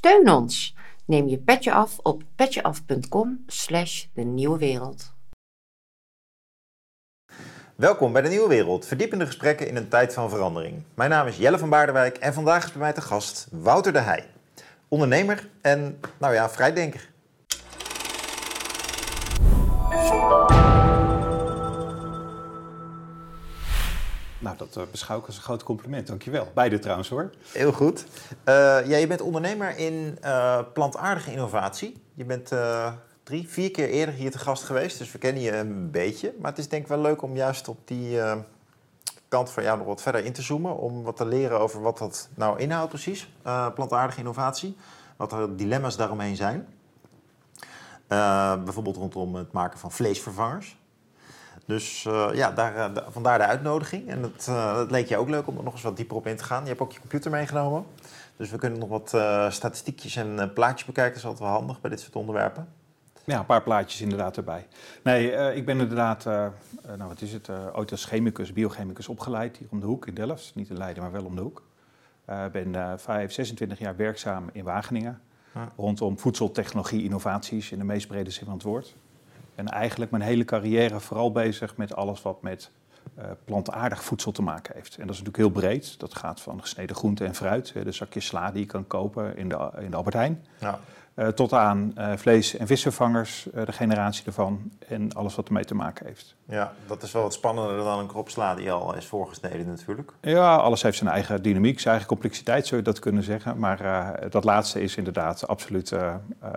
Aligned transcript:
Steun 0.00 0.30
ons. 0.30 0.74
Neem 1.04 1.28
je 1.28 1.38
petje 1.38 1.72
af 1.72 1.98
op 2.02 2.22
petjeaf.com 2.36 3.44
slash 3.46 4.04
de 4.14 4.22
nieuwe 4.22 4.58
wereld. 4.58 5.12
Welkom 7.74 8.12
bij 8.12 8.22
de 8.22 8.28
Nieuwe 8.28 8.48
Wereld, 8.48 8.86
verdiepende 8.86 9.26
gesprekken 9.26 9.68
in 9.68 9.76
een 9.76 9.88
tijd 9.88 10.14
van 10.14 10.30
verandering. 10.30 10.82
Mijn 10.94 11.10
naam 11.10 11.26
is 11.26 11.36
Jelle 11.36 11.58
van 11.58 11.68
Baardenwijk 11.68 12.16
en 12.16 12.34
vandaag 12.34 12.64
is 12.64 12.70
bij 12.70 12.80
mij 12.80 12.92
te 12.92 13.00
gast 13.00 13.48
Wouter 13.50 13.92
de 13.92 13.98
Heij. 13.98 14.26
Ondernemer 14.88 15.48
en, 15.60 16.00
nou 16.18 16.34
ja, 16.34 16.50
vrijdenker. 16.50 17.10
Nou, 24.40 24.56
dat 24.56 24.76
uh, 24.76 24.82
beschouw 24.90 25.18
ik 25.18 25.26
als 25.26 25.36
een 25.36 25.42
groot 25.42 25.62
compliment. 25.62 26.06
Dankjewel. 26.06 26.48
Beide 26.54 26.78
trouwens 26.78 27.08
hoor. 27.08 27.30
Heel 27.52 27.72
goed. 27.72 28.04
Uh, 28.30 28.54
ja, 28.88 28.96
je 28.96 29.06
bent 29.06 29.20
ondernemer 29.20 29.76
in 29.76 30.18
uh, 30.24 30.58
plantaardige 30.72 31.32
innovatie. 31.32 32.02
Je 32.14 32.24
bent 32.24 32.52
drie, 33.22 33.48
vier 33.48 33.70
keer 33.70 33.88
eerder 33.88 34.14
hier 34.14 34.30
te 34.30 34.38
gast 34.38 34.62
geweest, 34.62 34.98
dus 34.98 35.12
we 35.12 35.18
kennen 35.18 35.42
je 35.42 35.56
een 35.56 35.90
beetje. 35.90 36.34
Maar 36.40 36.50
het 36.50 36.58
is 36.58 36.68
denk 36.68 36.82
ik 36.82 36.88
wel 36.88 37.00
leuk 37.00 37.22
om 37.22 37.36
juist 37.36 37.68
op 37.68 37.78
die 37.84 38.18
kant 39.28 39.50
van 39.50 39.62
jou 39.62 39.78
nog 39.78 39.86
wat 39.86 40.02
verder 40.02 40.24
in 40.24 40.32
te 40.32 40.42
zoomen. 40.42 40.76
Om 40.76 41.02
wat 41.02 41.16
te 41.16 41.26
leren 41.26 41.60
over 41.60 41.80
wat 41.80 41.98
dat 41.98 42.28
nou 42.34 42.58
inhoudt 42.58 42.88
precies, 42.88 43.32
plantaardige 43.74 44.18
innovatie. 44.18 44.76
Wat 45.16 45.32
er 45.32 45.56
dilemma's 45.56 45.96
daaromheen 45.96 46.36
zijn. 46.36 46.66
bijvoorbeeld 48.64 48.96
rondom 48.96 49.34
het 49.34 49.52
maken 49.52 49.78
van 49.78 49.92
vleesvervangers. 49.92 50.79
Dus 51.70 52.04
uh, 52.04 52.28
ja, 52.32 52.50
daar, 52.50 52.76
uh, 52.76 53.02
vandaar 53.08 53.38
de 53.38 53.44
uitnodiging. 53.44 54.08
En 54.08 54.22
het, 54.22 54.46
uh, 54.48 54.76
het, 54.76 54.90
leek 54.90 55.08
je 55.08 55.16
ook 55.16 55.28
leuk 55.28 55.46
om 55.46 55.56
er 55.56 55.64
nog 55.64 55.72
eens 55.72 55.82
wat 55.82 55.96
dieper 55.96 56.16
op 56.16 56.26
in 56.26 56.36
te 56.36 56.44
gaan. 56.44 56.62
Je 56.62 56.68
hebt 56.68 56.80
ook 56.80 56.92
je 56.92 57.00
computer 57.00 57.30
meegenomen. 57.30 57.84
Dus 58.36 58.50
we 58.50 58.58
kunnen 58.58 58.78
nog 58.78 58.88
wat 58.88 59.08
statistiekjes 59.52 60.16
en 60.16 60.52
plaatjes 60.54 60.86
bekijken. 60.86 61.12
Dat 61.12 61.22
is 61.22 61.28
altijd 61.28 61.48
wel 61.48 61.58
handig 61.58 61.80
bij 61.80 61.90
dit 61.90 62.00
soort 62.00 62.16
onderwerpen. 62.16 62.68
Ja, 63.24 63.38
een 63.38 63.46
paar 63.46 63.62
plaatjes 63.62 64.00
inderdaad 64.00 64.36
erbij. 64.36 64.66
Nee, 65.02 65.54
ik 65.54 65.64
ben 65.64 65.80
inderdaad, 65.80 66.24
nou 66.24 67.08
wat 67.08 67.20
is 67.20 67.32
het, 67.32 67.48
ooit 67.72 67.90
als 67.90 68.04
chemicus, 68.04 68.52
biochemicus 68.52 69.08
opgeleid 69.08 69.56
hier 69.56 69.68
om 69.70 69.80
de 69.80 69.86
hoek 69.86 70.06
in 70.06 70.14
Delft. 70.14 70.52
Niet 70.54 70.70
in 70.70 70.76
Leiden, 70.76 71.02
maar 71.02 71.12
wel 71.12 71.24
om 71.24 71.34
de 71.34 71.42
hoek. 71.42 71.62
Ik 72.46 72.52
ben 72.52 72.98
5, 72.98 73.32
26 73.32 73.78
jaar 73.78 73.96
werkzaam 73.96 74.48
in 74.52 74.64
Wageningen. 74.64 75.20
Ja. 75.54 75.72
Rondom 75.76 76.18
voedseltechnologie, 76.18 77.04
innovaties 77.04 77.72
in 77.72 77.78
de 77.78 77.84
meest 77.84 78.06
brede 78.06 78.30
zin 78.30 78.44
van 78.44 78.54
het 78.54 78.62
woord. 78.62 78.96
En 79.54 79.68
eigenlijk 79.68 80.10
mijn 80.10 80.22
hele 80.22 80.44
carrière 80.44 81.00
vooral 81.00 81.32
bezig 81.32 81.76
met 81.76 81.94
alles 81.94 82.22
wat 82.22 82.42
met 82.42 82.70
uh, 83.18 83.24
plantaardig 83.44 84.04
voedsel 84.04 84.32
te 84.32 84.42
maken 84.42 84.74
heeft. 84.74 84.96
En 84.96 85.06
dat 85.06 85.14
is 85.14 85.22
natuurlijk 85.22 85.36
heel 85.36 85.62
breed. 85.62 85.98
Dat 85.98 86.14
gaat 86.14 86.40
van 86.40 86.60
gesneden 86.60 86.96
groente 86.96 87.24
en 87.24 87.34
fruit, 87.34 87.72
de 87.84 87.92
zakjes 87.92 88.26
sla 88.26 88.50
die 88.50 88.60
je 88.60 88.66
kan 88.66 88.86
kopen 88.86 89.36
in 89.36 89.48
de, 89.48 89.70
in 89.78 89.90
de 89.90 89.96
Albert 89.96 90.14
Heijn. 90.14 90.44
Ja. 90.58 90.78
Uh, 91.14 91.28
tot 91.28 91.52
aan 91.52 91.94
uh, 91.98 92.12
vlees- 92.16 92.56
en 92.56 92.66
visvervangers, 92.66 93.46
de 93.64 93.72
generatie 93.72 94.24
ervan 94.26 94.72
en 94.88 95.12
alles 95.12 95.34
wat 95.34 95.46
ermee 95.46 95.64
te 95.64 95.74
maken 95.74 96.06
heeft. 96.06 96.34
Ja, 96.44 96.72
dat 96.86 97.02
is 97.02 97.12
wel 97.12 97.22
wat 97.22 97.32
spannender 97.32 97.84
dan 97.84 97.98
een 97.98 98.06
krop 98.06 98.28
sla 98.28 98.54
die 98.54 98.72
al 98.72 98.94
is 98.94 99.06
voorgesneden 99.06 99.66
natuurlijk. 99.66 100.12
Ja, 100.20 100.56
alles 100.56 100.82
heeft 100.82 100.96
zijn 100.96 101.10
eigen 101.10 101.42
dynamiek, 101.42 101.78
zijn 101.80 101.90
eigen 101.90 102.08
complexiteit 102.08 102.66
zou 102.66 102.80
je 102.80 102.86
dat 102.86 102.98
kunnen 102.98 103.22
zeggen. 103.22 103.58
Maar 103.58 104.12
dat 104.30 104.44
laatste 104.44 104.80
is 104.80 104.96
inderdaad 104.96 105.46
absoluut, 105.46 105.94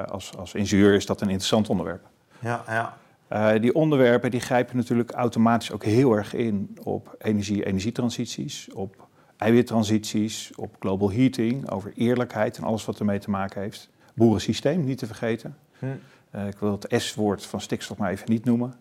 als, 0.07 0.37
als 0.37 0.53
ingenieur 0.53 0.93
is 0.93 1.05
dat 1.05 1.21
een 1.21 1.29
interessant 1.29 1.69
onderwerp. 1.69 2.05
Ja, 2.43 2.63
ja. 2.67 2.97
Uh, 3.33 3.61
die 3.61 3.75
onderwerpen 3.75 4.31
die 4.31 4.39
grijpen 4.39 4.77
natuurlijk 4.77 5.11
automatisch 5.11 5.71
ook 5.71 5.83
heel 5.83 6.13
erg 6.13 6.33
in 6.33 6.77
op 6.83 7.15
energie, 7.17 7.65
energietransities, 7.65 8.69
op 8.73 9.07
eiwittransities, 9.37 10.51
op 10.55 10.75
global 10.79 11.11
heating, 11.11 11.69
over 11.69 11.91
eerlijkheid 11.95 12.57
en 12.57 12.63
alles 12.63 12.85
wat 12.85 12.99
ermee 12.99 13.19
te 13.19 13.29
maken 13.29 13.61
heeft. 13.61 13.89
Boerensysteem, 14.13 14.83
niet 14.83 14.97
te 14.97 15.05
vergeten. 15.05 15.57
Hm. 15.79 15.85
Uh, 16.35 16.47
ik 16.47 16.57
wil 16.57 16.71
het 16.71 17.01
S-woord 17.03 17.45
van 17.45 17.61
stikstof 17.61 17.97
maar 17.97 18.11
even 18.11 18.31
niet 18.31 18.45
noemen. 18.45 18.73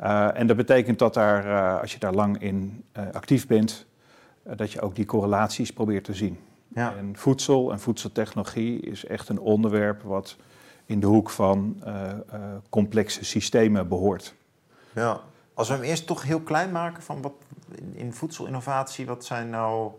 Uh, 0.00 0.38
en 0.38 0.46
dat 0.46 0.56
betekent 0.56 0.98
dat 0.98 1.14
daar, 1.14 1.80
als 1.80 1.92
je 1.92 1.98
daar 1.98 2.14
lang 2.14 2.42
in 2.42 2.84
actief 3.12 3.46
bent, 3.46 3.86
dat 4.56 4.72
je 4.72 4.80
ook 4.80 4.94
die 4.94 5.06
correlaties 5.06 5.72
probeert 5.72 6.04
te 6.04 6.14
zien. 6.14 6.38
Ja. 6.74 6.94
En 6.98 7.16
voedsel 7.16 7.72
en 7.72 7.80
voedseltechnologie 7.80 8.80
is 8.80 9.04
echt 9.04 9.28
een 9.28 9.40
onderwerp 9.40 10.02
wat 10.02 10.36
in 10.88 11.00
de 11.00 11.06
hoek 11.06 11.30
van 11.30 11.82
uh, 11.86 11.94
uh, 12.34 12.40
complexe 12.68 13.24
systemen 13.24 13.88
behoort. 13.88 14.34
Ja, 14.92 15.20
als 15.54 15.68
we 15.68 15.74
hem 15.74 15.82
eerst 15.82 16.06
toch 16.06 16.22
heel 16.22 16.40
klein 16.40 16.72
maken 16.72 17.02
van 17.02 17.22
wat 17.22 17.32
in 17.92 18.12
voedselinnovatie, 18.12 19.06
wat 19.06 19.24
zijn 19.24 19.50
nou 19.50 19.92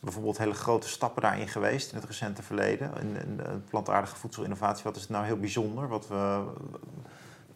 bijvoorbeeld 0.00 0.38
hele 0.38 0.54
grote 0.54 0.88
stappen 0.88 1.22
daarin 1.22 1.48
geweest 1.48 1.90
in 1.92 1.98
het 1.98 2.06
recente 2.06 2.42
verleden? 2.42 2.90
In, 3.00 3.16
in 3.16 3.40
plantaardige 3.70 4.16
voedselinnovatie, 4.16 4.84
wat 4.84 4.96
is 4.96 5.02
het 5.02 5.10
nou 5.10 5.24
heel 5.24 5.38
bijzonder? 5.38 5.88
Wat, 5.88 6.08
we, 6.08 6.42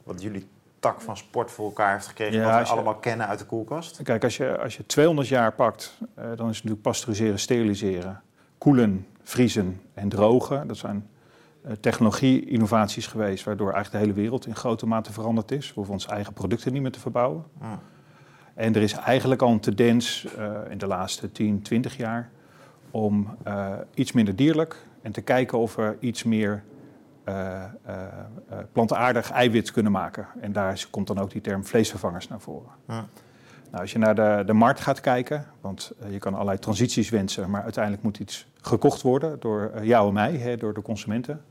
wat 0.03 0.23
jullie 0.23 0.49
tak 0.79 1.01
van 1.01 1.17
sport 1.17 1.51
voor 1.51 1.65
elkaar 1.65 1.93
heeft 1.93 2.07
gekregen, 2.07 2.39
ja, 2.39 2.59
wat 2.59 2.69
we 2.69 2.75
allemaal 2.75 2.95
kennen 2.95 3.27
uit 3.27 3.39
de 3.39 3.47
koelkast? 3.47 4.03
Kijk, 4.03 4.25
als 4.25 4.37
je, 4.37 4.59
als 4.59 4.77
je 4.77 4.87
200 4.87 5.29
jaar 5.29 5.53
pakt, 5.53 5.99
uh, 6.01 6.07
dan 6.17 6.31
is 6.31 6.37
het 6.37 6.39
natuurlijk 6.47 6.83
pasteuriseren, 6.83 7.39
steriliseren, 7.39 8.23
koelen, 8.59 9.07
vriezen 9.23 9.81
en 9.95 10.09
drogen. 10.09 10.69
Dat 10.69 10.77
zijn 10.77 10.97
eh, 10.97 11.12
technologie-innovaties 11.81 13.07
geweest, 13.07 13.45
waardoor 13.45 13.73
eigenlijk 13.73 14.05
de 14.05 14.11
hele 14.11 14.21
wereld 14.21 14.47
in 14.47 14.55
grote 14.55 14.87
mate 14.87 15.13
veranderd 15.13 15.51
is. 15.51 15.69
We 15.69 15.75
hoeven 15.75 15.93
onze 15.93 16.09
eigen 16.09 16.33
producten 16.33 16.73
niet 16.73 16.83
meer 16.83 16.93
te 16.93 17.01
verbouwen. 17.01 17.45
Ah. 17.61 17.73
En 18.55 18.75
er 18.75 18.83
is 18.83 18.93
eigenlijk 18.93 19.43
al 19.43 19.51
een 19.51 19.61
tendens 19.61 20.27
uh, 20.39 20.51
in 20.71 20.79
de 20.79 20.87
laatste 20.87 21.33
10, 21.33 21.63
20 21.63 21.97
jaar 21.97 22.31
om 22.91 23.37
uh, 23.47 23.73
iets 23.95 24.13
minder 24.13 24.37
dierlijk 24.37 24.87
en 25.03 25.13
te 25.13 25.21
kijken 25.21 25.59
of 25.59 25.75
we 25.75 25.97
iets 26.01 26.23
meer 26.23 26.63
plantaardig 28.73 29.31
eiwit 29.31 29.71
kunnen 29.71 29.93
maken. 29.93 30.27
En 30.41 30.53
daar 30.53 30.87
komt 30.91 31.07
dan 31.07 31.19
ook 31.19 31.31
die 31.31 31.41
term 31.41 31.65
vleesvervangers 31.65 32.29
naar 32.29 32.41
voren. 32.41 32.71
Ah. 32.87 32.97
Nou, 33.71 33.85
als 33.85 33.93
je 33.93 33.99
naar 33.99 34.15
de, 34.15 34.43
de 34.47 34.53
markt 34.53 34.81
gaat 34.81 35.01
kijken, 35.01 35.47
want 35.61 35.93
je 36.09 36.19
kan 36.19 36.35
allerlei 36.35 36.59
transities 36.59 37.11
wensen, 37.11 37.51
maar 37.51 37.63
uiteindelijk 37.63 38.03
moet 38.03 38.19
iets 38.19 38.47
gekocht 38.61 39.03
worden 39.03 39.41
door 39.41 39.73
jou 39.83 40.09
en 40.09 40.15
mij, 40.15 40.33
hè, 40.33 40.57
door 40.57 40.75
de 40.75 40.83
consumenten. 40.83 41.45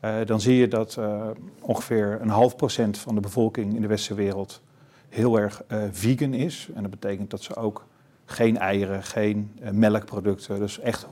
Uh, 0.00 0.16
dan 0.24 0.40
zie 0.40 0.56
je 0.56 0.68
dat 0.68 0.96
uh, 0.98 1.26
ongeveer 1.60 2.18
een 2.20 2.28
half 2.28 2.56
procent 2.56 2.98
van 2.98 3.14
de 3.14 3.20
bevolking 3.20 3.74
in 3.74 3.80
de 3.80 3.86
westerse 3.86 4.22
wereld 4.22 4.62
heel 5.08 5.38
erg 5.38 5.62
uh, 5.68 5.82
vegan 5.90 6.34
is. 6.34 6.68
En 6.74 6.82
dat 6.82 6.90
betekent 6.90 7.30
dat 7.30 7.42
ze 7.42 7.56
ook 7.56 7.86
geen 8.24 8.58
eieren, 8.58 9.02
geen 9.02 9.58
melkproducten, 9.72 10.58
dus 10.58 10.78
echt 10.78 11.06
100% 11.06 11.08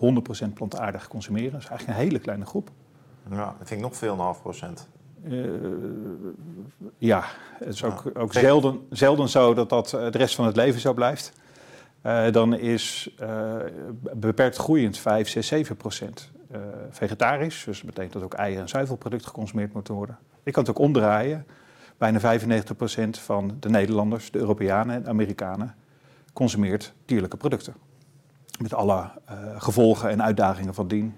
plantaardig 0.55 1.09
consumeren. 1.09 1.53
Dat 1.53 1.61
is 1.61 1.69
eigenlijk 1.69 1.99
een 1.99 2.05
hele 2.05 2.19
kleine 2.19 2.47
groep. 2.47 2.71
Ja, 3.31 3.45
dat 3.59 3.69
vind 3.69 3.71
ik 3.71 3.87
nog 3.87 3.97
veel, 3.97 4.12
een 4.12 4.19
half 4.19 4.41
procent. 4.41 4.89
ja, 6.99 7.25
het 7.59 7.75
is 7.75 7.84
ook, 7.84 8.11
ook 8.15 8.33
zelden, 8.33 8.87
zelden 8.91 9.28
zo 9.28 9.55
dat 9.55 9.69
dat 9.69 9.89
de 9.89 10.09
rest 10.09 10.34
van 10.34 10.47
het 10.47 10.56
leven 10.56 10.81
zo 10.81 10.93
blijft. 10.93 11.33
dan 12.31 12.55
is 12.55 13.15
beperkt 14.12 14.56
groeiend 14.56 14.99
5, 14.99 15.28
6, 15.28 15.47
7 15.47 15.77
procent. 15.77 16.33
Eh, 16.54 16.60
vegetarisch. 16.91 17.65
Dus 17.65 17.76
dat 17.76 17.87
betekent 17.87 18.12
dat 18.12 18.22
ook 18.22 18.34
eieren 18.34 18.62
en 18.62 18.69
zuivelproducten 18.69 19.28
geconsumeerd 19.28 19.72
moeten 19.72 19.94
worden. 19.94 20.19
Ik 20.42 20.53
kan 20.53 20.62
het 20.62 20.72
ook 20.72 20.78
omdraaien. 20.78 21.47
Bijna 21.98 22.20
95% 22.20 23.19
van 23.19 23.56
de 23.60 23.69
Nederlanders, 23.69 24.31
de 24.31 24.38
Europeanen 24.38 24.94
en 24.94 25.09
Amerikanen 25.09 25.75
consumeert 26.32 26.94
dierlijke 27.04 27.37
producten. 27.37 27.75
Met 28.60 28.75
alle 28.75 28.94
uh, 29.31 29.37
gevolgen 29.56 30.10
en 30.10 30.22
uitdagingen 30.22 30.75
van 30.75 30.88
dien, 30.88 31.15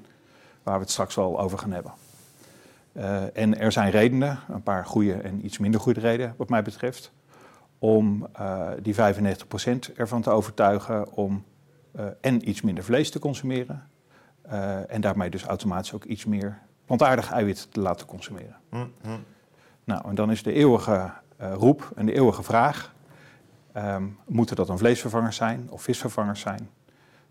waar 0.63 0.75
we 0.75 0.81
het 0.81 0.91
straks 0.91 1.15
wel 1.15 1.41
over 1.41 1.59
gaan 1.59 1.73
hebben. 1.73 1.93
Uh, 2.93 3.37
en 3.37 3.59
er 3.59 3.73
zijn 3.73 3.91
redenen, 3.91 4.39
een 4.49 4.63
paar 4.63 4.87
goede 4.87 5.15
en 5.15 5.45
iets 5.45 5.59
minder 5.59 5.81
goede 5.81 6.01
redenen 6.01 6.35
wat 6.37 6.49
mij 6.49 6.63
betreft, 6.63 7.13
om 7.79 8.29
die 8.83 8.95
95% 8.95 8.99
ervan 9.97 10.23
te 10.23 10.31
overtuigen 10.31 11.13
om 11.13 11.45
en 12.21 12.49
iets 12.49 12.63
minder 12.63 12.85
vlees 12.85 13.11
te 13.11 13.19
consumeren 13.19 13.89
uh, 14.53 14.93
en 14.93 15.01
daarmee 15.01 15.31
dus 15.31 15.45
automatisch 15.45 15.93
ook 15.93 16.05
iets 16.05 16.25
meer 16.25 16.59
plantaardig 16.85 17.33
eiwit 17.33 17.73
te 17.73 17.81
laten 17.81 18.07
consumeren. 18.07 18.57
Mm 18.71 18.93
-hmm. 19.03 19.25
Nou, 19.85 20.09
en 20.09 20.15
dan 20.15 20.31
is 20.31 20.43
de 20.43 20.53
eeuwige 20.53 21.11
uh, 21.41 21.53
roep 21.55 21.91
en 21.95 22.07
de 22.07 22.13
eeuwige 22.13 22.43
vraag: 22.43 22.95
um, 23.77 24.19
moeten 24.27 24.57
dat 24.57 24.67
dan 24.67 24.79
vleesvervangers 24.79 25.37
zijn 25.37 25.67
of 25.71 25.83
visvervangers 25.83 26.41
zijn? 26.41 26.69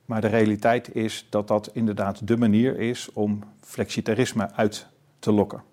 Maar 0.05 0.21
de 0.21 0.27
realiteit 0.27 0.95
is 0.95 1.27
dat 1.29 1.47
dat 1.47 1.69
inderdaad 1.73 2.27
de 2.27 2.37
manier 2.37 2.79
is 2.79 3.11
om 3.13 3.43
flexitarisme 3.59 4.51
uit 4.51 4.87
te 5.19 5.31
lokken. 5.31 5.63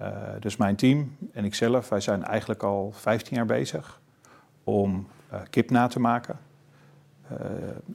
Uh, 0.00 0.08
dus 0.40 0.56
mijn 0.56 0.76
team 0.76 1.16
en 1.32 1.44
ikzelf, 1.44 1.88
wij 1.88 2.00
zijn 2.00 2.24
eigenlijk 2.24 2.62
al 2.62 2.92
15 2.94 3.36
jaar 3.36 3.46
bezig 3.46 4.00
om 4.64 5.06
kip 5.50 5.70
na 5.70 5.86
te 5.86 6.00
maken. 6.00 6.38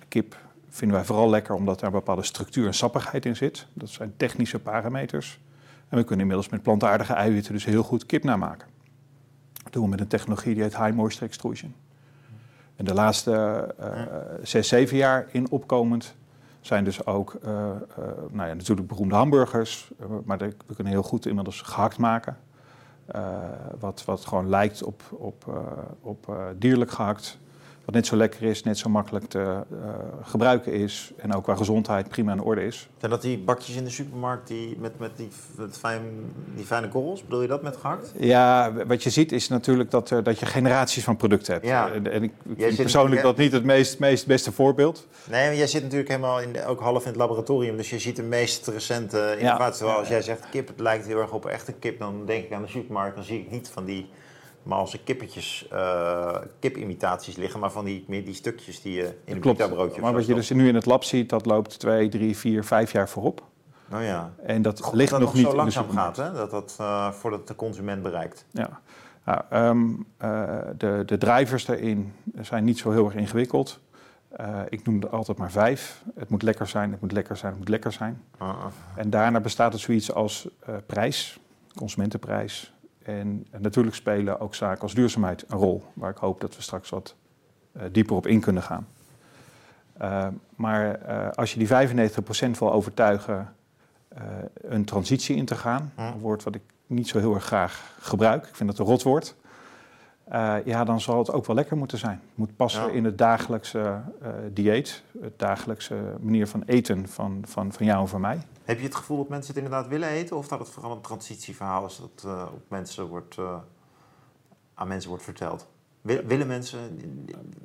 kip 0.08 0.38
vinden 0.78 0.98
wij 0.98 1.06
vooral 1.06 1.30
lekker 1.30 1.56
omdat 1.56 1.80
er 1.80 1.86
een 1.86 1.92
bepaalde 1.92 2.24
structuur 2.24 2.66
en 2.66 2.74
sappigheid 2.74 3.26
in 3.26 3.36
zit. 3.36 3.68
Dat 3.74 3.90
zijn 3.90 4.14
technische 4.18 4.60
parameters. 4.60 5.40
En 5.90 5.98
we 5.98 6.04
kunnen 6.04 6.20
inmiddels 6.20 6.50
met 6.50 6.62
plantaardige 6.64 7.14
eiwitten 7.14 7.54
dus 7.54 7.66
heel 7.66 7.84
goed 7.84 8.06
kip 8.06 8.24
namaken. 8.24 8.68
Dat 9.64 9.74
doen 9.74 9.84
we 9.84 9.90
met 9.90 10.00
een 10.00 10.08
technologie 10.08 10.54
die 10.54 10.64
heet 10.64 10.78
High 10.78 10.94
Moisture 10.94 11.26
Extrusion. 11.26 11.76
En 12.76 12.86
de 12.86 12.94
laatste 12.94 13.68
uh, 13.80 14.02
zes, 14.44 14.68
zeven 14.68 14.98
jaar 14.98 15.28
in 15.32 15.52
opkomend 15.52 16.16
zijn 16.62 16.84
dus 16.84 17.06
ook 17.06 17.38
uh, 17.44 17.50
uh, 17.50 18.06
nou 18.32 18.48
ja, 18.48 18.54
natuurlijk 18.54 18.88
beroemde 18.88 19.16
hamburgers, 19.16 19.92
maar 20.24 20.38
we 20.38 20.76
kunnen 20.76 20.94
heel 20.94 21.04
goed 21.04 21.26
inmiddels 21.26 21.62
gehakt 21.62 21.98
maken. 21.98 22.38
wat, 23.80 24.06
wat 24.06 24.26
gewoon 24.26 24.50
lijkt 24.50 24.84
op, 24.84 25.02
op, 25.12 25.64
op 26.02 26.36
dierlijk 26.58 26.92
gehakt. 26.92 27.40
Wat 27.88 27.96
net 27.96 28.06
zo 28.06 28.16
lekker 28.16 28.44
is, 28.44 28.64
net 28.64 28.78
zo 28.78 28.90
makkelijk 28.90 29.26
te 29.26 29.40
uh, 29.40 29.90
gebruiken 30.22 30.74
is. 30.74 31.12
En 31.18 31.34
ook 31.34 31.44
qua 31.44 31.56
gezondheid 31.56 32.08
prima 32.08 32.32
in 32.32 32.42
orde 32.42 32.66
is. 32.66 32.90
Zijn 32.98 33.12
dat 33.12 33.22
die 33.22 33.38
bakjes 33.38 33.76
in 33.76 33.84
de 33.84 33.90
supermarkt 33.90 34.48
die, 34.48 34.78
met, 34.80 35.00
met 35.00 35.18
die, 35.18 35.30
met 35.58 35.78
fijn, 35.78 36.02
die 36.56 36.66
fijne 36.66 36.88
korrels? 36.88 37.24
Bedoel 37.24 37.42
je 37.42 37.48
dat 37.48 37.62
met 37.62 37.78
gehakt? 37.78 38.14
Ja, 38.20 38.74
wat 38.88 39.04
je 39.04 39.10
ziet 39.10 39.32
is 39.32 39.48
natuurlijk 39.48 39.92
dat, 39.92 40.12
uh, 40.12 40.24
dat 40.24 40.40
je 40.40 40.46
generaties 40.46 41.04
van 41.04 41.18
producten 41.18 41.54
hebt. 41.54 41.66
Ja. 41.66 41.92
En, 41.92 42.12
en 42.12 42.24
ik 42.24 42.32
vind 42.58 42.76
persoonlijk 42.76 43.22
dat 43.22 43.38
niet 43.38 43.52
het 43.52 43.64
meest, 43.64 44.00
meest 44.00 44.28
beste 44.28 44.52
voorbeeld. 44.52 45.08
Nee, 45.30 45.48
maar 45.48 45.58
jij 45.58 45.68
zit 45.68 45.84
natuurlijk 45.84 46.10
helemaal 46.10 46.42
in 46.42 46.54
de, 46.54 46.66
ook 46.66 46.80
half 46.80 47.02
in 47.02 47.08
het 47.08 47.18
laboratorium. 47.18 47.78
Dus 47.78 47.90
je 47.90 48.00
ziet 48.00 48.16
de 48.16 48.24
meest 48.24 48.68
recente 48.68 49.36
innovaties. 49.40 49.80
Ja. 49.80 49.94
Als 49.94 50.08
jij 50.08 50.22
zegt 50.22 50.50
kip, 50.50 50.68
het 50.68 50.80
lijkt 50.80 51.06
heel 51.06 51.20
erg 51.20 51.32
op 51.32 51.46
echte 51.46 51.74
kip. 51.74 52.00
Dan 52.00 52.26
denk 52.26 52.44
ik 52.44 52.54
aan 52.54 52.62
de 52.62 52.68
supermarkt. 52.68 53.16
Dan 53.16 53.24
zie 53.24 53.40
ik 53.40 53.52
niet 53.52 53.70
van 53.70 53.86
die 53.86 54.10
maar 54.68 54.78
als 54.78 54.94
er 54.94 55.00
kippetjes, 55.00 55.68
uh, 55.74 56.36
kipimitaties 56.60 57.36
liggen, 57.36 57.60
maar 57.60 57.72
van 57.72 57.86
die, 57.86 58.06
meer 58.08 58.26
die 58.26 58.34
stukjes 58.34 58.82
die 58.82 58.94
je 58.94 59.18
in 59.24 59.36
een 59.36 59.40
pita 59.40 59.68
broodje 59.68 60.02
Maar 60.02 60.14
wat 60.14 60.26
je 60.26 60.34
dus 60.34 60.50
nu 60.50 60.68
in 60.68 60.76
het 60.76 60.86
lab 60.86 61.04
ziet, 61.04 61.30
dat 61.30 61.46
loopt 61.46 61.80
twee, 61.80 62.10
drie, 62.10 62.38
vier, 62.38 62.64
vijf 62.64 62.92
jaar 62.92 63.10
voorop. 63.10 63.44
Nou 63.90 64.04
ja. 64.04 64.32
En 64.46 64.62
dat 64.62 64.82
Goed, 64.82 64.94
ligt 64.94 65.12
dat 65.12 65.20
nog, 65.20 65.30
nog 65.30 65.38
niet 65.38 65.52
zo 65.52 65.56
langzaam 65.56 65.90
gaat, 65.90 66.18
hè? 66.18 66.34
Dat 66.34 66.52
dat 66.52 66.78
uh, 66.82 67.12
voordat 67.12 67.40
het 67.40 67.48
de 67.48 67.56
consument 67.56 68.04
bereikt. 68.04 68.46
Ja. 68.52 68.82
Nou, 69.26 69.42
um, 69.68 70.06
uh, 70.22 70.58
de, 70.78 71.04
de 71.06 71.18
drivers 71.18 71.66
daarin 71.66 72.14
zijn 72.42 72.64
niet 72.64 72.78
zo 72.78 72.92
heel 72.92 73.06
erg 73.06 73.16
ingewikkeld. 73.16 73.80
Uh, 74.40 74.60
ik 74.70 74.86
noem 74.86 75.02
er 75.02 75.10
altijd 75.10 75.38
maar 75.38 75.52
vijf. 75.52 76.04
Het 76.16 76.30
moet 76.30 76.42
lekker 76.42 76.68
zijn, 76.68 76.92
het 76.92 77.02
moet 77.02 77.12
lekker 77.12 77.38
zijn, 77.38 77.52
het 77.52 77.60
moet 77.60 77.70
lekker 77.70 77.92
zijn. 77.92 78.24
Uh 78.42 78.48
-uh. 78.48 78.66
En 78.96 79.10
daarna 79.10 79.40
bestaat 79.40 79.74
er 79.74 79.80
zoiets 79.80 80.14
als 80.14 80.48
prijs, 80.86 81.40
consumentenprijs, 81.76 82.74
en 83.08 83.46
natuurlijk 83.60 83.96
spelen 83.96 84.40
ook 84.40 84.56
zaken 84.56 84.82
als 84.82 84.94
duurzaamheid 84.94 85.46
een 85.48 85.58
rol, 85.58 85.84
waar 85.94 86.10
ik 86.10 86.18
hoop 86.18 86.42
dat 86.42 86.56
we 86.56 86.62
straks 86.62 86.90
wat 86.90 87.16
uh, 87.78 87.84
dieper 87.92 88.16
op 88.16 88.28
in 88.28 88.40
kunnen 88.40 88.64
gaan. 88.64 88.88
Uh, 90.02 90.28
maar 90.56 91.00
uh, 91.10 91.30
als 91.30 91.54
je 91.54 91.60
die 91.60 91.68
95% 92.56 92.58
wil 92.60 92.72
overtuigen 92.72 93.56
een 94.62 94.86
transitie 94.86 95.36
in 95.36 95.46
te 95.46 95.56
gaan, 95.56 95.94
een 95.96 96.20
woord 96.20 96.44
wat 96.44 96.56
ik 96.56 96.62
niet 96.88 97.08
zo 97.08 97.20
heel 97.20 97.34
erg 97.34 97.44
graag 97.44 97.96
gebruik, 98.00 98.48
ik 98.48 98.56
vind 98.56 98.70
dat 98.70 98.80
een 98.80 98.86
rotwoord, 98.86 99.36
ja, 100.66 100.84
dan 100.84 101.02
zal 101.02 101.18
het 101.18 101.32
ook 101.32 101.46
wel 101.46 101.56
lekker 101.56 101.78
moeten 101.78 101.98
zijn. 101.98 102.22
Het 102.28 102.38
moet 102.38 102.56
passen 102.56 102.88
ja. 102.88 102.92
in 102.92 103.06
het 103.06 103.18
dagelijkse 103.18 104.00
dieet, 104.54 105.04
het 105.22 105.40
dagelijkse 105.40 105.96
manier 106.20 106.48
van 106.48 106.64
eten 106.66 107.08
van, 107.08 107.44
van, 107.46 107.74
van 107.74 107.86
jou 107.86 108.02
en 108.02 108.08
van 108.08 108.22
mij. 108.22 108.40
Heb 108.68 108.78
je 108.78 108.84
het 108.84 108.96
gevoel 108.96 109.18
dat 109.18 109.30
mensen 109.30 109.54
het 109.54 109.64
inderdaad 109.64 109.88
willen 109.88 110.10
eten? 110.10 110.38
Of 110.38 110.48
dat 110.48 110.60
het 110.60 110.70
vooral 110.70 110.92
een 110.92 111.02
transitieverhaal 111.02 111.86
is 111.86 111.98
dat 111.98 112.24
uh, 112.26 112.46
op 112.54 112.62
mensen 112.70 113.08
wordt, 113.08 113.38
uh, 113.38 113.56
aan 114.74 114.88
mensen 114.88 115.10
wordt 115.10 115.24
verteld? 115.24 115.68
Wil, 116.02 116.22
willen 116.26 116.48
mensen 116.48 116.80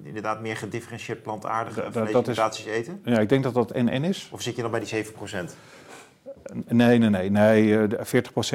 inderdaad 0.02 0.40
meer 0.40 0.56
gedifferentieerd 0.56 1.22
plantaardige 1.22 1.88
vleesimitaties 1.90 2.64
eten? 2.64 3.00
Ja, 3.04 3.18
ik 3.18 3.28
denk 3.28 3.42
dat 3.42 3.54
dat 3.54 3.74
NN 3.74 4.04
is. 4.04 4.28
Of 4.32 4.42
zit 4.42 4.56
je 4.56 4.62
dan 4.62 4.70
bij 4.70 4.80
die 4.80 5.04
7%? 5.04 5.08
Nee, 6.68 6.98
nee, 6.98 7.10
nee. 7.10 7.30
nee 7.30 7.88
40% 7.88 7.94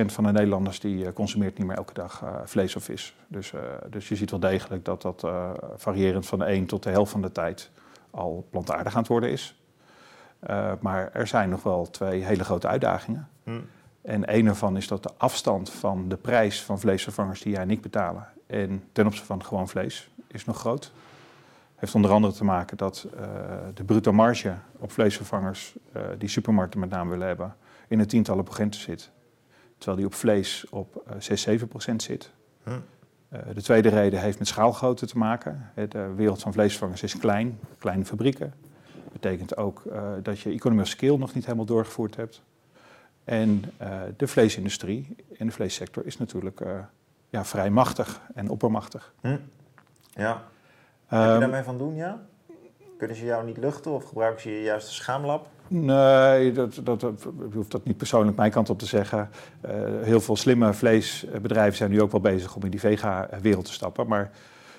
van 0.06 0.24
de 0.24 0.32
Nederlanders 0.32 0.80
die 0.80 1.14
consumeert 1.14 1.58
niet 1.58 1.68
meer 1.68 1.78
elke 1.78 1.94
dag 1.94 2.24
vlees 2.46 2.76
of 2.76 2.84
vis. 2.84 3.16
Dus, 3.28 3.54
dus 3.90 4.08
je 4.08 4.16
ziet 4.16 4.32
wel 4.32 4.40
degelijk 4.40 4.86
dat 4.86 5.02
dat 5.02 5.28
variërend 5.76 6.26
van 6.26 6.40
de 6.40 6.46
1 6.46 6.66
tot 6.66 6.84
de 6.84 6.90
helft 6.90 7.12
van 7.12 7.22
de 7.22 7.32
tijd 7.32 7.70
al 8.12 8.48
plantaardig 8.50 8.94
aan 8.94 9.00
het 9.00 9.08
worden 9.08 9.32
is. 9.32 9.57
Uh, 10.50 10.72
maar 10.80 11.10
er 11.14 11.28
zijn 11.28 11.50
nog 11.50 11.64
wel 11.64 11.90
twee 11.90 12.24
hele 12.24 12.44
grote 12.44 12.68
uitdagingen. 12.68 13.28
Hmm. 13.44 13.66
En 14.02 14.36
een 14.36 14.46
daarvan 14.46 14.78
is 14.78 14.88
dat 14.88 15.04
de 15.04 15.10
afstand 15.18 15.70
van 15.70 16.10
de 16.10 16.18
prijs 16.18 16.64
van 16.64 16.80
vleesvervangers 16.80 17.42
die 17.42 17.52
jij 17.52 17.62
en 17.62 17.72
ik 17.72 17.82
betalen 17.82 18.28
en 18.48 18.84
ten 18.92 19.06
opzichte 19.06 19.28
van 19.28 19.46
gewoon 19.46 19.68
vlees 19.68 20.10
is 20.28 20.46
nog 20.46 20.58
groot. 20.58 20.92
Heeft 21.76 21.96
onder 21.96 22.12
andere 22.12 22.34
te 22.34 22.44
maken 22.44 22.78
dat 22.78 23.08
uh, 23.16 23.22
de 23.74 23.84
bruto 23.84 24.14
marge 24.14 24.56
op 24.78 24.92
vleesvervangers, 24.92 25.76
uh, 25.96 26.02
die 26.18 26.30
supermarkten 26.30 26.80
met 26.80 26.90
name 26.90 27.10
willen 27.10 27.28
hebben, 27.28 27.56
in 27.88 28.00
een 28.00 28.08
tientallen 28.08 28.44
procenten 28.44 28.80
zit. 28.80 29.12
Terwijl 29.78 29.98
die 29.98 30.06
op 30.06 30.14
vlees 30.14 30.66
op 30.70 31.04
6, 31.18 31.42
7 31.42 31.68
procent 31.68 32.04
zit. 32.04 32.32
Hmm. 32.64 32.84
de 33.54 33.62
tweede 33.62 33.90
reden 33.90 34.20
heeft 34.20 34.40
met 34.40 34.48
schaalgrootte 34.48 35.06
te 35.06 35.18
maken. 35.18 35.72
De 35.90 36.14
wereld 36.16 36.42
van 36.42 36.54
vleesvervangers 36.54 37.04
is 37.04 37.18
klein, 37.18 37.60
kleine 37.78 38.06
fabrieken 38.06 38.54
betekent 39.20 39.58
ook 39.58 39.84
uh, 39.86 40.02
dat 40.22 40.40
je 40.40 40.50
economy 40.52 40.82
of 40.82 40.88
scale 40.88 41.18
nog 41.18 41.34
niet 41.34 41.46
helemaal 41.46 41.66
doorgevoerd 41.66 42.16
hebt. 42.16 42.42
En 43.24 43.64
uh, 43.82 44.02
de 44.18 44.28
vleesindustrie 44.28 45.16
en 45.38 45.46
de 45.46 45.52
vleessector 45.52 46.06
is 46.06 46.18
natuurlijk 46.18 46.60
uh, 46.60 46.70
ja, 47.30 47.46
vrij 47.46 47.70
machtig 47.70 48.22
en 48.34 48.50
oppermachtig. 48.50 49.14
Hm. 49.22 49.38
Ja. 50.14 50.32
Um, 50.32 50.38
Heb 51.08 51.22
je 51.22 51.32
ehm, 51.32 51.40
daarmee 51.40 51.64
van 51.64 51.78
doen, 51.78 51.96
ja? 51.96 52.26
Kunnen 52.98 53.18
ze 53.18 53.26
jou 53.26 53.46
niet 53.46 53.58
luchten 53.58 53.92
of 53.92 54.04
gebruiken 54.04 54.42
ze 54.42 54.52
je 54.52 54.62
juist 54.62 54.88
een 54.88 54.94
schaamlab? 54.94 55.48
Nee, 55.68 56.52
dat, 56.52 56.80
dat, 56.84 57.00
dat, 57.00 57.28
ik 57.48 57.54
hoef 57.54 57.68
dat 57.68 57.86
niet 57.86 57.98
persoonlijk 57.98 58.38
mijn 58.38 58.52
kant 58.52 58.70
op 58.70 58.80
te 58.80 58.86
zeggen. 58.86 59.30
Uh, 59.66 59.72
heel 60.02 60.22
veel 60.22 60.36
slimme 60.36 60.74
vleesbedrijven 60.74 61.78
zijn 61.78 61.92
nu 61.92 62.02
ook 62.02 62.12
wel 62.12 62.22
bezig 62.22 62.56
om 62.56 62.64
in 62.64 62.72
die 62.72 62.80
vega-wereld 62.80 63.66
te 63.66 63.74
stappen. 63.74 64.08
Maar 64.08 64.32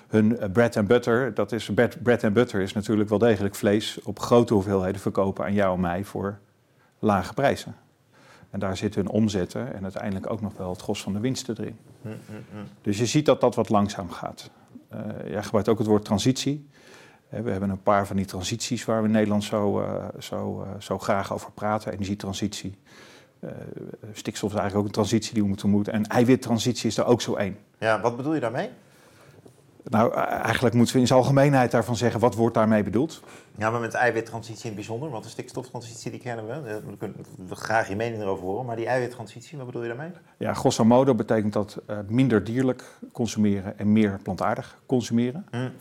hun 0.09 0.39
eh, 0.39 0.51
bread 0.51 0.77
and 0.77 0.87
butter, 0.87 1.33
dat 1.33 1.51
is, 1.51 1.69
bread, 1.73 2.03
bread 2.03 2.23
and 2.23 2.33
butter 2.33 2.61
is 2.61 2.73
natuurlijk 2.73 3.09
wel 3.09 3.17
degelijk 3.17 3.55
vlees 3.55 3.99
op 4.03 4.19
grote 4.19 4.53
hoeveelheden 4.53 5.01
verkopen 5.01 5.45
aan 5.45 5.53
jou 5.53 5.75
en 5.75 5.81
mij 5.81 6.03
voor 6.03 6.39
lage 6.99 7.33
prijzen. 7.33 7.75
En 8.49 8.59
daar 8.59 8.77
zitten 8.77 9.01
hun 9.01 9.11
omzetten 9.11 9.73
en 9.73 9.83
uiteindelijk 9.83 10.31
ook 10.31 10.41
nog 10.41 10.53
wel 10.57 10.69
het 10.69 10.81
gros 10.81 11.01
van 11.01 11.13
de 11.13 11.19
winsten 11.19 11.55
erin. 11.59 11.77
Mm, 12.01 12.11
mm, 12.11 12.35
mm. 12.53 12.67
Dus 12.81 12.97
je 12.97 13.05
ziet 13.05 13.25
dat 13.25 13.41
dat 13.41 13.55
wat 13.55 13.69
langzaam 13.69 14.11
gaat. 14.11 14.49
Uh, 14.93 14.99
jij 15.31 15.43
gebruikt 15.43 15.69
ook 15.69 15.77
het 15.77 15.87
woord 15.87 16.05
transitie. 16.05 16.69
Uh, 17.33 17.39
we 17.39 17.51
hebben 17.51 17.69
een 17.69 17.83
paar 17.83 18.07
van 18.07 18.15
die 18.15 18.25
transities 18.25 18.85
waar 18.85 19.01
we 19.01 19.07
in 19.07 19.13
Nederland 19.13 19.43
zo, 19.43 19.81
uh, 19.81 20.05
zo, 20.19 20.67
zo 20.79 20.99
graag 20.99 21.33
over 21.33 21.51
praten. 21.51 21.91
Energietransitie. 21.91 22.77
stikstof 24.13 24.49
is 24.49 24.57
eigenlijk 24.57 24.75
ook 24.75 24.85
een 24.85 25.03
transitie 25.03 25.33
die 25.33 25.41
we 25.41 25.47
moeten 25.47 25.69
moeten. 25.69 25.93
En 25.93 26.05
eiwittransitie 26.05 26.87
is 26.87 26.97
er 26.97 27.05
ook 27.05 27.21
zo 27.21 27.35
één. 27.35 27.57
Ja, 27.79 28.01
wat 28.01 28.17
bedoel 28.17 28.33
je 28.33 28.39
daarmee? 28.39 28.69
Nou, 29.83 30.13
eigenlijk 30.13 30.75
moeten 30.75 30.95
we 30.95 31.01
in 31.01 31.07
zijn 31.07 31.19
algemeenheid 31.19 31.71
daarvan 31.71 31.95
zeggen, 31.95 32.19
wat 32.19 32.35
wordt 32.35 32.55
daarmee 32.55 32.83
bedoeld? 32.83 33.21
Ja, 33.57 33.69
maar 33.69 33.79
met 33.79 33.93
eiwittransitie 33.93 34.61
in 34.61 34.65
het 34.65 34.75
bijzonder, 34.75 35.09
want 35.09 35.23
de 35.23 35.29
stikstoftransitie 35.29 36.11
die 36.11 36.19
kennen 36.19 36.47
we. 36.47 36.81
We 36.85 36.97
kunnen 36.97 37.25
graag 37.49 37.89
je 37.89 37.95
mening 37.95 38.21
erover 38.21 38.45
horen, 38.45 38.65
maar 38.65 38.75
die 38.75 38.85
eiwittransitie, 38.85 39.57
wat 39.57 39.65
bedoel 39.65 39.81
je 39.81 39.87
daarmee? 39.87 40.11
Ja, 40.37 40.53
grosso 40.53 40.85
modo 40.85 41.15
betekent 41.15 41.53
dat 41.53 41.77
uh, 41.89 41.97
minder 42.07 42.43
dierlijk 42.43 42.83
consumeren 43.11 43.79
en 43.79 43.91
meer 43.91 44.19
plantaardig 44.23 44.77
consumeren. 44.85 45.45
Mm. 45.51 45.71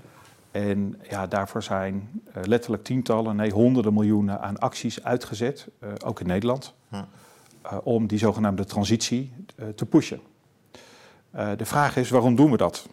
En 0.50 1.00
ja, 1.08 1.26
daarvoor 1.26 1.62
zijn 1.62 2.22
letterlijk 2.42 2.84
tientallen, 2.84 3.36
nee 3.36 3.50
honderden 3.50 3.94
miljoenen 3.94 4.40
aan 4.40 4.58
acties 4.58 5.04
uitgezet, 5.04 5.68
ook 6.04 6.20
in 6.20 6.26
Nederland, 6.26 6.74
mm. 6.88 7.04
om 7.82 8.06
die 8.06 8.18
zogenaamde 8.18 8.64
transitie 8.64 9.32
te 9.74 9.86
pushen. 9.86 10.20
de 11.30 11.64
vraag 11.64 11.96
is, 11.96 12.10
waarom 12.10 12.34
doen 12.34 12.50
we 12.50 12.56
dat? 12.56 12.86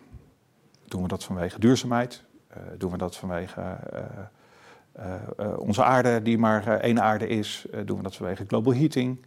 Doen 0.86 1.02
we 1.02 1.08
dat 1.08 1.24
vanwege 1.24 1.60
duurzaamheid? 1.60 2.24
Uh, 2.52 2.64
doen 2.78 2.92
we 2.92 2.98
dat 2.98 3.16
vanwege 3.16 3.62
uh, 5.00 5.06
uh, 5.40 5.60
onze 5.60 5.84
aarde, 5.84 6.22
die 6.22 6.38
maar 6.38 6.68
één 6.68 7.02
aarde 7.02 7.28
is? 7.28 7.66
doen 7.86 7.98
we 7.98 8.04
dat 8.04 8.16
vanwege 8.16 8.46
global 8.48 8.74
heating? 8.74 9.26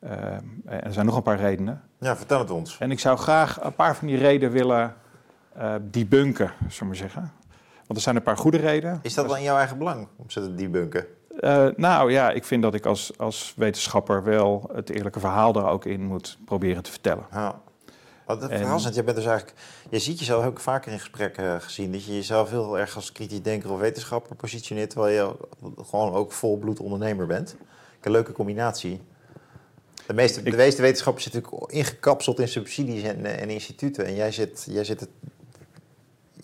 en 0.00 0.62
er 0.64 0.92
zijn 0.92 1.06
nog 1.06 1.16
een 1.16 1.22
paar 1.22 1.38
redenen. 1.38 1.82
Ja, 1.98 2.16
vertel 2.16 2.38
het 2.38 2.50
ons. 2.50 2.78
En 2.78 2.90
ik 2.90 2.98
zou 2.98 3.18
graag 3.18 3.62
een 3.62 3.74
paar 3.74 3.96
van 3.96 4.06
die 4.06 4.16
redenen 4.16 4.52
willen 4.52 4.94
debunken, 5.90 6.52
zullen 6.58 6.78
we 6.78 6.84
maar 6.84 6.96
zeggen. 6.96 7.32
Want 7.76 7.96
er 7.96 8.00
zijn 8.00 8.16
een 8.16 8.22
paar 8.22 8.36
goede 8.36 8.56
redenen. 8.56 8.98
Is 9.02 9.14
dat 9.14 9.26
wel 9.26 9.36
in 9.36 9.42
jouw 9.42 9.56
eigen 9.56 9.78
belang 9.78 10.08
om 10.16 10.30
ze 10.30 10.40
te 10.40 10.54
debunken? 10.54 11.06
Uh, 11.40 11.66
nou 11.76 12.12
ja, 12.12 12.30
ik 12.30 12.44
vind 12.44 12.62
dat 12.62 12.74
ik 12.74 12.86
als, 12.86 13.18
als 13.18 13.54
wetenschapper 13.56 14.24
wel 14.24 14.70
het 14.74 14.90
eerlijke 14.90 15.20
verhaal 15.20 15.54
er 15.54 15.66
ook 15.66 15.84
in 15.84 16.04
moet 16.04 16.38
proberen 16.44 16.82
te 16.82 16.90
vertellen. 16.90 17.26
Ja. 17.32 17.60
Wat 18.38 18.50
verrassend, 18.50 18.94
je 18.94 19.02
bent 19.02 19.16
dus 19.16 19.26
eigenlijk, 19.26 19.58
je 19.90 19.98
ziet 19.98 20.18
jezelf 20.18 20.44
ook 20.44 20.60
vaker 20.60 20.92
in 20.92 20.98
gesprekken 20.98 21.44
uh, 21.44 21.60
gezien, 21.60 21.92
dat 21.92 22.04
je 22.04 22.14
jezelf 22.14 22.50
heel 22.50 22.78
erg 22.78 22.96
als 22.96 23.12
kritisch 23.12 23.42
denker 23.42 23.72
of 23.72 23.80
wetenschapper 23.80 24.36
positioneert, 24.36 24.90
terwijl 24.90 25.14
je 25.14 25.36
gewoon 25.84 26.12
ook 26.12 26.32
volbloed 26.32 26.80
ondernemer 26.80 27.26
bent. 27.26 27.56
Een 28.00 28.12
leuke 28.12 28.32
combinatie. 28.32 29.00
De 30.06 30.14
meeste, 30.14 30.42
de 30.42 30.56
meeste 30.56 30.82
wetenschappers 30.82 31.24
zitten 31.24 31.42
natuurlijk 31.42 31.72
ingekapseld 31.72 32.40
in 32.40 32.48
subsidies 32.48 33.02
en, 33.02 33.24
eh, 33.24 33.42
en 33.42 33.50
instituten. 33.50 34.06
En 34.06 34.14
jij 34.14 34.32
zit, 34.32 34.66
jij 34.70 34.84
zit 34.84 35.00
het 35.00 35.10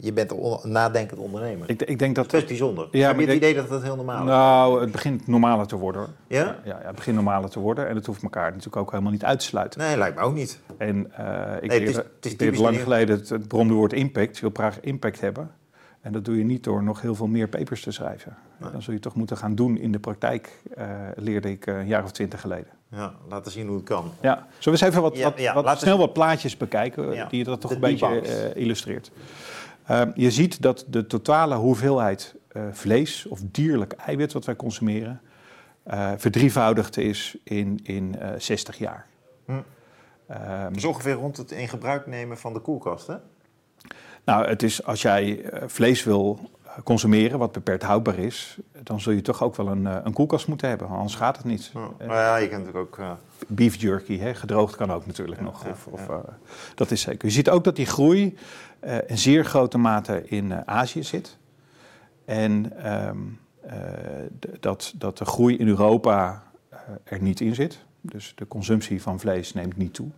je 0.00 0.12
bent 0.12 0.30
een 0.30 0.72
nadenkend 0.72 1.20
ondernemer. 1.20 1.70
Ik, 1.70 1.82
ik 1.82 1.98
denk 1.98 2.14
dat... 2.14 2.30
Dat 2.30 2.42
is 2.42 2.48
bijzonder. 2.48 2.88
Ja, 2.90 3.06
Heb 3.06 3.18
je 3.20 3.26
het 3.26 3.34
idee 3.34 3.54
dat 3.54 3.68
dat 3.68 3.82
heel 3.82 3.96
normaal 3.96 4.22
is? 4.22 4.28
Nou, 4.28 4.80
het 4.80 4.92
begint 4.92 5.26
normaler 5.26 5.66
te 5.66 5.76
worden. 5.76 6.06
Ja? 6.26 6.44
Ja, 6.44 6.56
ja, 6.64 6.80
het 6.82 6.94
begint 6.94 7.16
normaler 7.16 7.50
te 7.50 7.60
worden. 7.60 7.88
En 7.88 7.96
het 7.96 8.06
hoeft 8.06 8.22
elkaar 8.22 8.50
natuurlijk 8.50 8.76
ook 8.76 8.90
helemaal 8.90 9.12
niet 9.12 9.24
uit 9.24 9.38
te 9.38 9.44
sluiten. 9.44 9.80
Nee, 9.80 9.96
lijkt 9.96 10.16
me 10.16 10.22
ook 10.22 10.34
niet. 10.34 10.60
En 10.78 10.96
uh, 10.96 11.54
ik 11.60 11.70
nee, 11.70 11.80
leerde, 11.80 11.86
het 11.86 12.24
is, 12.26 12.32
het 12.32 12.42
is 12.42 12.58
lang 12.58 12.80
geleden 12.80 13.16
het, 13.16 13.28
het 13.28 13.48
beroemde 13.48 13.74
woord 13.74 13.92
impact. 13.92 14.34
Je 14.34 14.40
wil 14.40 14.50
graag 14.54 14.80
impact 14.80 15.20
hebben. 15.20 15.50
En 16.00 16.12
dat 16.12 16.24
doe 16.24 16.38
je 16.38 16.44
niet 16.44 16.64
door 16.64 16.82
nog 16.82 17.00
heel 17.00 17.14
veel 17.14 17.26
meer 17.26 17.48
papers 17.48 17.82
te 17.82 17.90
schrijven. 17.90 18.36
Dan 18.72 18.82
zul 18.82 18.92
je 18.92 19.00
toch 19.00 19.14
moeten 19.14 19.36
gaan 19.36 19.54
doen 19.54 19.78
in 19.78 19.92
de 19.92 19.98
praktijk, 19.98 20.60
uh, 20.78 20.84
leerde 21.16 21.50
ik 21.50 21.66
een 21.66 21.86
jaar 21.86 22.04
of 22.04 22.12
twintig 22.12 22.40
geleden. 22.40 22.68
Ja, 22.90 23.14
laten 23.28 23.52
zien 23.52 23.66
hoe 23.66 23.76
het 23.76 23.84
kan. 23.84 24.12
Ja, 24.20 24.34
zullen 24.58 24.78
we 24.78 24.84
eens 24.84 24.94
even 24.94 25.02
wat, 25.02 25.18
wat, 25.18 25.64
wat 25.64 25.78
snel 25.78 25.98
wat 25.98 26.12
plaatjes 26.12 26.56
bekijken, 26.56 27.28
die 27.28 27.44
dat 27.44 27.60
toch 27.60 27.70
een 27.70 27.80
beetje 27.80 28.22
uh, 28.22 28.62
illustreert. 28.62 29.10
Uh, 29.90 30.02
je 30.14 30.30
ziet 30.30 30.62
dat 30.62 30.84
de 30.88 31.06
totale 31.06 31.54
hoeveelheid 31.54 32.34
vlees 32.72 33.26
of 33.26 33.40
dierlijk 33.44 33.92
eiwit 33.92 34.32
wat 34.32 34.44
wij 34.44 34.56
consumeren, 34.56 35.20
verdrievoudigd 36.16 36.96
is 36.96 37.36
in, 37.44 37.80
in 37.82 38.16
60 38.38 38.78
jaar. 38.78 39.06
Hm. 39.44 39.52
Um, 39.52 40.72
dus 40.72 40.84
ongeveer 40.84 41.12
rond 41.12 41.36
het 41.36 41.50
in 41.50 41.68
gebruik 41.68 42.06
nemen 42.06 42.38
van 42.38 42.52
de 42.52 42.60
koelkast, 42.60 43.06
hè? 43.06 43.16
Nou, 44.24 44.46
het 44.46 44.62
is 44.62 44.84
als 44.84 45.02
jij 45.02 45.50
vlees 45.66 46.04
wil 46.04 46.50
consumeren, 46.84 47.38
wat 47.38 47.52
beperkt 47.52 47.82
houdbaar 47.82 48.18
is, 48.18 48.58
dan 48.82 49.00
zul 49.00 49.12
je 49.12 49.22
toch 49.22 49.42
ook 49.42 49.56
wel 49.56 49.68
een, 49.68 49.84
een 49.84 50.12
koelkast 50.12 50.48
moeten 50.48 50.68
hebben, 50.68 50.88
anders 50.88 51.14
gaat 51.14 51.36
het 51.36 51.46
niet. 51.46 51.70
Oh, 51.74 52.06
maar 52.06 52.16
ja, 52.16 52.36
je 52.36 52.48
kent 52.48 52.64
natuurlijk 52.64 52.86
ook... 52.86 52.98
Uh... 52.98 53.10
Beef 53.46 53.76
jerky, 53.76 54.18
hè, 54.18 54.34
gedroogd 54.34 54.76
kan 54.76 54.92
ook 54.92 55.06
natuurlijk 55.06 55.40
nog. 55.40 55.66
Of, 55.70 55.86
of, 55.86 56.08
uh, 56.08 56.16
dat 56.74 56.90
is 56.90 57.00
zeker. 57.00 57.28
Je 57.28 57.34
ziet 57.34 57.50
ook 57.50 57.64
dat 57.64 57.76
die 57.76 57.86
groei 57.86 58.36
uh, 58.84 58.96
in 59.06 59.18
zeer 59.18 59.44
grote 59.44 59.78
mate 59.78 60.28
in 60.28 60.68
Azië 60.68 61.02
zit. 61.02 61.38
En 62.24 62.72
um, 62.92 63.38
dat, 64.60 64.92
dat 64.96 65.18
de 65.18 65.24
groei 65.24 65.56
in 65.56 65.68
Europa 65.68 66.42
er 67.04 67.22
niet 67.22 67.40
in 67.40 67.54
zit. 67.54 67.84
Dus 68.00 68.32
de 68.34 68.46
consumptie 68.46 69.02
van 69.02 69.20
vlees 69.20 69.52
neemt 69.52 69.76
niet 69.76 69.94
toe. 69.94 70.08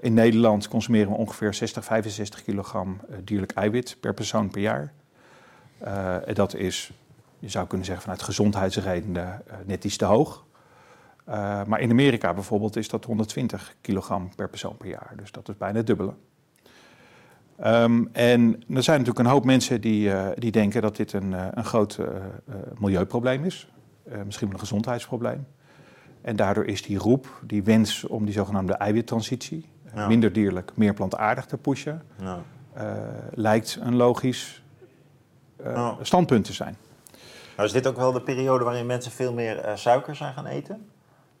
in 0.00 0.14
Nederland 0.14 0.68
consumeren 0.68 1.10
we 1.10 1.16
ongeveer 1.16 1.54
60, 1.54 1.84
65 1.84 2.42
kilogram 2.42 3.00
dierlijk 3.24 3.52
eiwit 3.52 3.96
per 4.00 4.14
persoon 4.14 4.50
per 4.50 4.60
jaar. 4.60 4.92
Uh, 5.84 6.16
dat 6.32 6.54
is, 6.54 6.92
je 7.38 7.48
zou 7.48 7.66
kunnen 7.66 7.86
zeggen 7.86 8.04
vanuit 8.04 8.22
gezondheidsredenen, 8.22 9.42
uh, 9.48 9.54
net 9.66 9.84
iets 9.84 9.96
te 9.96 10.04
hoog. 10.04 10.44
Uh, 11.28 11.64
maar 11.64 11.80
in 11.80 11.90
Amerika 11.90 12.34
bijvoorbeeld 12.34 12.76
is 12.76 12.88
dat 12.88 13.04
120 13.04 13.74
kilogram 13.80 14.34
per 14.34 14.48
persoon 14.48 14.76
per 14.76 14.88
jaar. 14.88 15.12
Dus 15.16 15.32
dat 15.32 15.48
is 15.48 15.56
bijna 15.56 15.76
het 15.76 15.86
dubbele. 15.86 16.12
Um, 17.64 18.08
en 18.12 18.62
er 18.68 18.82
zijn 18.82 18.98
natuurlijk 18.98 19.18
een 19.18 19.32
hoop 19.32 19.44
mensen 19.44 19.80
die, 19.80 20.12
die 20.34 20.50
denken 20.50 20.82
dat 20.82 20.96
dit 20.96 21.12
een, 21.12 21.32
een 21.58 21.64
groot 21.64 21.98
milieuprobleem 22.78 23.44
is. 23.44 23.72
misschien 24.24 24.46
wel 24.46 24.54
een 24.54 24.62
gezondheidsprobleem. 24.62 25.46
En 26.20 26.36
daardoor 26.36 26.64
is 26.64 26.82
die 26.82 26.98
roep, 26.98 27.40
die 27.42 27.62
wens 27.62 28.06
om 28.06 28.24
die 28.24 28.34
zogenaamde 28.34 28.72
eiwittransitie, 28.72 29.68
ja. 29.94 30.06
minder 30.06 30.32
dierlijk, 30.32 30.72
meer 30.74 30.94
plantaardig 30.94 31.46
te 31.46 31.56
pushen, 31.56 32.02
ja. 32.18 32.42
lijkt 33.34 33.78
een 33.82 33.96
logisch 33.96 34.62
uh, 35.66 35.92
standpunten 36.02 36.54
zijn. 36.54 36.76
Nou, 37.56 37.68
is 37.68 37.72
dit 37.72 37.86
ook 37.86 37.96
wel 37.96 38.12
de 38.12 38.20
periode 38.20 38.64
waarin 38.64 38.86
mensen 38.86 39.12
veel 39.12 39.32
meer 39.32 39.64
uh, 39.64 39.76
suiker 39.76 40.16
zijn 40.16 40.34
gaan 40.34 40.46
eten? 40.46 40.88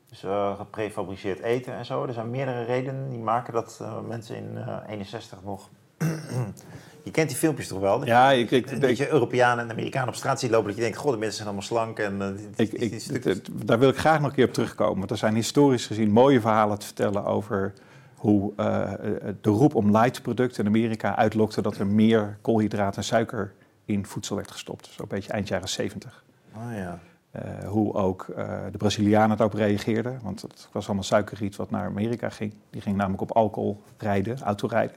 Dus 0.08 0.24
uh, 0.24 0.56
geprefabriceerd 0.56 1.40
eten 1.40 1.74
en 1.74 1.84
zo. 1.84 2.04
Er 2.04 2.12
zijn 2.12 2.30
meerdere 2.30 2.64
redenen 2.64 3.10
die 3.10 3.18
maken 3.18 3.52
dat 3.52 3.82
mensen 4.08 4.36
in 4.36 4.58
61 4.88 5.38
nog... 5.44 5.68
je 7.04 7.10
kent 7.10 7.28
die 7.28 7.38
filmpjes 7.38 7.68
toch 7.68 7.80
wel? 7.80 8.04
Ja, 8.04 8.30
je, 8.30 8.42
ik, 8.42 8.50
ik, 8.50 8.80
dat 8.80 8.96
je 8.96 9.10
Europeanen 9.10 9.64
en 9.64 9.70
Amerikanen 9.70 10.08
op 10.08 10.14
straat 10.14 10.40
ziet 10.40 10.50
lopen... 10.50 10.66
dat 10.66 10.76
je 10.76 10.82
denkt, 10.82 10.96
god, 10.96 11.12
de 11.12 11.18
mensen 11.18 11.36
zijn 11.36 11.48
allemaal 11.48 11.66
slank. 11.66 11.98
En, 11.98 12.38
ik, 12.56 12.72
ik, 12.72 13.66
daar 13.66 13.78
wil 13.78 13.88
ik 13.88 13.98
graag 13.98 14.20
nog 14.20 14.28
een 14.28 14.34
keer 14.34 14.46
op 14.46 14.52
terugkomen. 14.52 14.98
Want 14.98 15.10
er 15.10 15.16
zijn 15.16 15.34
historisch 15.34 15.86
gezien 15.86 16.10
mooie 16.10 16.40
verhalen 16.40 16.78
te 16.78 16.86
vertellen 16.86 17.24
over 17.24 17.72
hoe 18.20 18.52
uh, 18.56 18.92
de 19.40 19.50
roep 19.50 19.74
om 19.74 19.90
light 19.96 20.22
producten 20.22 20.64
in 20.64 20.68
Amerika 20.68 21.16
uitlokte 21.16 21.62
dat 21.62 21.76
er 21.76 21.86
meer 21.86 22.38
koolhydraten 22.40 22.96
en 22.96 23.04
suiker 23.04 23.52
in 23.92 24.06
voedsel 24.06 24.36
werd 24.36 24.50
gestopt. 24.50 24.86
Zo'n 24.86 25.08
beetje 25.08 25.32
eind 25.32 25.48
jaren 25.48 25.68
70. 25.68 26.24
Oh, 26.54 26.76
ja. 26.76 27.00
Uh, 27.36 27.68
hoe 27.68 27.94
ook 27.94 28.26
uh, 28.30 28.36
de 28.70 28.78
Brazilianen 28.78 29.36
daarop 29.36 29.58
reageerden. 29.58 30.20
Want 30.22 30.42
het 30.42 30.68
was 30.72 30.86
allemaal 30.86 31.04
suikerriet 31.04 31.56
wat 31.56 31.70
naar 31.70 31.86
Amerika 31.86 32.28
ging. 32.28 32.54
Die 32.70 32.80
ging 32.80 32.96
namelijk 32.96 33.22
op 33.22 33.32
alcohol 33.32 33.82
rijden, 33.96 34.40
autorijden. 34.40 34.96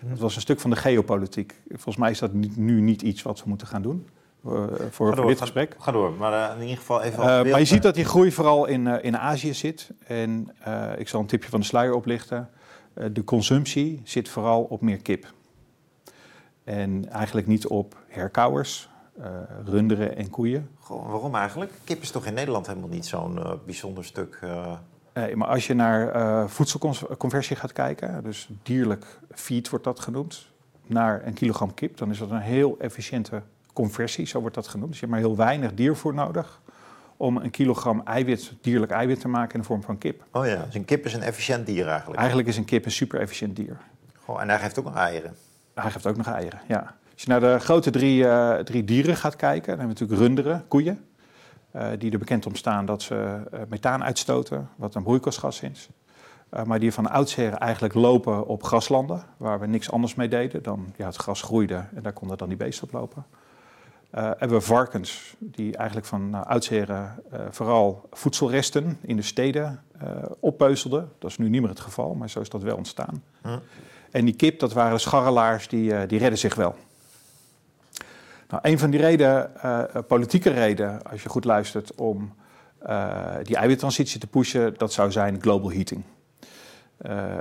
Hm. 0.00 0.08
Dat 0.08 0.18
was 0.18 0.34
een 0.34 0.40
stuk 0.40 0.60
van 0.60 0.70
de 0.70 0.76
geopolitiek. 0.76 1.60
Volgens 1.68 1.96
mij 1.96 2.10
is 2.10 2.18
dat 2.18 2.32
nu 2.32 2.80
niet 2.80 3.02
iets 3.02 3.22
wat 3.22 3.42
we 3.42 3.48
moeten 3.48 3.66
gaan 3.66 3.82
doen. 3.82 4.08
Uh, 4.46 4.64
voor, 4.90 5.16
door, 5.16 5.26
dit 5.26 5.38
ga, 5.38 5.42
gesprek. 5.44 5.76
Ga 5.78 5.92
door, 5.92 6.12
maar 6.12 6.54
in 6.56 6.62
ieder 6.62 6.76
geval 6.76 7.02
even. 7.02 7.24
maar 7.24 7.58
je 7.58 7.64
ziet 7.64 7.82
dat 7.82 7.94
die 7.94 8.04
groei 8.04 8.32
vooral 8.32 8.66
in, 8.66 8.86
in 8.86 9.18
Azië 9.18 9.54
zit. 9.54 9.90
En 10.06 10.54
ik 10.96 11.08
zal 11.08 11.20
een 11.20 11.26
tipje 11.26 11.50
van 11.50 11.60
de 11.60 11.66
sluier 11.66 11.94
oplichten. 11.94 12.50
de 13.12 13.24
consumptie 13.24 14.00
zit 14.04 14.28
vooral 14.28 14.62
op 14.62 14.80
meer 14.80 15.02
kip. 15.02 15.32
En 16.64 17.08
eigenlijk 17.10 17.46
niet 17.46 17.66
op 17.66 18.01
herkauwers, 18.14 18.90
uh, 19.18 19.26
runderen 19.64 20.16
en 20.16 20.30
koeien. 20.30 20.68
Goh, 20.78 21.10
waarom 21.10 21.34
eigenlijk? 21.34 21.72
Kip 21.84 22.02
is 22.02 22.10
toch 22.10 22.26
in 22.26 22.34
Nederland 22.34 22.66
helemaal 22.66 22.88
niet 22.88 23.06
zo'n 23.06 23.36
uh, 23.36 23.52
bijzonder 23.64 24.04
stuk. 24.04 24.38
Uh... 24.44 24.72
Nee, 25.14 25.36
maar 25.36 25.48
als 25.48 25.66
je 25.66 25.74
naar 25.74 26.48
voedselconversie 26.48 27.56
gaat 27.56 27.72
kijken, 27.72 28.22
dus 28.22 28.48
dierlijk 28.62 29.06
feed 29.30 29.68
wordt 29.68 29.84
dat 29.84 30.00
genoemd, 30.00 30.46
naar 30.86 31.26
een 31.26 31.32
kilogram 31.32 31.74
kip, 31.74 31.96
dan 31.96 32.10
is 32.10 32.18
dat 32.18 32.30
een 32.30 32.40
heel 32.40 32.76
efficiënte 32.78 33.42
conversie, 33.72 34.26
zo 34.26 34.40
wordt 34.40 34.54
dat 34.54 34.68
genoemd. 34.68 34.90
Dus 34.90 35.00
je 35.00 35.06
hebt 35.06 35.18
maar 35.18 35.28
heel 35.28 35.36
weinig 35.36 35.74
diervoer 35.74 36.14
nodig 36.14 36.60
om 37.16 37.36
een 37.36 37.50
kilogram 37.50 38.00
eiwit, 38.04 38.52
dierlijk 38.60 38.92
eiwit 38.92 39.20
te 39.20 39.28
maken 39.28 39.54
in 39.54 39.60
de 39.60 39.66
vorm 39.66 39.82
van 39.82 39.98
kip. 39.98 40.24
Oh 40.32 40.46
ja, 40.46 40.64
dus 40.64 40.74
een 40.74 40.84
kip 40.84 41.04
is 41.04 41.14
een 41.14 41.22
efficiënt 41.22 41.66
dier 41.66 41.88
eigenlijk? 41.88 42.18
Eigenlijk 42.18 42.48
is 42.48 42.56
een 42.56 42.64
kip 42.64 42.84
een 42.84 42.90
super 42.90 43.20
efficiënt 43.20 43.56
dier. 43.56 43.76
Goh, 44.24 44.40
en 44.40 44.48
hij 44.48 44.58
geeft 44.58 44.78
ook 44.78 44.84
nog 44.84 44.96
eieren? 44.96 45.36
Hij 45.74 45.90
geeft 45.90 46.06
ook 46.06 46.16
nog 46.16 46.26
eieren, 46.26 46.60
ja. 46.68 46.94
Als 47.22 47.34
je 47.34 47.40
naar 47.40 47.52
de 47.52 47.64
grote 47.64 47.90
drie, 47.90 48.22
uh, 48.22 48.54
drie 48.54 48.84
dieren 48.84 49.16
gaat 49.16 49.36
kijken, 49.36 49.66
dan 49.66 49.78
hebben 49.78 49.96
we 49.96 50.00
natuurlijk 50.00 50.20
runderen, 50.20 50.64
koeien. 50.68 51.04
Uh, 51.76 51.86
die 51.98 52.12
er 52.12 52.18
bekend 52.18 52.46
om 52.46 52.54
staan 52.54 52.86
dat 52.86 53.02
ze 53.02 53.40
uh, 53.54 53.60
methaan 53.68 54.04
uitstoten, 54.04 54.68
wat 54.76 54.94
een 54.94 55.02
broeikasgas 55.02 55.60
is. 55.60 55.88
maar 56.64 56.78
die 56.80 56.92
van 56.92 57.10
oudsher 57.10 57.52
eigenlijk 57.52 57.94
lopen 57.94 58.46
op 58.46 58.62
graslanden, 58.62 59.24
waar 59.36 59.60
we 59.60 59.66
niks 59.66 59.90
anders 59.90 60.14
mee 60.14 60.28
deden 60.28 60.62
dan 60.62 60.92
ja, 60.96 61.06
het 61.06 61.16
gras 61.16 61.42
groeide 61.42 61.84
en 61.94 62.02
daar 62.02 62.12
konden 62.12 62.38
dan 62.38 62.48
die 62.48 62.56
beesten 62.56 62.84
op 62.84 62.92
lopen. 62.92 63.24
hebben 64.10 64.58
we 64.58 64.60
varkens, 64.60 65.34
die 65.38 65.76
eigenlijk 65.76 66.06
van 66.06 66.30
nou, 66.30 66.46
oudsher 66.46 67.14
vooral 67.50 68.08
voedselresten 68.10 68.98
in 69.00 69.16
de 69.16 69.22
steden 69.22 69.82
oppeuzelden. 70.40 71.12
Dat 71.18 71.30
is 71.30 71.38
nu 71.38 71.48
niet 71.48 71.60
meer 71.60 71.70
het 71.70 71.80
geval, 71.80 72.14
maar 72.14 72.30
zo 72.30 72.40
is 72.40 72.48
dat 72.48 72.62
wel 72.62 72.76
ontstaan. 72.76 73.22
Hm. 73.42 73.58
En 74.10 74.24
die 74.24 74.36
kip, 74.36 74.58
dat 74.58 74.72
waren 74.72 75.00
scharrelaars, 75.00 75.68
die, 75.68 75.92
uh, 75.92 76.00
die 76.06 76.18
redden 76.18 76.38
zich 76.38 76.54
wel. 76.54 76.74
Nou, 78.52 78.68
een 78.68 78.78
van 78.78 78.90
die 78.90 79.00
reden, 79.00 79.50
uh, 79.64 79.82
politieke 80.06 80.50
reden, 80.50 81.02
als 81.02 81.22
je 81.22 81.28
goed 81.28 81.44
luistert, 81.44 81.94
om 81.94 82.34
uh, 82.86 83.34
die 83.42 83.56
eiwittransitie 83.56 84.20
te 84.20 84.26
pushen, 84.26 84.74
dat 84.76 84.92
zou 84.92 85.10
zijn 85.10 85.40
global 85.40 85.72
heating. 85.72 86.02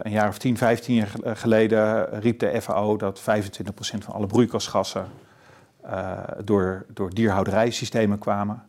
een 0.01 0.11
jaar 0.11 0.27
of 0.27 0.37
10, 0.37 0.57
15 0.57 0.95
jaar 0.95 1.11
geleden 1.23 2.19
riep 2.19 2.39
de 2.39 2.61
FAO 2.61 2.97
dat 2.97 3.21
25% 3.21 3.23
van 3.99 4.13
alle 4.13 4.27
broeikasgassen 4.27 5.05
door, 6.43 6.85
door 6.93 7.13
dierhouderijsystemen 7.13 8.19
kwamen. 8.19 8.63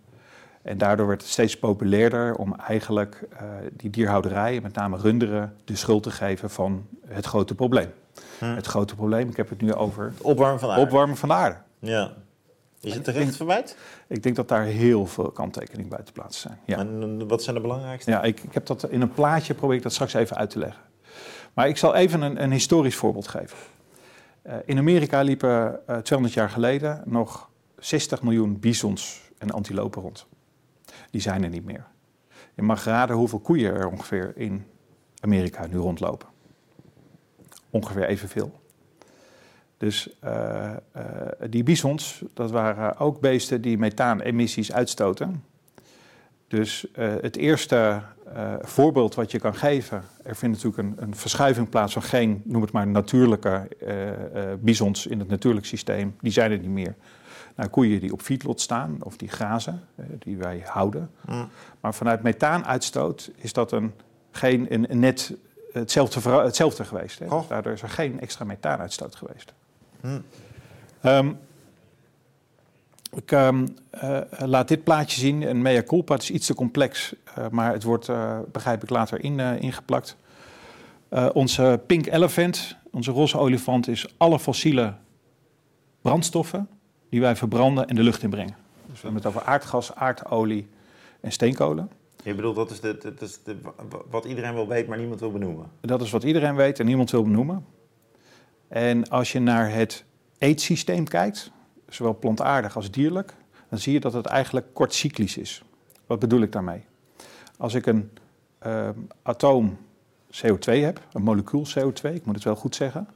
En 0.62 0.78
daardoor 0.78 1.06
werd 1.06 1.20
het 1.20 1.30
steeds 1.30 1.58
populairder 1.58 2.34
om 2.34 2.54
eigenlijk 2.54 3.22
uh, 3.32 3.38
die 3.72 3.90
dierhouderij, 3.90 4.60
met 4.62 4.74
name 4.74 4.96
runderen, 4.96 5.56
de 5.64 5.76
schuld 5.76 6.02
te 6.02 6.10
geven 6.10 6.50
van 6.50 6.86
het 7.06 7.26
grote 7.26 7.54
probleem. 7.54 7.90
Hm. 8.38 8.44
Het 8.44 8.66
grote 8.66 8.94
probleem, 8.94 9.28
ik 9.28 9.36
heb 9.36 9.48
het 9.48 9.60
nu 9.60 9.74
over... 9.74 10.04
Het 10.04 10.20
opwarmen 10.20 10.58
van 10.58 10.68
de 10.68 10.74
aarde. 10.74 10.86
Opwarmen 10.86 11.16
van 11.16 11.28
de 11.28 11.34
aarde. 11.34 11.56
Ja. 11.78 12.12
Is 12.82 12.94
het 12.94 13.04
terecht 13.04 13.36
verwijt? 13.36 13.76
Ik 14.06 14.22
denk 14.22 14.36
dat 14.36 14.48
daar 14.48 14.64
heel 14.64 15.06
veel 15.06 15.30
kanttekeningen 15.30 15.88
bij 15.88 16.02
te 16.02 16.12
plaatsen 16.12 16.40
zijn. 16.40 16.58
Ja. 16.64 16.78
En 16.78 17.28
wat 17.28 17.42
zijn 17.42 17.56
de 17.56 17.62
belangrijkste? 17.62 18.10
Ja, 18.10 18.22
ik, 18.22 18.40
ik 18.40 18.54
heb 18.54 18.66
dat 18.66 18.90
in 18.90 19.00
een 19.00 19.12
plaatje, 19.12 19.54
probeer 19.54 19.76
ik 19.76 19.82
dat 19.82 19.92
straks 19.92 20.14
even 20.14 20.36
uit 20.36 20.50
te 20.50 20.58
leggen. 20.58 20.82
Maar 21.54 21.68
ik 21.68 21.76
zal 21.76 21.94
even 21.94 22.22
een, 22.22 22.42
een 22.42 22.52
historisch 22.52 22.96
voorbeeld 22.96 23.28
geven. 23.28 23.56
Uh, 24.46 24.54
in 24.64 24.78
Amerika 24.78 25.20
liepen 25.20 25.80
uh, 25.88 25.96
200 25.96 26.34
jaar 26.34 26.50
geleden 26.50 27.02
nog 27.04 27.50
60 27.78 28.22
miljoen 28.22 28.60
bisons 28.60 29.20
en 29.38 29.50
antilopen 29.50 30.02
rond 30.02 30.26
die 31.12 31.20
zijn 31.20 31.42
er 31.42 31.48
niet 31.48 31.64
meer. 31.64 31.86
Je 32.54 32.62
mag 32.62 32.84
raden 32.84 33.16
hoeveel 33.16 33.38
koeien 33.38 33.74
er 33.74 33.88
ongeveer 33.88 34.32
in 34.36 34.66
Amerika 35.20 35.66
nu 35.66 35.76
rondlopen. 35.76 36.28
Ongeveer 37.70 38.04
evenveel. 38.04 38.60
Dus 39.82 40.08
uh, 40.24 40.70
uh, 40.96 41.02
die 41.50 41.62
bisons, 41.62 42.22
dat 42.34 42.50
waren 42.50 42.98
ook 42.98 43.20
beesten 43.20 43.60
die 43.60 43.78
methaanemissies 43.78 44.72
uitstoten. 44.72 45.44
Dus 46.48 46.86
uh, 46.98 47.12
het 47.20 47.36
eerste 47.36 48.02
voorbeeld 48.60 49.14
wat 49.14 49.30
je 49.30 49.38
kan 49.38 49.54
geven, 49.54 50.02
er 50.22 50.36
vindt 50.36 50.62
natuurlijk 50.62 51.00
een, 51.00 51.06
een 51.06 51.16
verschuiving 51.16 51.68
plaats 51.68 51.92
van 51.92 52.02
geen, 52.02 52.42
noem 52.44 52.62
het 52.62 52.72
maar, 52.72 52.86
natuurlijke 52.86 53.68
bisons 54.60 55.06
in 55.06 55.18
het 55.18 55.28
natuurlijk 55.28 55.66
systeem. 55.66 56.16
Die 56.20 56.32
zijn 56.32 56.50
er 56.50 56.58
niet 56.58 56.68
meer 56.68 56.94
naar 57.54 57.68
koeien 57.68 58.00
die 58.00 58.12
op 58.12 58.20
feedlot 58.20 58.60
staan 58.60 58.96
of 59.00 59.16
die 59.16 59.28
grazen, 59.28 59.82
eh, 59.94 60.04
die 60.18 60.36
wij 60.36 60.62
houden. 60.66 61.10
Mm. 61.26 61.48
Maar 61.80 61.94
vanuit 61.94 62.22
methaanuitstoot 62.22 63.30
is 63.36 63.52
dat 63.52 63.72
een, 63.72 63.92
geen, 64.30 64.66
een, 64.72 64.98
net 65.00 65.34
hetzelfde, 65.72 66.30
hetzelfde 66.30 66.84
geweest. 66.84 67.18
Hè? 67.18 67.26
Daardoor 67.48 67.72
is 67.72 67.82
er 67.82 67.88
geen 67.88 68.20
extra 68.20 68.44
methaanuitstoot 68.44 69.16
geweest. 69.16 69.52
Mm. 70.02 70.22
Um, 71.04 71.38
Ik 73.14 73.32
ehm, 73.32 73.66
eh, 73.90 74.20
laat 74.38 74.68
dit 74.68 74.84
plaatje 74.84 75.20
zien. 75.20 75.42
Een 75.42 75.62
mea 75.62 75.82
culpa, 75.82 76.14
het 76.14 76.22
is 76.22 76.30
iets 76.30 76.46
te 76.46 76.54
complex, 76.54 77.14
uh, 77.38 77.48
maar 77.48 77.72
het 77.72 77.82
wordt, 77.82 78.08
uh, 78.08 78.38
begrijp 78.52 78.82
ik, 78.82 78.90
later 78.90 79.24
in, 79.24 79.40
ingeplakt. 79.40 80.16
onze 81.32 81.80
pink 81.86 82.06
elephant, 82.06 82.76
onze 82.90 83.10
roze 83.10 83.38
olifant, 83.38 83.88
is 83.88 84.14
alle 84.16 84.38
fossiele 84.38 84.94
brandstoffen 86.00 86.68
die 87.08 87.20
wij 87.20 87.36
verbranden 87.36 87.88
en 87.88 87.94
de 87.94 88.02
lucht 88.02 88.22
inbrengen. 88.22 88.56
Dus 88.86 89.00
we 89.00 89.06
hebben 89.08 89.22
het 89.22 89.26
over 89.26 89.42
aardgas, 89.42 89.94
aardolie 89.94 90.68
en 91.20 91.32
steenkolen. 91.32 91.90
Je 92.24 92.34
bedoelt, 92.34 92.56
dat 92.56 92.70
is, 92.70 92.80
de, 92.80 92.98
dat 93.02 93.20
is 93.20 93.42
de, 93.42 93.56
wat 94.10 94.24
iedereen 94.24 94.54
wel 94.54 94.68
weet, 94.68 94.86
maar 94.86 94.98
niemand 94.98 95.20
wil 95.20 95.32
benoemen? 95.32 95.66
Dat 95.80 96.02
is 96.02 96.10
wat 96.10 96.22
iedereen 96.22 96.54
weet 96.54 96.80
en 96.80 96.86
niemand 96.86 97.10
wil 97.10 97.22
benoemen. 97.22 97.64
En 98.72 99.08
als 99.08 99.32
je 99.32 99.40
naar 99.40 99.72
het 99.72 100.04
eetsysteem 100.38 101.08
kijkt, 101.08 101.50
zowel 101.88 102.18
plantaardig 102.18 102.76
als 102.76 102.90
dierlijk, 102.90 103.34
dan 103.68 103.78
zie 103.78 103.92
je 103.92 104.00
dat 104.00 104.12
het 104.12 104.26
eigenlijk 104.26 104.66
kortcyclisch 104.72 105.36
is. 105.36 105.62
Wat 106.06 106.18
bedoel 106.18 106.40
ik 106.40 106.52
daarmee? 106.52 106.84
Als 107.56 107.74
ik 107.74 107.86
een 107.86 108.10
uh, 108.66 108.88
atoom 109.22 109.78
CO2 110.30 110.72
heb, 110.72 111.00
een 111.12 111.22
molecuul 111.22 111.66
CO2, 111.66 112.14
ik 112.14 112.24
moet 112.24 112.34
het 112.34 112.44
wel 112.44 112.56
goed 112.56 112.74
zeggen, 112.74 113.08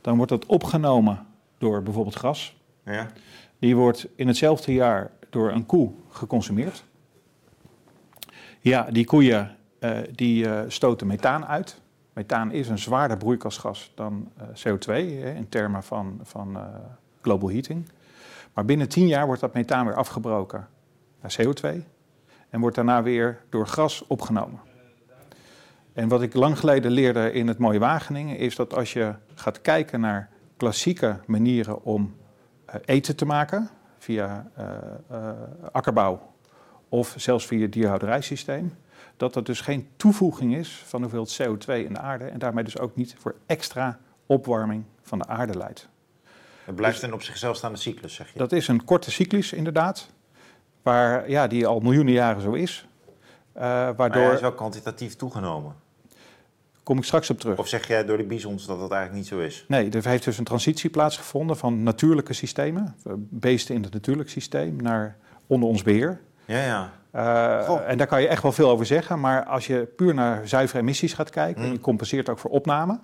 dan 0.00 0.16
wordt 0.16 0.30
dat 0.30 0.46
opgenomen 0.46 1.26
door 1.58 1.82
bijvoorbeeld 1.82 2.16
gras. 2.16 2.56
Ja. 2.84 3.10
Die 3.58 3.76
wordt 3.76 4.06
in 4.16 4.26
hetzelfde 4.26 4.72
jaar 4.72 5.10
door 5.30 5.52
een 5.52 5.66
koe 5.66 5.92
geconsumeerd. 6.08 6.84
Ja, 8.60 8.82
die 8.90 9.04
koeien 9.04 9.56
uh, 9.80 9.98
die 10.14 10.44
uh, 10.44 10.60
stoten 10.68 11.06
methaan 11.06 11.46
uit. 11.46 11.82
Methaan 12.14 12.52
is 12.52 12.68
een 12.68 12.78
zwaarder 12.78 13.16
broeikasgas 13.16 13.92
dan 13.94 14.30
uh, 14.38 14.44
CO2 14.48 14.86
hè, 14.92 15.34
in 15.34 15.48
termen 15.48 15.82
van, 15.82 16.20
van 16.22 16.58
global 17.20 17.50
heating. 17.50 17.88
Maar 18.52 18.64
binnen 18.64 18.88
tien 18.88 19.06
jaar 19.06 19.26
wordt 19.26 19.40
dat 19.40 19.54
methaan 19.54 19.86
weer 19.86 19.94
afgebroken 19.94 20.68
naar 21.20 21.36
CO2 21.42 21.84
en 22.50 22.60
wordt 22.60 22.76
daarna 22.76 23.02
weer 23.02 23.40
door 23.48 23.66
gras 23.66 24.06
opgenomen. 24.06 24.60
En 25.92 26.08
wat 26.08 26.22
ik 26.22 26.34
lang 26.34 26.58
geleden 26.58 26.90
leerde 26.90 27.32
in 27.32 27.48
het 27.48 27.58
mooie 27.58 27.78
Wageningen 27.78 28.36
is 28.36 28.56
dat 28.56 28.74
als 28.74 28.92
je 28.92 29.14
gaat 29.34 29.60
kijken 29.60 30.00
naar 30.00 30.28
klassieke 30.56 31.16
manieren 31.26 31.84
om 31.84 32.14
uh, 32.68 32.74
eten 32.84 33.16
te 33.16 33.24
maken 33.24 33.68
via 33.98 34.50
uh, 34.58 34.68
akkerbouw 35.72 36.32
of 36.88 37.14
zelfs 37.16 37.46
via 37.46 37.60
het 37.60 37.72
dierhouderijsysteem, 37.72 38.72
dat 39.16 39.34
dat 39.34 39.46
dus 39.46 39.60
geen 39.60 39.88
toevoeging 39.96 40.56
is 40.56 40.82
van 40.86 41.00
hoeveel 41.00 41.26
CO2 41.26 41.66
in 41.66 41.92
de 41.92 41.98
aarde 41.98 42.24
en 42.24 42.38
daarmee 42.38 42.64
dus 42.64 42.78
ook 42.78 42.96
niet 42.96 43.14
voor 43.18 43.34
extra 43.46 43.98
opwarming 44.26 44.84
van 45.02 45.18
de 45.18 45.26
aarde 45.26 45.56
leidt. 45.56 45.88
Het 46.64 46.74
blijft 46.74 47.00
dus, 47.00 47.08
een 47.08 47.14
op 47.14 47.22
zichzelf 47.22 47.56
staande 47.56 47.78
cyclus, 47.78 48.14
zeg 48.14 48.32
je? 48.32 48.38
Dat 48.38 48.52
is 48.52 48.68
een 48.68 48.84
korte 48.84 49.10
cyclus, 49.10 49.52
inderdaad. 49.52 50.08
Waar, 50.82 51.30
ja, 51.30 51.46
die 51.46 51.66
al 51.66 51.80
miljoenen 51.80 52.12
jaren 52.12 52.42
zo 52.42 52.52
is. 52.52 52.88
Uh, 53.56 53.62
waardoor... 53.62 54.08
Maar 54.08 54.20
hij 54.20 54.34
is 54.34 54.40
wel 54.40 54.54
kwantitatief 54.54 55.16
toegenomen. 55.16 55.74
Kom 56.82 56.98
ik 56.98 57.04
straks 57.04 57.30
op 57.30 57.40
terug. 57.40 57.58
Of 57.58 57.68
zeg 57.68 57.86
jij 57.86 58.04
door 58.04 58.16
die 58.16 58.26
bizons 58.26 58.66
dat 58.66 58.78
dat 58.78 58.90
eigenlijk 58.90 59.22
niet 59.22 59.32
zo 59.32 59.38
is? 59.38 59.64
Nee, 59.68 59.90
er 59.90 60.08
heeft 60.08 60.24
dus 60.24 60.38
een 60.38 60.44
transitie 60.44 60.90
plaatsgevonden 60.90 61.56
van 61.56 61.82
natuurlijke 61.82 62.32
systemen, 62.32 62.96
beesten 63.16 63.74
in 63.74 63.82
het 63.82 63.92
natuurlijk 63.92 64.30
systeem, 64.30 64.76
naar 64.76 65.16
onder 65.46 65.68
ons 65.68 65.82
beheer. 65.82 66.20
Ja, 66.44 66.64
ja. 66.64 66.92
Uh, 67.14 67.88
en 67.88 67.98
daar 67.98 68.06
kan 68.06 68.20
je 68.20 68.28
echt 68.28 68.42
wel 68.42 68.52
veel 68.52 68.70
over 68.70 68.86
zeggen, 68.86 69.20
maar 69.20 69.44
als 69.44 69.66
je 69.66 69.88
puur 69.96 70.14
naar 70.14 70.48
zuivere 70.48 70.80
emissies 70.80 71.12
gaat 71.12 71.30
kijken 71.30 71.62
en 71.62 71.72
je 71.72 71.80
compenseert 71.80 72.28
ook 72.28 72.38
voor 72.38 72.50
opname, 72.50 72.98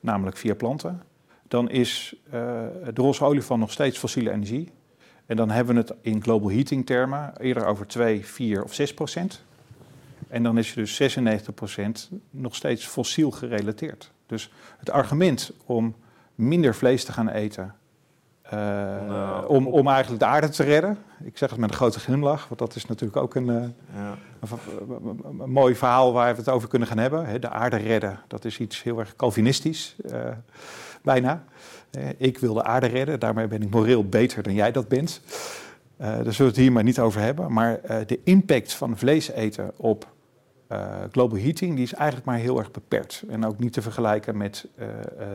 namelijk 0.00 0.36
via 0.36 0.54
planten, 0.54 1.02
dan 1.48 1.70
is 1.70 2.16
uh, 2.26 2.32
de 2.94 3.02
roze 3.02 3.24
olifant 3.24 3.60
nog 3.60 3.72
steeds 3.72 3.98
fossiele 3.98 4.30
energie. 4.30 4.72
En 5.26 5.36
dan 5.36 5.50
hebben 5.50 5.74
we 5.74 5.80
het 5.80 5.94
in 6.00 6.22
global 6.22 6.50
heating 6.50 6.86
termen 6.86 7.32
eerder 7.40 7.66
over 7.66 7.86
2, 7.86 8.26
4 8.26 8.64
of 8.64 8.74
6 8.74 8.94
procent. 8.94 9.42
En 10.28 10.42
dan 10.42 10.58
is 10.58 10.68
je 10.68 10.74
dus 10.74 10.94
96 10.94 11.54
procent 11.54 12.10
nog 12.30 12.54
steeds 12.54 12.86
fossiel 12.86 13.30
gerelateerd. 13.30 14.10
Dus 14.26 14.52
het 14.78 14.90
argument 14.90 15.52
om 15.66 15.94
minder 16.34 16.74
vlees 16.74 17.04
te 17.04 17.12
gaan 17.12 17.28
eten, 17.28 17.74
nou, 18.50 19.46
om, 19.46 19.66
om 19.66 19.88
eigenlijk 19.88 20.20
de 20.22 20.28
aarde 20.28 20.48
te 20.48 20.62
redden. 20.62 20.98
Ik 21.24 21.38
zeg 21.38 21.50
het 21.50 21.58
met 21.58 21.70
een 21.70 21.76
grote 21.76 22.00
glimlach, 22.00 22.48
want 22.48 22.60
dat 22.60 22.74
is 22.74 22.86
natuurlijk 22.86 23.22
ook 23.22 23.34
een, 23.34 23.48
uh, 23.48 23.64
ja. 23.94 24.18
een, 25.40 25.50
mooi 25.50 25.74
verhaal 25.74 26.12
waar 26.12 26.32
we 26.32 26.38
het 26.38 26.48
over 26.48 26.68
kunnen 26.68 26.88
gaan 26.88 26.98
hebben. 26.98 27.40
De 27.40 27.50
aarde 27.50 27.76
redden, 27.76 28.20
dat 28.26 28.44
is 28.44 28.58
iets 28.58 28.82
heel 28.82 28.98
erg 28.98 29.16
Calvinistisch. 29.16 29.96
Uh, 30.12 30.20
bijna. 31.02 31.44
Eh, 31.90 32.08
ik 32.16 32.38
wil 32.38 32.54
de 32.54 32.62
aarde 32.62 32.86
redden, 32.86 33.20
daarmee 33.20 33.46
ben 33.46 33.62
ik 33.62 33.70
moreel 33.70 34.04
beter 34.08 34.42
dan 34.42 34.54
jij 34.54 34.72
dat 34.72 34.88
bent. 34.88 35.20
Uh, 36.00 36.06
daar 36.06 36.18
zullen 36.18 36.36
we 36.36 36.44
het 36.44 36.56
hier 36.56 36.72
maar 36.72 36.82
niet 36.82 36.98
over 36.98 37.20
hebben. 37.20 37.52
Maar 37.52 37.80
uh, 37.90 37.96
de 38.06 38.20
impact 38.24 38.72
van 38.72 38.98
vlees 38.98 39.30
eten 39.30 39.72
op 39.76 40.06
uh, 40.72 40.94
global 41.10 41.38
heating 41.38 41.74
die 41.74 41.84
is 41.84 41.94
eigenlijk 41.94 42.26
maar 42.26 42.38
heel 42.38 42.58
erg 42.58 42.70
beperkt. 42.70 43.22
En 43.28 43.46
ook 43.46 43.58
niet 43.58 43.72
te 43.72 43.82
vergelijken 43.82 44.36
met 44.36 44.66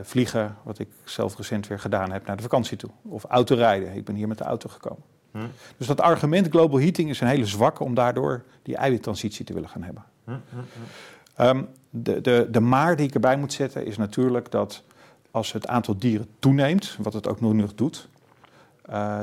vliegen, 0.02 0.56
wat 0.64 0.80
ik 0.80 0.88
zelf 1.04 1.38
recent 1.38 1.68
weer 1.68 1.80
gedaan 1.80 2.12
heb 2.12 2.26
naar 2.26 2.36
de 2.36 2.42
vakantie 2.42 2.78
toe. 2.78 2.90
Of 3.02 3.24
autorijden. 3.24 3.96
Ik 3.96 4.06
ben 4.06 4.16
hier 4.16 4.28
met 4.28 4.38
de 4.38 4.44
auto 4.44 4.70
gekomen. 4.70 5.04
Hm. 5.34 5.40
Dus 5.78 5.88
dat 5.88 6.02
argument 6.02 6.48
global 6.50 6.80
heating 6.80 7.10
is 7.10 7.22
een 7.22 7.28
hele 7.28 7.46
zwakke 7.46 7.84
om 7.84 7.94
daardoor 7.94 8.44
die 8.64 8.76
eiwittransitie 8.76 9.46
te 9.46 9.54
willen 9.54 9.70
gaan 9.70 9.84
hebben. 9.84 10.04
Hm, 10.24 10.32
hm, 10.50 11.48
um, 11.48 11.68
de, 11.90 12.22
de, 12.22 12.48
de 12.52 12.60
maar 12.60 12.96
die 12.96 13.08
ik 13.08 13.14
erbij 13.14 13.38
moet 13.38 13.54
zetten 13.54 13.86
is 13.86 13.98
natuurlijk 13.98 14.52
dat 14.52 14.84
als 15.32 15.52
het 15.52 15.68
aantal 15.68 15.98
dieren 15.98 16.28
toeneemt, 16.40 16.98
wat 17.02 17.14
het 17.14 17.28
ook 17.28 17.42
nog 17.42 17.76
doet, 17.76 18.08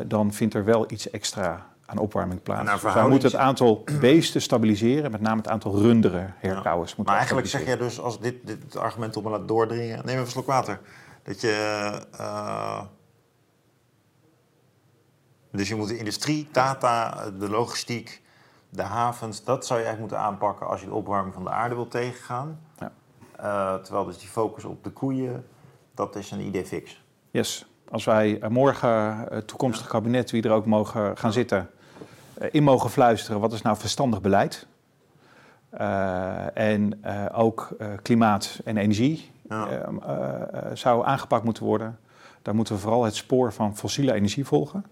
dan 0.06 0.32
vindt 0.32 0.54
er 0.54 0.64
wel 0.64 0.92
iets 0.92 1.10
extra 1.10 1.66
aan 1.90 1.98
opwarming 1.98 2.42
plaats. 2.42 2.82
Dus 2.82 2.94
wij 2.94 3.08
moeten 3.08 3.30
het 3.30 3.40
aantal 3.40 3.84
beesten 4.00 4.42
stabiliseren, 4.42 5.10
met 5.10 5.20
name 5.20 5.36
het 5.36 5.48
aantal 5.48 5.78
runderen, 5.78 6.34
herkauwers. 6.38 6.94
Ja. 6.96 7.02
Maar 7.02 7.16
eigenlijk 7.16 7.46
zeg 7.46 7.64
jij 7.64 7.76
dus, 7.76 8.00
als 8.00 8.20
dit, 8.20 8.46
dit 8.46 8.76
argument 8.76 9.16
op 9.16 9.24
me 9.24 9.30
laat 9.30 9.48
doordringen, 9.48 9.96
neem 9.96 10.06
even 10.06 10.20
een 10.20 10.26
slok 10.26 10.46
water. 10.46 10.80
Dat 11.22 11.40
je. 11.40 11.92
Uh, 12.20 12.80
dus 15.52 15.68
je 15.68 15.74
moet 15.74 15.88
de 15.88 15.98
industrie, 15.98 16.48
data, 16.52 17.24
de 17.38 17.50
logistiek, 17.50 18.22
de 18.68 18.82
havens, 18.82 19.44
dat 19.44 19.66
zou 19.66 19.78
je 19.78 19.84
eigenlijk 19.84 20.14
moeten 20.14 20.32
aanpakken 20.32 20.66
als 20.66 20.80
je 20.80 20.86
de 20.86 20.94
opwarming 20.94 21.34
van 21.34 21.44
de 21.44 21.50
aarde 21.50 21.74
wil 21.74 21.88
tegengaan. 21.88 22.60
Ja. 22.78 22.92
Uh, 23.40 23.82
terwijl 23.82 24.04
dus 24.04 24.18
die 24.18 24.28
focus 24.28 24.64
op 24.64 24.84
de 24.84 24.90
koeien, 24.90 25.46
dat 25.94 26.16
is 26.16 26.30
een 26.30 26.40
idee 26.40 26.66
fix. 26.66 27.02
Yes. 27.30 27.66
Als 27.90 28.04
wij 28.04 28.40
morgen 28.48 29.26
het 29.30 29.46
toekomstig 29.46 29.86
kabinet, 29.86 30.30
wie 30.30 30.42
er 30.42 30.50
ook 30.50 30.66
mogen 30.66 31.16
gaan 31.16 31.32
zitten, 31.32 31.58
eh, 31.58 31.79
in 32.50 32.62
mogen 32.62 32.90
fluisteren 32.90 33.40
wat 33.40 33.52
is 33.52 33.62
nou 33.62 33.76
verstandig 33.76 34.20
beleid. 34.20 34.66
Uh, 35.80 36.56
en 36.56 37.00
uh, 37.04 37.26
ook 37.32 37.76
uh, 37.78 37.86
klimaat 38.02 38.60
en 38.64 38.76
energie 38.76 39.30
ja. 39.48 39.82
zou 40.74 41.06
aangepakt 41.06 41.44
moeten 41.44 41.64
worden. 41.64 41.98
Dan 42.42 42.56
moeten 42.56 42.74
we 42.74 42.80
vooral 42.80 43.04
het 43.04 43.14
spoor 43.14 43.52
van 43.52 43.76
fossiele 43.76 44.12
energie 44.12 44.44
volgen. 44.44 44.84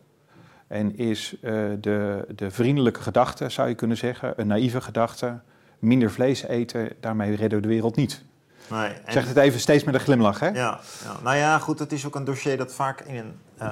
En 0.67 0.97
is 0.97 1.37
de, 1.41 2.25
de 2.35 2.51
vriendelijke 2.51 3.01
gedachte, 3.01 3.49
zou 3.49 3.69
je 3.69 3.75
kunnen 3.75 3.97
zeggen, 3.97 4.33
een 4.37 4.47
naïeve 4.47 4.81
gedachte, 4.81 5.41
minder 5.79 6.11
vlees 6.11 6.43
eten, 6.43 6.89
daarmee 7.01 7.37
redden 7.37 7.59
we 7.59 7.67
de 7.67 7.73
wereld 7.73 7.97
niet. 7.97 8.25
Nee, 8.71 8.93
en... 8.93 9.13
Zeg 9.13 9.29
het 9.29 9.37
even 9.37 9.61
steeds 9.61 9.85
met 9.85 9.95
een 9.95 10.01
glimlach, 10.01 10.41
hè? 10.41 10.49
Ja, 10.49 10.81
ja, 11.05 11.17
nou 11.23 11.37
ja, 11.37 11.59
goed, 11.59 11.79
dat 11.79 11.93
is 11.93 12.07
ook 12.07 12.15
een 12.15 12.25
dossier 12.25 12.57
dat 12.57 12.73
vaak 12.73 13.01
in 13.01 13.17
een, 13.17 13.71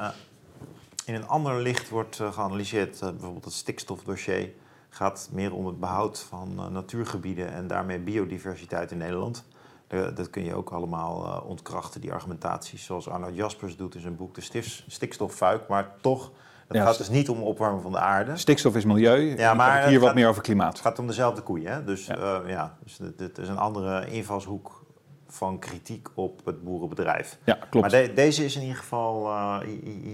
in 1.07 1.14
een 1.14 1.29
ander 1.29 1.62
licht 1.62 1.88
wordt 1.88 2.19
uh, 2.19 2.33
geanalyseerd. 2.33 2.95
Uh, 2.95 3.11
bijvoorbeeld 3.11 3.45
het 3.45 3.55
stikstofdossier 3.55 4.51
gaat 4.88 5.29
meer 5.33 5.55
om 5.55 5.66
het 5.66 5.81
behoud 5.81 6.27
van 6.29 6.73
natuurgebieden 6.73 7.53
en 7.53 7.66
daarmee 7.66 7.99
biodiversiteit 7.99 8.90
in 8.90 8.99
Nederland. 8.99 9.45
dat 9.88 10.31
kun 10.31 10.45
je 10.45 10.55
ook 10.55 10.71
allemaal 10.71 11.42
ontkrachten, 11.47 12.01
die 12.01 12.12
argumentaties, 12.12 12.85
zoals 12.85 13.09
Arnoud 13.09 13.35
Jaspers 13.35 13.77
doet 13.77 13.95
in 13.95 14.01
zijn 14.01 14.16
boek 14.16 14.35
De 14.35 14.62
Stikstoffuik. 14.87 15.69
Maar 15.69 15.90
toch, 16.01 16.33
het 16.69 16.77
gaat 16.77 16.99
dus 16.99 17.09
niet 17.09 17.29
om 17.29 17.42
opwarming 17.42 17.83
van 17.83 17.92
de 17.92 17.99
aarde. 17.99 18.37
Stikstof 18.37 18.77
is 18.77 18.85
milieu, 18.85 19.37
ja, 19.37 19.55
maar 19.55 19.87
hier 19.87 20.01
wat 20.01 20.14
meer 20.14 20.29
over 20.29 20.42
klimaat. 20.42 20.73
Het 20.73 20.81
gaat 20.81 20.99
om 20.99 21.07
dezelfde 21.07 21.42
koeien, 21.42 21.73
hè? 21.73 21.85
Dus 21.85 22.07
ja, 22.07 22.42
ja 22.47 22.77
dus 22.83 22.99
dit 23.16 23.38
is 23.38 23.49
een 23.49 23.59
andere 23.59 24.11
invalshoek 24.11 24.86
van 25.29 25.59
kritiek 25.59 26.09
op 26.15 26.41
het 26.45 26.65
boerenbedrijf. 26.65 27.39
Ja, 27.45 27.59
klopt. 27.71 27.91
Maar 27.91 28.15
deze 28.15 28.45
is 28.45 28.57
in 28.57 28.62
ieder 28.62 28.77
geval 28.77 29.27
uh, 29.27 29.59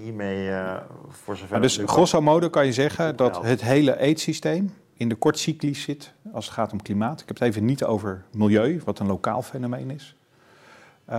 hiermee 0.02 0.48
uh, 0.48 0.76
voor 1.08 1.36
zover... 1.36 1.60
dus 1.60 1.80
grosso 1.84 2.20
modo 2.20 2.48
kan 2.48 2.66
je 2.66 2.72
zeggen 2.72 3.16
dat 3.16 3.42
het 3.42 3.62
hele 3.62 3.98
eetsysteem 3.98 4.74
in 4.94 5.08
de 5.08 5.14
kortcyclies 5.14 5.82
zit 5.82 6.12
als 6.32 6.44
het 6.44 6.54
gaat 6.54 6.72
om 6.72 6.82
klimaat. 6.82 7.20
Ik 7.20 7.28
heb 7.28 7.38
het 7.38 7.48
even 7.48 7.64
niet 7.64 7.84
over 7.84 8.24
milieu, 8.32 8.80
wat 8.84 8.98
een 8.98 9.06
lokaal 9.06 9.42
fenomeen 9.42 9.90
is. 9.90 10.16
Uh, 11.10 11.16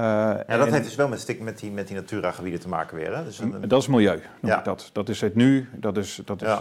ja, 0.47 0.57
dat 0.57 0.69
heeft 0.69 0.83
dus 0.83 0.95
wel 0.95 1.07
met, 1.07 1.39
met 1.39 1.59
die, 1.59 1.71
met 1.71 1.87
die 1.87 1.95
Natura-gebieden 1.95 2.59
te 2.59 2.67
maken 2.67 2.97
weer. 2.97 3.15
Hè? 3.15 3.23
Dus 3.23 3.39
een, 3.39 3.67
dat 3.67 3.81
is 3.81 3.87
milieu, 3.87 4.21
ja. 4.41 4.61
dat. 4.61 4.89
Dat 4.93 5.09
is 5.09 5.21
het 5.21 5.35
nu, 5.35 5.69
dat 5.73 5.97
is, 5.97 6.21
dat 6.25 6.41
is 6.41 6.47
ja. 6.47 6.59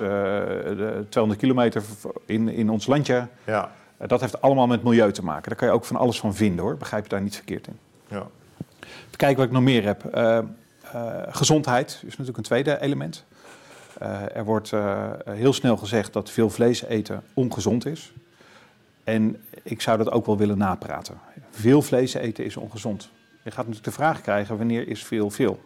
200 1.08 1.36
kilometer 1.36 1.82
in, 2.26 2.48
in 2.48 2.70
ons 2.70 2.86
landje. 2.86 3.28
Ja. 3.44 3.70
Eh, 4.02 4.08
dat 4.08 4.20
heeft 4.20 4.40
allemaal 4.40 4.66
met 4.66 4.82
milieu 4.82 5.12
te 5.12 5.24
maken. 5.24 5.48
Daar 5.48 5.58
kan 5.58 5.68
je 5.68 5.74
ook 5.74 5.84
van 5.84 5.96
alles 5.96 6.20
van 6.20 6.34
vinden 6.34 6.64
hoor. 6.64 6.76
Begrijp 6.76 7.02
je 7.02 7.08
daar 7.08 7.22
niet 7.22 7.36
verkeerd 7.36 7.66
in. 7.66 7.78
Ja. 8.08 8.26
Even 8.80 9.16
kijken 9.16 9.36
wat 9.36 9.46
ik 9.46 9.52
nog 9.52 9.62
meer 9.62 9.84
heb. 9.84 10.14
Uh, 10.14 10.38
uh, 10.94 11.22
gezondheid 11.28 11.90
is 11.90 12.10
natuurlijk 12.10 12.36
een 12.36 12.42
tweede 12.42 12.80
element. 12.80 13.24
Er 14.34 14.44
wordt 14.44 14.72
heel 15.24 15.52
snel 15.52 15.76
gezegd 15.76 16.12
dat 16.12 16.30
veel 16.30 16.50
vlees 16.50 16.82
eten 16.82 17.22
ongezond 17.34 17.86
is. 17.86 18.12
En 19.04 19.44
ik 19.62 19.80
zou 19.80 19.98
dat 19.98 20.10
ook 20.10 20.26
wel 20.26 20.36
willen 20.36 20.58
napraten. 20.58 21.20
Veel 21.50 21.82
vlees 21.82 22.14
eten 22.14 22.44
is 22.44 22.56
ongezond. 22.56 23.10
Je 23.42 23.50
gaat 23.50 23.56
natuurlijk 23.56 23.84
de 23.84 23.92
vraag 23.92 24.20
krijgen, 24.20 24.56
wanneer 24.56 24.88
is 24.88 25.04
veel 25.04 25.30
veel? 25.30 25.60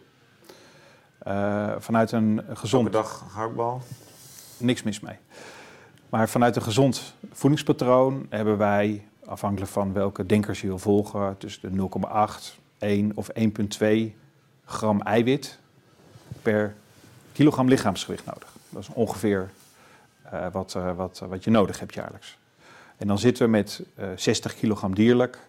Uh, 1.27 1.71
vanuit 1.77 2.11
een 2.11 2.41
gezond... 2.53 2.85
Elke 2.85 2.97
dag 2.97 3.25
gehaktbal? 3.31 3.81
Niks 4.57 4.83
mis 4.83 4.99
mee. 4.99 5.17
Maar 6.09 6.29
vanuit 6.29 6.55
een 6.55 6.61
gezond 6.61 7.13
voedingspatroon 7.31 8.25
hebben 8.29 8.57
wij, 8.57 9.07
afhankelijk 9.25 9.71
van 9.71 9.93
welke 9.93 10.25
denkers 10.25 10.61
je 10.61 10.67
wil 10.67 10.79
volgen, 10.79 11.37
tussen 11.37 11.75
de 11.75 11.89
0,8, 12.49 12.59
1 12.77 13.11
of 13.15 13.29
1,2 13.39 13.87
gram 14.65 15.01
eiwit 15.01 15.59
per 16.41 16.75
kilogram 17.33 17.67
lichaamsgewicht 17.67 18.25
nodig. 18.25 18.49
Dat 18.69 18.81
is 18.81 18.89
ongeveer 18.93 19.49
uh, 20.33 20.47
wat, 20.51 20.73
uh, 20.77 20.95
wat, 20.95 21.23
wat 21.29 21.43
je 21.43 21.49
nodig 21.49 21.79
hebt 21.79 21.93
jaarlijks. 21.93 22.37
En 22.97 23.07
dan 23.07 23.19
zitten 23.19 23.45
we 23.45 23.49
met 23.49 23.83
uh, 23.99 24.05
60 24.15 24.55
kilogram 24.55 24.95
dierlijk 24.95 25.39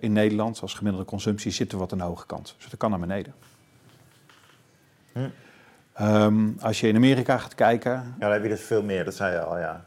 in 0.00 0.12
Nederland. 0.12 0.60
Als 0.60 0.74
gemiddelde 0.74 1.06
consumptie 1.06 1.50
zitten 1.50 1.78
we 1.78 1.82
wat 1.82 1.92
aan 1.92 1.98
de 1.98 2.04
hoge 2.04 2.26
kant. 2.26 2.54
Dus 2.56 2.70
dat 2.70 2.78
kan 2.78 2.90
naar 2.90 2.98
beneden. 2.98 3.34
Hm. 5.12 5.28
Um, 6.00 6.56
als 6.60 6.80
je 6.80 6.88
in 6.88 6.96
Amerika 6.96 7.38
gaat 7.38 7.54
kijken... 7.54 7.92
Ja, 7.92 8.14
dan 8.18 8.32
heb 8.32 8.42
je 8.42 8.48
dus 8.48 8.60
veel 8.60 8.82
meer, 8.82 9.04
dat 9.04 9.14
zei 9.14 9.32
je 9.32 9.40
al, 9.40 9.58
ja. 9.58 9.84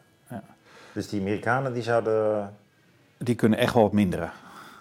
Dus 0.97 1.09
die 1.09 1.21
Amerikanen 1.21 1.73
die 1.73 1.83
zouden... 1.83 2.53
Die 3.17 3.35
kunnen 3.35 3.59
echt 3.59 3.73
wel 3.73 3.83
wat 3.83 3.91
minderen. 3.91 4.31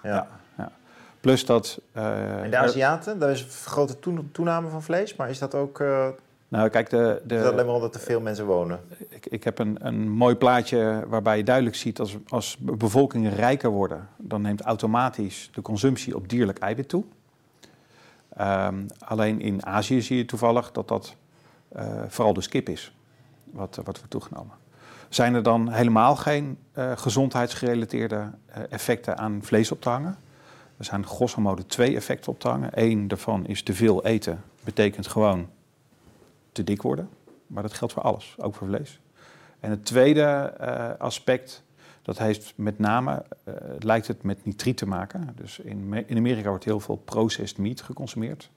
Ja. 0.02 0.26
ja. 0.58 0.72
Plus 1.20 1.46
dat... 1.46 1.80
Uh, 1.96 2.42
en 2.42 2.50
de 2.50 2.56
Aziaten, 2.56 3.18
daar 3.18 3.30
is 3.30 3.42
een 3.42 3.50
grote 3.50 3.96
toename 4.32 4.68
van 4.68 4.82
vlees, 4.82 5.16
maar 5.16 5.30
is 5.30 5.38
dat 5.38 5.54
ook... 5.54 5.78
Uh, 5.80 6.06
nou, 6.48 6.68
kijk, 6.68 6.90
de, 6.90 7.22
de, 7.24 7.34
is 7.34 7.42
dat 7.42 7.52
alleen 7.52 7.66
maar 7.66 7.74
omdat 7.74 7.94
er 7.94 8.00
veel 8.00 8.20
mensen 8.20 8.44
wonen? 8.46 8.80
Ik, 9.08 9.26
ik 9.26 9.44
heb 9.44 9.58
een, 9.58 9.76
een 9.80 10.10
mooi 10.10 10.34
plaatje 10.34 11.04
waarbij 11.08 11.36
je 11.36 11.44
duidelijk 11.44 11.76
ziet... 11.76 12.00
als, 12.00 12.16
als 12.28 12.56
bevolkingen 12.58 13.34
rijker 13.34 13.70
worden... 13.70 14.08
dan 14.16 14.42
neemt 14.42 14.60
automatisch 14.60 15.50
de 15.52 15.62
consumptie 15.62 16.16
op 16.16 16.28
dierlijk 16.28 16.58
eiwit 16.58 16.88
toe. 16.88 17.04
Um, 18.40 18.86
alleen 18.98 19.40
in 19.40 19.66
Azië 19.66 20.02
zie 20.02 20.16
je 20.16 20.24
toevallig 20.24 20.72
dat 20.72 20.88
dat 20.88 21.14
uh, 21.76 22.02
vooral 22.08 22.34
de 22.34 22.40
skip 22.40 22.68
is, 22.68 22.94
wat, 23.44 23.76
wat 23.84 23.96
wordt 23.96 24.10
toegenomen. 24.10 24.64
Zijn 25.08 25.34
er 25.34 25.42
dan 25.42 25.70
helemaal 25.70 26.16
geen 26.16 26.58
uh, 26.78 26.92
gezondheidsgerelateerde 26.96 28.16
uh, 28.16 28.56
effecten 28.70 29.18
aan 29.18 29.38
vlees 29.42 29.72
op 29.72 29.80
te 29.80 29.88
hangen? 29.88 30.16
Er 30.76 30.84
zijn 30.84 31.06
grosso 31.06 31.40
modo 31.40 31.62
twee 31.66 31.96
effecten 31.96 32.32
op 32.32 32.40
te 32.40 32.48
hangen. 32.48 32.70
Eén 32.72 33.08
daarvan 33.08 33.46
is 33.46 33.62
te 33.62 33.74
veel 33.74 34.04
eten, 34.04 34.42
betekent 34.64 35.06
gewoon 35.06 35.48
te 36.52 36.64
dik 36.64 36.82
worden. 36.82 37.08
Maar 37.46 37.62
dat 37.62 37.72
geldt 37.72 37.92
voor 37.92 38.02
alles, 38.02 38.34
ook 38.38 38.54
voor 38.54 38.66
vlees. 38.66 39.00
En 39.60 39.70
het 39.70 39.84
tweede 39.84 40.58
aspect 40.98 41.62
dat 42.02 42.18
heeft 42.18 42.52
met 42.56 42.78
name, 42.78 43.24
lijkt 43.78 44.06
het 44.06 44.22
met 44.22 44.44
nitriet 44.44 44.76
te 44.76 44.86
maken. 44.86 45.32
Dus 45.34 45.58
in, 45.58 46.04
in, 46.06 46.16
Amerika 46.16 46.48
wordt 46.48 46.64
heel 46.64 46.80
veel 46.80 46.96
processed 46.96 47.58
meat 47.58 47.80
geconsumeerd. 47.80 48.50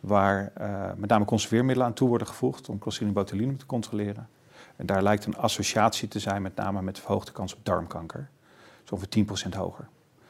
Waar 0.00 0.52
met 0.96 1.10
name 1.10 1.24
conserveermiddelen 1.24 1.86
aan 1.86 1.94
toe 1.94 2.08
worden 2.08 2.26
gevoegd 2.26 2.68
om 2.68 2.78
Clostridium 2.78 3.14
botulinum 3.14 3.58
te 3.58 3.66
controleren. 3.66 4.28
En 4.76 4.86
daar 4.86 5.02
lijkt 5.02 5.24
een 5.24 5.36
associatie 5.36 6.08
te 6.08 6.18
zijn 6.18 6.42
met 6.42 6.54
name 6.54 6.82
met 6.82 6.98
verhoogde 6.98 7.32
kans 7.32 7.54
op 7.54 7.60
darmkanker. 7.62 8.28
Dus 8.80 8.90
ongeveer 8.90 9.48
10% 9.52 9.56
hoger. 9.56 9.88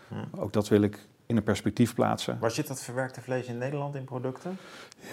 Hmm. 0.09 0.28
Ook 0.37 0.52
dat 0.52 0.68
wil 0.68 0.83
ik 0.83 1.07
in 1.26 1.37
een 1.37 1.42
perspectief 1.42 1.94
plaatsen. 1.94 2.38
Waar 2.40 2.50
zit 2.50 2.66
dat 2.66 2.83
verwerkte 2.83 3.20
vlees 3.20 3.46
in 3.46 3.59
Nederland 3.59 3.94
in 3.94 4.05
producten? 4.05 4.59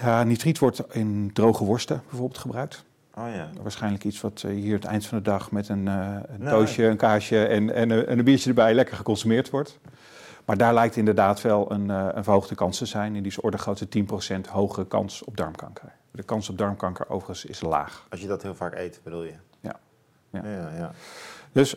Ja, 0.02 0.22
nitriet 0.22 0.58
wordt 0.58 0.94
in 0.94 1.30
droge 1.32 1.64
worsten 1.64 2.02
bijvoorbeeld 2.08 2.38
gebruikt. 2.38 2.84
Oh 3.14 3.34
ja. 3.34 3.50
Waarschijnlijk 3.62 4.04
iets 4.04 4.20
wat 4.20 4.42
uh, 4.46 4.52
hier 4.52 4.74
het 4.74 4.84
eind 4.84 5.06
van 5.06 5.18
de 5.18 5.24
dag 5.24 5.50
met 5.50 5.68
een, 5.68 5.86
uh, 5.86 6.16
een 6.26 6.42
nou, 6.42 6.50
toosje, 6.50 6.84
een 6.84 6.96
kaasje 6.96 7.46
en, 7.46 7.74
en, 7.74 7.90
en, 7.90 8.18
een 8.18 8.24
biertje 8.24 8.48
erbij 8.48 8.74
lekker 8.74 8.96
geconsumeerd 8.96 9.50
wordt. 9.50 9.78
Maar 10.44 10.56
daar 10.56 10.74
lijkt 10.74 10.96
inderdaad 10.96 11.40
wel 11.40 11.72
een, 11.72 11.88
uh, 11.88 12.06
een 12.12 12.24
verhoogde 12.24 12.54
kans 12.54 12.78
te 12.78 12.86
zijn. 12.86 13.16
In 13.16 13.22
die 13.22 13.42
orde 13.42 13.58
grote 13.58 13.88
10% 14.46 14.50
hogere 14.50 14.86
kans 14.86 15.24
op 15.24 15.36
darmkanker. 15.36 15.92
De 16.10 16.22
kans 16.22 16.48
op 16.48 16.58
darmkanker 16.58 17.08
overigens 17.08 17.44
is 17.44 17.60
laag. 17.60 18.06
Als 18.08 18.20
je 18.20 18.26
dat 18.26 18.42
heel 18.42 18.54
vaak 18.54 18.74
eet, 18.74 19.00
bedoel 19.02 19.24
je? 19.24 19.34
Ja. 19.60 19.80
ja. 20.30 20.44
ja, 20.44 20.70
ja. 20.76 20.92
Dus 21.52 21.76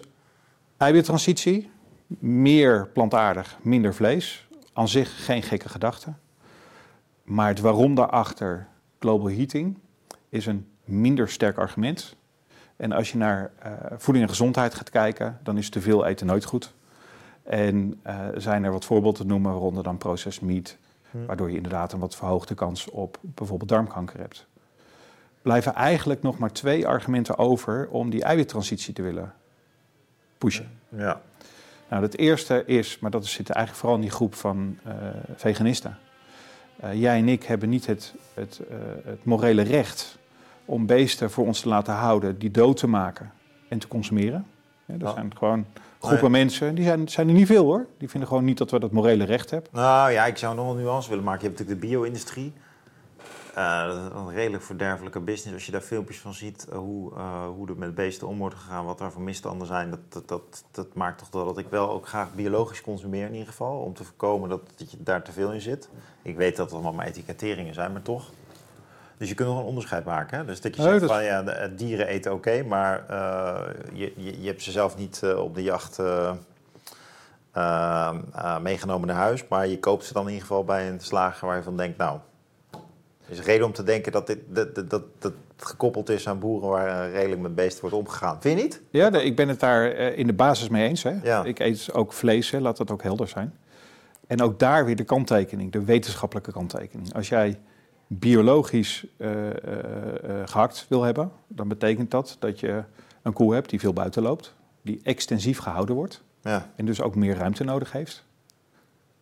eiwittransitie, 0.78 1.72
meer 2.20 2.88
plantaardig, 2.88 3.58
minder 3.62 3.94
vlees. 3.94 4.48
Aan 4.74 4.88
zich 4.88 5.26
geen 5.26 5.44
gekke 5.44 5.70
gedachte. 5.70 6.14
Maar 7.24 7.48
het 7.48 7.60
waarom 7.60 7.96
daarachter 7.96 8.68
global 9.00 9.30
heating 9.30 9.78
is 10.30 10.46
een 10.46 10.68
minder 10.84 11.30
sterk 11.30 11.58
argument. 11.58 12.16
En 12.76 12.92
als 12.92 13.12
je 13.12 13.18
naar 13.18 13.52
uh, 13.66 13.72
voeding 13.98 14.26
en 14.26 14.32
gezondheid 14.32 14.74
gaat 14.74 14.90
kijken, 14.90 15.40
dan 15.44 15.58
is 15.58 15.70
te 15.70 15.82
veel 15.82 16.06
eten 16.06 16.28
nooit 16.28 16.46
goed. 16.46 16.74
En 17.44 18.02
uh, 18.08 18.28
zijn 18.36 18.64
er 18.64 18.72
wat 18.72 18.86
voorbeelden 18.86 19.22
te 19.22 19.28
noemen, 19.28 19.52
waaronder 19.52 19.84
dan 19.84 19.98
processed 19.98 20.42
meat. 20.42 20.78
Waardoor 21.26 21.50
je 21.50 21.56
inderdaad 21.56 21.94
een 21.94 22.00
wat 22.00 22.16
verhoogde 22.16 22.54
kans 22.56 22.90
op 22.90 23.18
bijvoorbeeld 23.22 23.70
darmkanker 23.70 24.20
hebt. 24.20 24.48
Blijven 25.42 25.74
eigenlijk 25.74 26.22
nog 26.22 26.38
maar 26.38 26.52
twee 26.52 26.88
argumenten 26.88 27.38
over 27.38 27.88
om 27.90 28.10
die 28.10 28.24
eiwittransitie 28.24 28.94
te 28.94 29.02
willen 29.02 29.34
pushen. 30.38 30.70
Ja. 30.90 31.22
Nou, 31.90 32.04
het 32.04 32.18
eerste 32.18 32.66
is, 32.66 33.00
maar 33.00 33.12
dat 33.12 33.26
zit 33.26 33.50
eigenlijk 33.50 33.80
vooral 33.80 33.98
in 33.98 34.04
die 34.04 34.16
groep 34.16 34.36
van 34.36 34.78
uh, 34.88 34.94
veganisten. 35.36 35.98
jij 36.94 37.18
en 37.18 37.30
ik 37.30 37.44
hebben 37.44 37.70
niet 37.70 37.86
het, 37.86 38.14
het, 38.34 38.62
het 39.04 39.26
morele 39.26 39.62
recht 39.62 40.18
om 40.66 40.86
beesten 40.86 41.32
voor 41.32 41.46
ons 41.46 41.60
te 41.60 41.68
laten 41.68 41.94
houden, 41.94 42.40
die 42.40 42.52
dood 42.52 42.78
te 42.78 42.88
maken 42.88 43.32
en 43.68 43.80
te 43.80 43.88
consumeren. 43.88 44.46
Ja, 44.86 44.94
er 45.00 45.14
zijn 45.14 45.38
gewoon 45.38 45.66
groepen 46.08 46.32
mensen, 46.32 46.76
die 46.76 46.84
zijn, 46.84 47.10
zijn 47.10 47.28
er 47.28 47.34
niet 47.34 47.48
veel 47.48 47.64
hoor. 47.64 47.86
Die 47.98 48.10
vinden 48.10 48.28
gewoon 48.30 48.44
niet 48.44 48.58
dat 48.58 48.72
we 48.72 48.80
dat 48.80 48.92
morele 48.92 49.24
recht 49.24 49.50
hebben. 49.50 49.70
Nou 49.74 50.12
ja, 50.12 50.26
ik 50.26 50.38
zou 50.38 50.56
nog 50.56 50.70
een 50.70 50.78
nuance 50.78 51.10
willen 51.10 51.24
maken. 51.24 51.42
Je 51.42 51.48
hebt 51.48 51.60
natuurlijk 51.60 51.86
de 51.86 51.94
bio-industrie. 51.94 52.54
Uh, 53.58 53.88
dat 53.88 53.96
is 53.96 54.10
een 54.16 54.32
redelijk 54.32 54.64
verderfelijke 54.64 55.20
business. 55.20 55.54
Als 55.54 55.66
je 55.66 55.72
daar 55.72 55.82
filmpjes 55.82 56.20
van 56.20 56.34
ziet, 56.34 56.68
uh, 56.70 56.78
hoe, 56.78 57.12
uh, 57.14 57.46
hoe 57.46 57.68
er 57.68 57.78
met 57.78 57.96
beesten 57.96 58.28
om 58.28 58.38
wordt 58.38 58.56
gegaan, 58.56 58.86
wat 58.86 58.98
daar 58.98 59.12
voor 59.12 59.22
misstanden 59.22 59.68
zijn, 59.68 59.90
dat, 59.90 60.00
dat, 60.10 60.28
dat, 60.28 60.64
dat, 60.72 60.94
maakt 60.94 61.18
toch 61.18 61.30
wel 61.32 61.46
dat 61.46 61.58
ik 61.58 61.68
wel 61.70 61.90
ook 61.90 62.08
graag 62.08 62.34
biologisch 62.34 62.82
consumeer 62.82 63.26
in 63.26 63.32
ieder 63.32 63.48
geval. 63.48 63.80
Om 63.80 63.94
te 63.94 64.04
voorkomen 64.04 64.50
dat, 64.50 64.62
dat 64.76 64.92
je 64.92 64.98
daar 65.00 65.24
te 65.24 65.32
veel 65.32 65.52
in 65.52 65.62
zit. 65.62 65.90
Ik 66.22 66.36
weet 66.36 66.56
dat 66.56 66.66
het 66.66 66.74
allemaal 66.74 66.94
maar 66.94 67.06
etiketteringen 67.06 67.74
zijn, 67.74 67.92
maar 67.92 68.02
toch. 68.02 68.32
Dus 69.18 69.30
je 69.30 69.36
kunt 69.36 69.50
nog 69.50 69.60
een 69.60 69.66
onderscheid 69.66 70.06
maken. 70.06 70.38
Hè? 70.38 70.46
Dus 70.46 70.62
dat 70.62 70.76
je 70.76 70.82
zegt 70.82 71.06
van 71.06 71.24
ja, 71.24 71.44
de, 71.44 71.72
dieren 71.76 72.08
eten 72.08 72.34
oké, 72.34 72.64
maar 72.64 73.06
uh, 73.12 73.60
je, 73.94 74.14
je, 74.16 74.42
je, 74.42 74.48
hebt 74.48 74.62
ze 74.62 74.72
zelf 74.72 74.98
niet 74.98 75.22
uh, 75.24 75.44
op 75.44 75.56
de 75.56 75.64
jacht 75.64 76.00
uh, 76.00 76.32
meegenomen 78.62 79.08
naar 79.08 79.18
huis. 79.18 79.48
Maar 79.48 79.68
je 79.68 79.80
koopt 79.80 80.06
ze 80.06 80.14
dan 80.14 80.24
in 80.24 80.32
ieder 80.32 80.48
geval 80.48 80.64
bij 80.64 80.90
een 80.90 81.00
slager 81.00 81.48
waar 81.48 81.58
je 81.58 81.64
van 81.64 81.78
denkt, 81.78 81.98
nou, 81.98 82.20
er 83.26 83.32
is 83.32 83.42
reden 83.42 83.66
om 83.66 83.74
te 83.74 83.84
denken 83.84 84.12
dat 84.12 84.28
dit 84.28 84.40
dat, 84.48 84.90
dat, 84.90 85.04
dat, 85.20 85.34
gekoppeld 85.58 86.10
is 86.10 86.28
aan 86.28 86.40
boeren 86.40 86.70
waar 86.70 87.12
redelijk 87.12 87.42
met 87.42 87.56
beesten 87.56 87.82
wordt 87.82 87.96
omgegaan. 87.96 88.42
Vind 88.42 88.58
je 88.58 88.64
niet? 88.64 88.82
Ja, 88.90 89.12
ik 89.12 89.36
ben 89.36 89.48
het 89.48 89.60
daar 89.60 89.86
in 89.92 90.28
de 90.28 90.34
basis 90.34 90.70
mee 90.70 90.88
eens. 90.88 91.04
Hè? 91.04 91.14
Ja. 91.24 91.44
Ik 91.44 91.60
eet 91.60 91.94
ook 91.94 92.14
vlees, 92.14 92.52
hè? 92.52 92.60
laat 92.60 92.78
dat 92.78 92.92
ook 92.92 93.04
helder 93.04 93.28
zijn. 93.28 93.54
En 94.28 94.42
ook 94.42 94.60
daar 94.60 94.86
weer 94.86 94.96
de 94.96 95.04
kanttekening, 95.04 95.72
de 95.72 95.84
wetenschappelijke 95.84 96.52
kanttekening. 96.52 97.14
Als 97.14 97.30
jij 97.30 97.60
biologisch 98.08 99.06
uh, 99.18 99.46
uh, 99.46 99.52
gehakt 100.46 100.86
wil 100.90 101.04
hebben, 101.04 101.32
dan 101.48 101.68
betekent 101.68 102.12
dat 102.12 102.36
dat 102.40 102.60
je 102.60 102.84
een 103.22 103.34
koe 103.34 103.54
hebt 103.54 103.70
die 103.70 103.80
veel 103.80 103.94
buiten 103.94 104.22
loopt, 104.22 104.56
die 104.82 105.00
extensief 105.04 105.58
gehouden 105.58 105.96
wordt 105.96 106.24
ja. 106.42 106.72
en 106.76 106.86
dus 106.86 107.02
ook 107.02 107.16
meer 107.16 107.36
ruimte 107.36 107.64
nodig 107.64 107.92
heeft. 107.92 108.26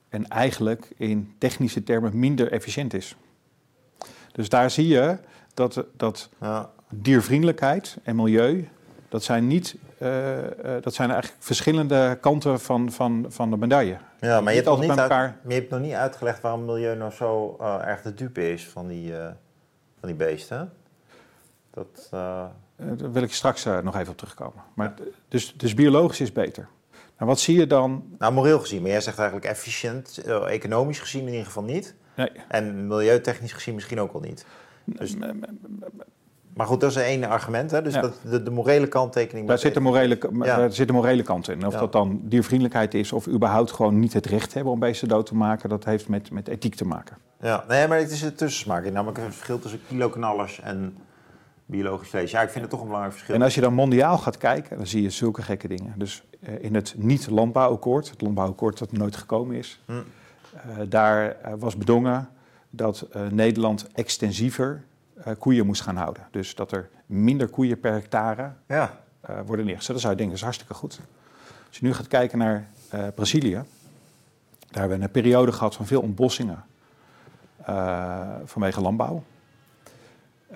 En 0.10 0.28
eigenlijk 0.28 0.92
in 0.98 1.34
technische 1.38 1.84
termen 1.84 2.20
minder 2.20 2.52
efficiënt 2.52 2.94
is. 2.94 3.16
Dus 4.32 4.50
daar 4.50 4.72
zie 4.72 4.88
je 4.88 5.18
dat, 5.54 5.86
dat 5.98 6.30
ja. 6.40 6.72
diervriendelijkheid 6.90 7.98
en 8.04 8.16
milieu, 8.16 8.68
dat 9.12 9.24
zijn 9.24 9.48
niet 9.48 9.76
uh, 10.02 10.38
uh, 10.38 10.48
dat 10.82 10.94
zijn 10.94 11.12
eigenlijk 11.12 11.44
verschillende 11.44 12.18
kanten 12.22 12.60
van, 12.60 12.92
van, 12.92 13.26
van 13.28 13.50
de 13.50 13.58
medaille. 13.58 13.98
Ja, 14.20 14.42
maar 14.42 14.54
je 14.54 14.60
hebt, 14.60 14.70
nog 14.70 14.80
niet 14.80 14.90
uit, 14.90 15.00
elkaar... 15.00 15.38
je 15.48 15.54
hebt 15.54 15.70
nog 15.70 15.80
niet 15.80 15.94
uitgelegd 15.94 16.42
waarom 16.42 16.66
milieu 16.66 16.96
nou 16.96 17.12
zo 17.12 17.58
uh, 17.62 17.88
erg 17.88 18.02
de 18.02 18.14
dupe 18.14 18.52
is 18.52 18.68
van 18.68 18.88
die, 18.88 19.14
van 20.00 20.10
die 20.10 20.16
beesten. 20.16 20.74
Dat, 21.72 22.08
Daar 22.76 23.12
wil 23.12 23.24
ik 23.24 23.34
straks 23.34 23.64
nog 23.64 23.96
even 23.96 24.12
op 24.12 24.18
terugkomen. 24.18 24.64
Maar, 24.74 24.94
dus, 25.28 25.54
dus 25.58 25.74
biologisch 25.74 26.22
is 26.22 26.32
beter. 26.32 26.68
Nou, 26.92 27.30
wat 27.30 27.40
zie 27.40 27.58
je 27.58 27.68
dan? 27.68 28.04
Nou, 28.18 28.34
moreel 28.34 28.60
gezien, 28.60 28.82
maar 28.82 28.92
jij 28.92 29.02
zegt 29.02 29.18
eigenlijk 29.18 29.50
efficiënt, 29.50 30.18
economisch 30.48 31.00
gezien 31.00 31.22
in 31.22 31.32
ieder 31.32 31.46
geval 31.46 31.64
niet. 31.64 31.96
Nee. 32.16 32.32
En 32.48 32.88
milieutechnisch 32.88 33.54
gezien 33.54 33.76
misschien 33.76 34.00
ook 34.00 34.12
wel 34.12 34.22
niet. 34.22 34.46
Dus... 34.84 35.16
Maar 36.54 36.66
goed, 36.66 36.82
dat 36.82 36.90
is 36.90 36.96
één 36.96 37.24
argument. 37.24 37.72
Hè? 37.72 37.82
Dus 37.82 37.94
ja. 37.94 38.02
dat, 38.02 38.14
de, 38.30 38.44
de, 38.44 38.52
morele 38.52 38.88
kanttekening... 38.88 39.48
Daar 39.48 39.60
zit, 39.60 39.76
een 39.76 39.84
morele, 39.84 40.18
ja. 40.34 40.56
daar 40.56 40.72
zit 40.72 40.90
een 40.90 40.96
morele 40.96 41.24
kant 41.24 41.50
in. 41.50 41.66
Of 41.66 41.74
ja. 41.74 41.80
dat 41.80 41.92
dan 41.92 42.20
diervriendelijkheid 42.24 42.94
is 42.94 43.12
of 43.12 43.28
überhaupt 43.28 43.72
gewoon 43.72 44.00
niet 44.00 44.14
het 44.14 44.26
recht 44.26 44.54
hebben 44.54 44.74
om 44.74 44.80
beesten 44.80 45.08
dood 45.08 45.26
te 45.26 45.36
maken... 45.36 45.70
dat 45.70 45.86
heeft 45.86 46.08
met, 46.08 46.32
met 46.32 46.48
ethiek 46.48 46.76
te 46.76 46.86
maken. 46.86 47.18
Ja, 47.42 47.64
nee, 47.68 47.88
maar 47.88 47.98
het 47.98 48.12
is 48.12 48.22
een 48.22 48.36
tussensmaak. 48.36 48.92
Namelijk 48.92 49.18
een 49.18 49.34
verschil 49.34 49.60
tussen 49.60 49.80
kiloknallers 49.88 50.60
en 50.60 50.98
biologisch 51.66 52.10
vlees. 52.10 52.32
Ja, 52.32 52.42
ik 52.42 52.50
vind 52.50 52.62
het 52.62 52.70
toch 52.70 52.80
een 52.80 52.86
belangrijk 52.86 53.16
verschil. 53.16 53.36
En 53.36 53.42
als 53.42 53.56
je 53.56 53.62
dan 53.62 53.74
mondiaal 53.74 54.18
gaat 54.18 54.38
kijken, 54.38 54.78
dan 54.78 54.88
zie 54.88 55.02
je 55.02 55.10
zulke 55.10 55.42
gekke 55.42 55.68
dingen. 55.68 55.94
Dus 55.96 56.24
uh, 56.40 56.64
in 56.64 56.76
het 56.76 56.94
niet-landbouwakkoord, 56.98 58.10
het 58.10 58.22
landbouwakkoord 58.22 58.78
dat 58.78 58.92
nooit 58.92 59.16
gekomen 59.16 59.56
is, 59.56 59.82
hm. 59.86 59.92
uh, 59.92 60.02
daar 60.90 61.38
was 61.60 61.78
bedongen 61.78 62.30
dat 62.70 63.08
Nederland 63.30 63.88
extensiever 63.94 64.84
koeien 65.40 65.66
moest 65.66 65.82
gaan 65.82 65.96
houden. 65.96 66.28
Dus 66.32 66.56
dat 66.56 66.72
er 66.72 66.90
minder 67.06 67.48
koeien 67.48 67.80
per 67.80 67.92
hectare 67.92 68.52
ja. 68.68 69.00
worden 69.46 69.66
neergezet. 69.66 69.92
Dan 69.92 70.00
zou 70.00 70.12
je 70.12 70.18
denken, 70.18 70.26
dat 70.26 70.36
is 70.36 70.42
hartstikke 70.42 70.74
goed. 70.74 71.00
Als 71.68 71.78
je 71.78 71.86
nu 71.86 71.94
gaat 71.94 72.08
kijken 72.08 72.38
naar 72.38 72.68
Brazilië, 73.16 73.64
daar 74.70 74.80
hebben 74.80 74.98
we 74.98 75.04
een 75.04 75.12
periode 75.12 75.52
gehad 75.52 75.76
van 75.76 75.86
veel 75.86 76.02
ontbossingen 76.02 76.64
vanwege 78.46 78.82
landbouw. 78.82 79.24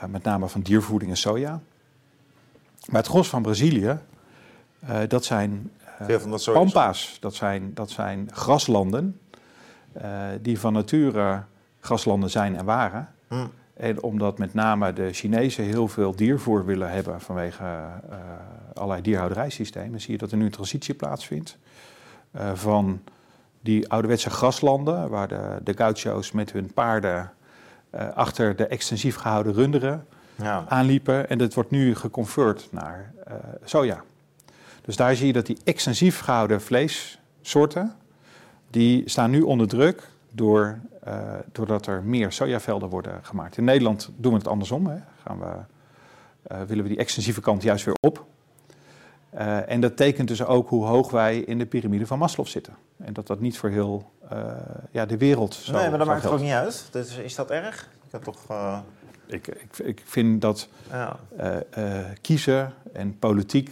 Met 0.07 0.23
name 0.23 0.47
van 0.47 0.61
diervoeding 0.61 1.11
en 1.11 1.17
soja. 1.17 1.59
Maar 2.85 3.01
het 3.01 3.09
gros 3.09 3.29
van 3.29 3.41
Brazilië, 3.41 3.99
dat 5.07 5.25
zijn 5.25 5.71
dat 6.27 6.49
pampas, 6.53 7.17
dat 7.19 7.35
zijn, 7.35 7.73
dat 7.73 7.89
zijn 7.89 8.29
graslanden 8.31 9.19
die 10.41 10.59
van 10.59 10.73
nature 10.73 11.43
graslanden 11.79 12.29
zijn 12.29 12.55
en 12.55 12.65
waren. 12.65 13.13
Hmm. 13.27 13.51
En 13.75 14.03
omdat 14.03 14.37
met 14.37 14.53
name 14.53 14.93
de 14.93 15.13
Chinezen 15.13 15.63
heel 15.63 15.87
veel 15.87 16.15
diervoer 16.15 16.65
willen 16.65 16.91
hebben 16.91 17.21
vanwege 17.21 17.65
allerlei 18.73 19.01
dierhouderijsystemen, 19.01 20.01
zie 20.01 20.11
je 20.11 20.17
dat 20.17 20.31
er 20.31 20.37
nu 20.37 20.45
een 20.45 20.51
transitie 20.51 20.93
plaatsvindt 20.93 21.57
van 22.53 23.01
die 23.61 23.89
ouderwetse 23.89 24.29
graslanden, 24.29 25.09
waar 25.09 25.27
de, 25.27 25.57
de 25.63 25.73
gaucho's 25.75 26.31
met 26.31 26.51
hun 26.51 26.73
paarden 26.73 27.31
uh, 27.95 28.09
achter 28.13 28.55
de 28.55 28.67
extensief 28.67 29.15
gehouden 29.15 29.53
runderen 29.53 30.05
ja. 30.35 30.65
aanliepen. 30.67 31.29
En 31.29 31.37
dat 31.37 31.53
wordt 31.53 31.71
nu 31.71 31.95
geconvert 31.95 32.67
naar 32.71 33.13
uh, 33.27 33.33
soja. 33.63 34.03
Dus 34.81 34.95
daar 34.95 35.15
zie 35.15 35.27
je 35.27 35.33
dat 35.33 35.45
die 35.45 35.57
extensief 35.63 36.19
gehouden 36.19 36.61
vleessoorten, 36.61 37.93
die 38.69 39.09
staan 39.09 39.29
nu 39.29 39.41
onder 39.41 39.67
druk 39.67 40.07
door, 40.35 40.79
uh, 41.07 41.33
doordat 41.51 41.87
er 41.87 42.03
meer 42.03 42.31
sojavelden 42.31 42.89
worden 42.89 43.19
gemaakt. 43.21 43.57
In 43.57 43.63
Nederland 43.63 44.09
doen 44.17 44.31
we 44.31 44.37
het 44.37 44.47
andersom. 44.47 44.87
Hè. 44.87 44.97
Gaan 45.23 45.39
we, 45.39 46.65
willen 46.65 46.83
we 46.83 46.89
die 46.89 46.97
extensieve 46.97 47.41
kant 47.41 47.63
juist 47.63 47.85
weer 47.85 47.95
op. 47.99 48.25
Uh, 49.33 49.69
en 49.69 49.81
dat 49.81 49.97
tekent 49.97 50.27
dus 50.27 50.43
ook 50.43 50.69
hoe 50.69 50.85
hoog 50.85 51.11
wij 51.11 51.37
in 51.37 51.57
de 51.57 51.65
piramide 51.65 52.07
van 52.07 52.19
Maslow 52.19 52.45
zitten. 52.45 52.73
En 52.97 53.13
dat 53.13 53.27
dat 53.27 53.39
niet 53.39 53.57
voor 53.57 53.69
heel 53.69 54.11
ja, 54.91 55.05
de 55.05 55.17
wereld 55.17 55.53
zo 55.53 55.71
Nee, 55.71 55.89
maar 55.89 55.97
dat 55.97 56.07
maakt 56.07 56.23
het 56.23 56.31
ook 56.31 56.39
niet 56.39 56.51
uit. 56.51 56.87
Dus 56.91 57.17
is 57.17 57.35
dat 57.35 57.51
erg? 57.51 57.89
Ik 58.05 58.11
heb 58.11 58.23
toch... 58.23 58.37
Ik, 59.27 59.47
ik, 59.47 59.77
ik, 59.77 60.01
vind 60.05 60.41
dat 60.41 60.67
ja. 60.91 61.19
kiezen 62.21 62.73
en 62.93 63.19
politiek, 63.19 63.71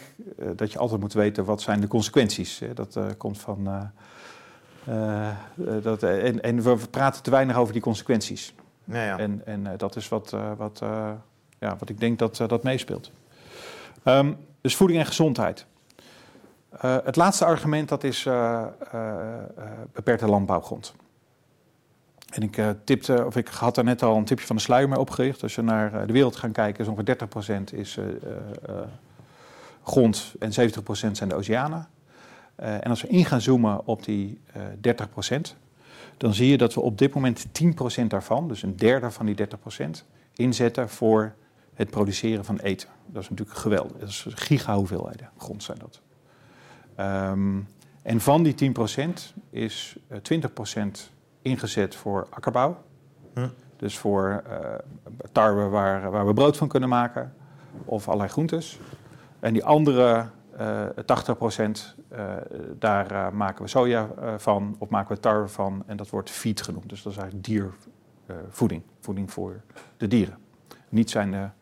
dat 0.55 0.71
je 0.71 0.79
altijd 0.79 0.99
moet 0.99 1.13
weten 1.13 1.45
wat 1.45 1.61
zijn 1.61 1.81
de 1.81 1.87
consequenties. 1.87 2.61
Dat 2.73 2.97
komt 3.17 3.39
van... 3.39 3.91
dat, 5.81 6.03
en, 6.03 6.41
en, 6.41 6.61
we 6.61 6.77
praten 6.89 7.23
te 7.23 7.31
weinig 7.31 7.57
over 7.57 7.73
die 7.73 7.81
consequenties. 7.81 8.53
Ja, 8.83 9.03
ja. 9.03 9.17
En, 9.17 9.41
en 9.45 9.77
dat 9.77 9.95
is 9.95 10.09
wat, 10.09 10.35
wat, 10.57 10.81
ja, 11.59 11.75
wat 11.79 11.89
ik 11.89 11.99
denk 11.99 12.19
dat 12.19 12.37
dat 12.47 12.63
meespeelt. 12.63 13.11
Um, 14.03 14.37
dus 14.61 14.75
voeding 14.75 14.99
en 14.99 15.05
gezondheid. 15.05 15.65
Uh, 16.85 16.97
het 17.03 17.15
laatste 17.15 17.45
argument 17.45 17.89
dat 17.89 18.03
is 18.03 18.25
uh, 18.25 18.63
uh, 18.93 19.11
beperkte 19.93 20.27
landbouwgrond. 20.27 20.93
En 22.29 22.41
ik 22.41 22.61
tipte, 22.83 23.25
of 23.25 23.35
ik 23.35 23.47
had 23.47 23.75
daar 23.75 23.83
net 23.83 24.03
al 24.03 24.15
een 24.15 24.25
tipje 24.25 24.45
van 24.45 24.55
de 24.55 24.61
sluier 24.61 24.89
mee 24.89 24.99
opgericht. 24.99 25.43
Als 25.43 25.55
je 25.55 25.61
naar 25.61 26.07
de 26.07 26.13
wereld 26.13 26.35
gaat 26.35 26.51
kijken, 26.51 26.83
is 26.83 26.89
ongeveer 26.89 27.17
30% 27.71 27.73
is 27.73 27.97
grond 29.83 30.33
en 30.39 30.49
70% 30.49 31.11
zijn 31.11 31.29
de 31.29 31.35
oceanen. 31.35 31.87
En 32.55 32.83
als 32.83 33.01
we 33.01 33.07
in 33.07 33.25
gaan 33.25 33.41
zoomen 33.41 33.87
op 33.87 34.05
die 34.05 34.41
30%, 34.53 35.57
dan 36.17 36.33
zie 36.33 36.47
je 36.47 36.57
dat 36.57 36.73
we 36.73 36.81
op 36.81 36.97
dit 36.97 37.13
moment 37.13 37.45
10% 38.01 38.05
daarvan, 38.07 38.47
dus 38.47 38.63
een 38.63 38.77
derde 38.77 39.11
van 39.11 39.25
die 39.25 39.35
30%, 39.35 39.45
inzetten 40.33 40.89
voor 40.89 41.35
het 41.73 41.89
produceren 41.89 42.45
van 42.45 42.59
eten. 42.59 42.89
Dat 43.05 43.23
is 43.23 43.29
natuurlijk 43.29 43.57
geweldig. 43.57 43.97
Dat 43.97 44.09
is 44.09 44.25
giga 44.29 44.75
hoeveelheden 44.75 45.29
grond 45.37 45.63
zijn 45.63 45.77
dat. 45.79 46.01
Um, 47.29 47.67
en 48.01 48.21
van 48.21 48.43
die 48.43 48.73
10% 48.99 49.09
is 49.49 49.97
20% 50.11 50.17
eh, 50.75 50.85
ingezet 51.41 51.95
voor 51.95 52.27
akkerbouw. 52.29 52.83
Hm. 53.33 53.47
Dus 53.77 53.97
voor 53.97 54.43
uh, 54.47 54.57
tarwe 55.31 55.67
waar, 55.67 56.11
waar 56.11 56.27
we 56.27 56.33
brood 56.33 56.57
van 56.57 56.67
kunnen 56.67 56.89
maken. 56.89 57.33
Of 57.85 58.07
allerlei 58.07 58.29
groentes. 58.29 58.79
En 59.39 59.53
die 59.53 59.63
andere 59.63 60.25
80% 60.55 60.55
daar 62.79 63.35
maken 63.35 63.63
we 63.63 63.69
soja 63.69 64.09
van. 64.37 64.75
Of 64.79 64.89
maken 64.89 65.15
we 65.15 65.21
tarwe 65.21 65.47
van. 65.47 65.83
En 65.85 65.97
dat 65.97 66.09
wordt 66.09 66.29
feed 66.29 66.61
genoemd. 66.61 66.89
Dus 66.89 67.03
dat 67.03 67.11
is 67.11 67.17
eigenlijk 67.17 67.47
diervoeding. 67.47 68.81
voeding 68.99 69.31
voor 69.31 69.61
de 69.97 70.07
dieren. 70.07 70.37
Niet 70.89 71.09
zijn 71.09 71.53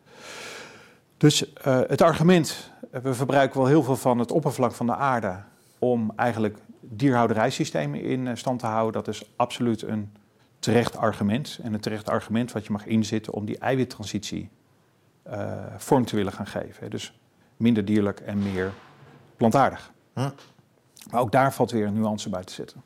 dus 1.16 1.52
het 1.62 2.02
argument, 2.02 2.70
we 2.90 3.14
verbruiken 3.14 3.58
wel 3.58 3.68
heel 3.68 3.82
veel 3.82 3.96
van 3.96 4.18
het 4.18 4.32
oppervlak 4.32 4.72
van 4.72 4.86
de 4.86 4.94
aarde 4.94 5.42
om 5.78 6.12
eigenlijk 6.16 6.58
dierhouderijsystemen 6.80 8.00
in 8.00 8.26
eh, 8.26 8.34
stand 8.34 8.58
te 8.58 8.66
houden. 8.66 8.92
Dat 9.04 9.14
is 9.14 9.32
absoluut 9.36 9.82
een 9.82 10.12
terecht 10.58 10.96
argument. 10.96 11.58
En 11.62 11.74
een 11.74 11.80
terecht 11.80 12.08
argument 12.08 12.52
wat 12.52 12.64
je 12.64 12.72
mag 12.72 12.86
inzetten 12.86 13.32
om 13.32 13.44
die 13.44 13.58
eiwittransitie 13.58 14.50
vorm 15.76 16.04
te 16.04 16.16
willen 16.16 16.32
gaan 16.32 16.46
geven. 16.46 16.90
Dus 16.90 17.20
minder 17.56 17.84
dierlijk 17.84 18.20
en 18.20 18.42
meer 18.42 18.72
plantaardig. 19.36 19.92
Huh? 20.14 20.30
Maar 21.10 21.20
ook 21.20 21.32
daar 21.32 21.54
valt 21.54 21.70
weer 21.70 21.86
een 21.86 21.94
nuance 21.94 22.28
bij 22.28 22.44
te 22.44 22.52
zetten. 22.52 22.82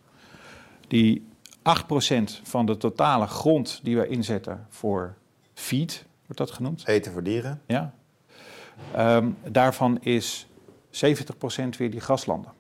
Die 0.89 1.29
8% 1.59 2.43
van 2.43 2.67
de 2.67 2.77
totale 2.77 3.27
grond 3.27 3.81
die 3.83 3.97
wij 3.97 4.07
inzetten 4.07 4.67
voor 4.69 5.15
feed, 5.55 6.05
wordt 6.21 6.39
dat 6.39 6.51
genoemd? 6.51 6.87
Eten 6.87 7.13
voor 7.13 7.23
dieren. 7.23 7.63
Ja, 7.67 7.95
Um, 8.99 9.37
daarvan 9.45 9.99
is 10.01 10.47
70% 10.91 10.99
weer 11.79 11.91
die 11.91 12.01
graslanden. 12.01 12.53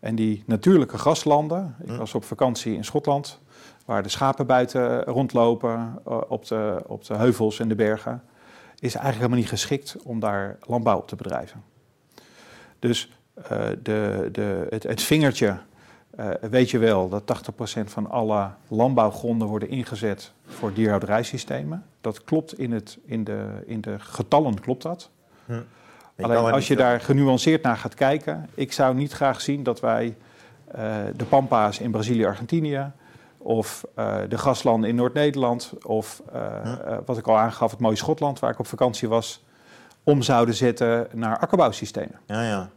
En 0.00 0.14
die 0.14 0.42
natuurlijke 0.46 0.98
graslanden, 0.98 1.76
ik 1.82 1.88
hm. 1.88 1.96
was 1.96 2.14
op 2.14 2.24
vakantie 2.24 2.74
in 2.74 2.84
Schotland, 2.84 3.40
waar 3.84 4.02
de 4.02 4.08
schapen 4.08 4.46
buiten 4.46 5.02
rondlopen 5.04 5.98
uh, 6.08 6.20
op, 6.28 6.46
de, 6.46 6.82
op 6.86 7.04
de 7.04 7.14
heuvels 7.14 7.60
en 7.60 7.68
de 7.68 7.74
bergen, 7.74 8.22
is 8.80 8.94
eigenlijk 8.94 9.16
helemaal 9.16 9.38
niet 9.38 9.48
geschikt 9.48 9.96
om 10.02 10.20
daar 10.20 10.58
landbouw 10.66 10.98
op 10.98 11.08
te 11.08 11.16
bedrijven. 11.16 11.62
Dus 12.78 13.12
uh, 13.38 13.46
de, 13.82 14.28
de, 14.32 14.66
het, 14.70 14.82
het 14.82 15.02
vingertje 15.02 15.58
uh, 16.20 16.30
weet 16.40 16.70
je 16.70 16.78
wel 16.78 17.08
dat 17.08 17.40
80% 17.80 17.84
van 17.84 18.10
alle 18.10 18.50
landbouwgronden 18.68 19.48
worden 19.48 19.68
ingezet 19.68 20.32
voor 20.46 20.72
dierhouderijsystemen. 20.72 21.84
Dat 22.00 22.24
klopt 22.24 22.58
in, 22.58 22.72
het, 22.72 22.98
in, 23.04 23.24
de, 23.24 23.62
in 23.66 23.80
de 23.80 23.98
getallen, 23.98 24.60
klopt 24.60 24.82
dat. 24.82 25.10
Hm. 25.46 25.52
Alleen 26.20 26.52
als 26.52 26.68
je 26.68 26.76
daar 26.76 27.00
genuanceerd 27.00 27.62
naar 27.62 27.76
gaat 27.76 27.94
kijken, 27.94 28.48
ik 28.54 28.72
zou 28.72 28.94
niet 28.94 29.12
graag 29.12 29.40
zien 29.40 29.62
dat 29.62 29.80
wij 29.80 30.16
uh, 30.76 30.96
de 31.16 31.24
Pampa's 31.24 31.78
in 31.78 31.90
Brazilië, 31.90 32.24
Argentinië, 32.24 32.90
of 33.38 33.84
uh, 33.96 34.16
de 34.28 34.38
gaslanden 34.38 34.88
in 34.88 34.94
Noord-Nederland, 34.94 35.72
of 35.82 36.22
uh, 36.34 36.62
hm. 36.62 37.00
wat 37.04 37.18
ik 37.18 37.26
al 37.26 37.38
aangaf, 37.38 37.70
het 37.70 37.80
mooie 37.80 37.96
Schotland, 37.96 38.38
waar 38.38 38.50
ik 38.50 38.58
op 38.58 38.66
vakantie 38.66 39.08
was, 39.08 39.44
om 40.02 40.22
zouden 40.22 40.54
zetten 40.54 41.08
naar 41.12 41.38
akkerbouwsystemen. 41.38 42.20
Ja, 42.26 42.42
ja. 42.42 42.70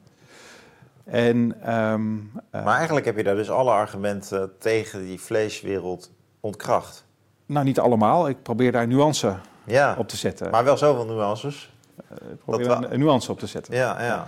En, 1.04 1.38
um, 1.76 2.32
maar 2.52 2.76
eigenlijk 2.76 3.06
heb 3.06 3.17
je 3.17 3.24
daar 3.24 3.36
dus 3.36 3.52
alle 3.52 3.71
argumenten 3.71 4.52
tegen 4.58 5.06
die 5.06 5.21
vleeswereld 5.21 6.12
ontkracht. 6.39 7.06
Nou, 7.45 7.65
niet 7.65 7.80
allemaal. 7.80 8.30
Ik 8.30 8.43
probeer 8.43 8.71
daar 8.71 8.88
nuance 8.88 9.36
ja, 9.63 9.95
op 9.97 10.08
te 10.08 10.17
zetten. 10.17 10.52
Maar 10.52 10.63
wel 10.63 10.78
zoveel 10.78 11.06
nuances. 11.06 11.74
Uh, 12.12 12.32
ik 12.32 12.38
probeer 12.38 12.69
een, 12.69 12.93
een 12.93 13.00
nuance 13.00 13.32
op 13.32 13.39
te 13.39 13.47
zetten. 13.47 13.76
Ja, 13.76 14.04
ja. 14.04 14.28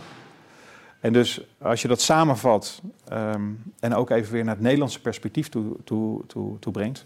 En 1.04 1.14
dus 1.14 1.42
als 1.62 1.82
je 1.82 1.88
dat 1.88 2.02
samenvat 2.02 2.82
um, 3.12 3.64
en 3.80 3.96
ook 3.96 4.10
even 4.10 4.34
weer 4.34 4.44
naar 4.44 4.54
het 4.54 4.64
Nederlandse 4.64 5.02
perspectief 5.02 5.50
toe, 5.50 5.76
toe, 5.84 6.26
toe, 6.28 6.60
toe 6.60 6.72
brengt. 6.72 7.06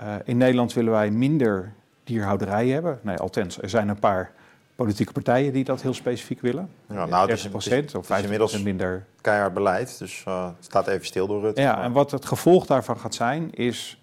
Uh, 0.00 0.14
in 0.24 0.36
Nederland 0.36 0.72
willen 0.72 0.92
wij 0.92 1.10
minder 1.10 1.72
dierhouderij 2.04 2.68
hebben. 2.68 2.98
Nee, 3.02 3.16
althans, 3.16 3.62
er 3.62 3.68
zijn 3.68 3.88
een 3.88 3.98
paar 3.98 4.32
politieke 4.74 5.12
partijen 5.12 5.52
die 5.52 5.64
dat 5.64 5.82
heel 5.82 5.94
specifiek 5.94 6.40
willen. 6.40 6.70
Ja, 6.88 7.06
nou, 7.06 7.26
30 7.26 7.50
procent 7.50 7.94
of 7.94 8.06
50 8.06 8.22
inmiddels 8.22 8.62
minder. 8.62 9.04
Keihard 9.20 9.54
beleid, 9.54 9.98
dus 9.98 10.24
uh, 10.28 10.46
het 10.46 10.64
staat 10.64 10.86
even 10.86 11.06
stil 11.06 11.26
door 11.26 11.44
het. 11.44 11.58
Ja, 11.58 11.82
en 11.82 11.92
wat 11.92 12.10
het 12.10 12.24
gevolg 12.24 12.66
daarvan 12.66 12.98
gaat 12.98 13.14
zijn, 13.14 13.54
is 13.54 14.02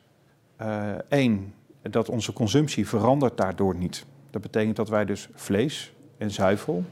uh, 0.61 0.89
één, 1.09 1.53
dat 1.81 2.09
onze 2.09 2.33
consumptie 2.33 2.87
verandert 2.87 3.37
daardoor 3.37 3.75
niet. 3.75 4.05
Dat 4.29 4.41
betekent 4.41 4.75
dat 4.75 4.89
wij 4.89 5.05
dus 5.05 5.29
vlees 5.33 5.93
en 6.17 6.31
zuivel 6.31 6.83